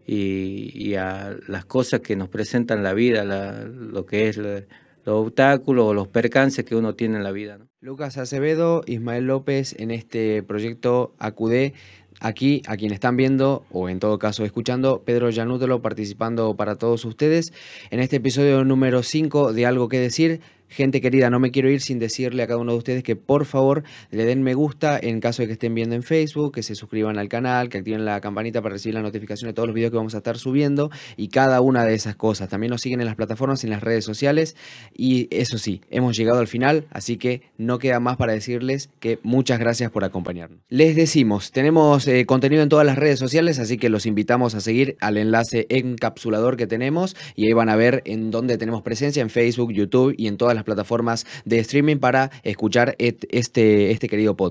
y, 0.04 0.94
a 0.94 1.36
las 1.46 1.64
cosas 1.64 2.00
que 2.00 2.16
nos 2.16 2.28
presentan 2.28 2.82
la 2.82 2.92
vida, 2.92 3.24
lo 3.24 4.04
que 4.04 4.28
es 4.28 4.36
los 4.36 4.64
obstáculos 5.04 5.86
o 5.86 5.94
los 5.94 6.08
percances 6.08 6.64
que 6.64 6.74
uno 6.74 6.94
tiene 6.94 7.18
en 7.18 7.24
la 7.24 7.32
vida. 7.32 7.58
Lucas 7.80 8.16
Acevedo, 8.16 8.82
Ismael 8.86 9.26
López 9.26 9.74
en 9.76 9.90
este 9.90 10.44
proyecto 10.44 11.14
Acude 11.18 11.74
Aquí, 12.24 12.62
a 12.68 12.76
quien 12.76 12.92
están 12.92 13.16
viendo, 13.16 13.64
o 13.72 13.88
en 13.88 13.98
todo 13.98 14.20
caso 14.20 14.44
escuchando, 14.44 15.02
Pedro 15.04 15.28
Yanútelo 15.30 15.82
participando 15.82 16.54
para 16.54 16.76
todos 16.76 17.04
ustedes 17.04 17.52
en 17.90 17.98
este 17.98 18.16
episodio 18.16 18.62
número 18.64 19.02
5 19.02 19.52
de 19.52 19.66
Algo 19.66 19.88
que 19.88 19.98
Decir. 19.98 20.40
Gente 20.72 21.00
querida, 21.00 21.30
no 21.30 21.38
me 21.38 21.50
quiero 21.50 21.70
ir 21.70 21.80
sin 21.80 21.98
decirle 21.98 22.42
a 22.42 22.46
cada 22.46 22.58
uno 22.58 22.72
de 22.72 22.78
ustedes 22.78 23.02
que 23.02 23.16
por 23.16 23.44
favor 23.44 23.84
le 24.10 24.24
den 24.24 24.42
me 24.42 24.54
gusta 24.54 24.98
en 25.00 25.20
caso 25.20 25.42
de 25.42 25.46
que 25.46 25.52
estén 25.52 25.74
viendo 25.74 25.94
en 25.94 26.02
Facebook, 26.02 26.54
que 26.54 26.62
se 26.62 26.74
suscriban 26.74 27.18
al 27.18 27.28
canal, 27.28 27.68
que 27.68 27.78
activen 27.78 28.04
la 28.04 28.20
campanita 28.20 28.62
para 28.62 28.74
recibir 28.74 28.94
la 28.94 29.02
notificación 29.02 29.48
de 29.48 29.54
todos 29.54 29.68
los 29.68 29.74
videos 29.74 29.90
que 29.90 29.96
vamos 29.96 30.14
a 30.14 30.18
estar 30.18 30.38
subiendo 30.38 30.90
y 31.16 31.28
cada 31.28 31.60
una 31.60 31.84
de 31.84 31.94
esas 31.94 32.16
cosas. 32.16 32.48
También 32.48 32.70
nos 32.70 32.80
siguen 32.80 33.00
en 33.00 33.06
las 33.06 33.16
plataformas, 33.16 33.64
en 33.64 33.70
las 33.70 33.82
redes 33.82 34.04
sociales 34.04 34.56
y 34.94 35.28
eso 35.30 35.58
sí, 35.58 35.82
hemos 35.90 36.16
llegado 36.16 36.40
al 36.40 36.48
final, 36.48 36.86
así 36.90 37.16
que 37.16 37.42
no 37.58 37.78
queda 37.78 38.00
más 38.00 38.16
para 38.16 38.32
decirles 38.32 38.90
que 39.00 39.18
muchas 39.22 39.58
gracias 39.58 39.90
por 39.90 40.04
acompañarnos. 40.04 40.60
Les 40.68 40.96
decimos, 40.96 41.52
tenemos 41.52 42.06
eh, 42.08 42.26
contenido 42.26 42.62
en 42.62 42.68
todas 42.68 42.86
las 42.86 42.96
redes 42.96 43.18
sociales, 43.18 43.58
así 43.58 43.76
que 43.76 43.88
los 43.88 44.06
invitamos 44.06 44.54
a 44.54 44.60
seguir 44.60 44.96
al 45.00 45.16
enlace 45.16 45.66
encapsulador 45.68 46.56
que 46.56 46.66
tenemos 46.66 47.16
y 47.34 47.46
ahí 47.46 47.52
van 47.52 47.68
a 47.68 47.76
ver 47.76 48.02
en 48.04 48.30
dónde 48.30 48.58
tenemos 48.58 48.82
presencia, 48.82 49.22
en 49.22 49.30
Facebook, 49.30 49.72
YouTube 49.72 50.14
y 50.16 50.26
en 50.26 50.36
todas 50.36 50.54
las 50.62 50.64
plataformas 50.64 51.26
de 51.44 51.58
streaming 51.58 51.96
para 51.96 52.30
escuchar 52.44 52.94
este, 52.98 53.90
este 53.90 54.08
querido 54.08 54.36
podcast. 54.36 54.42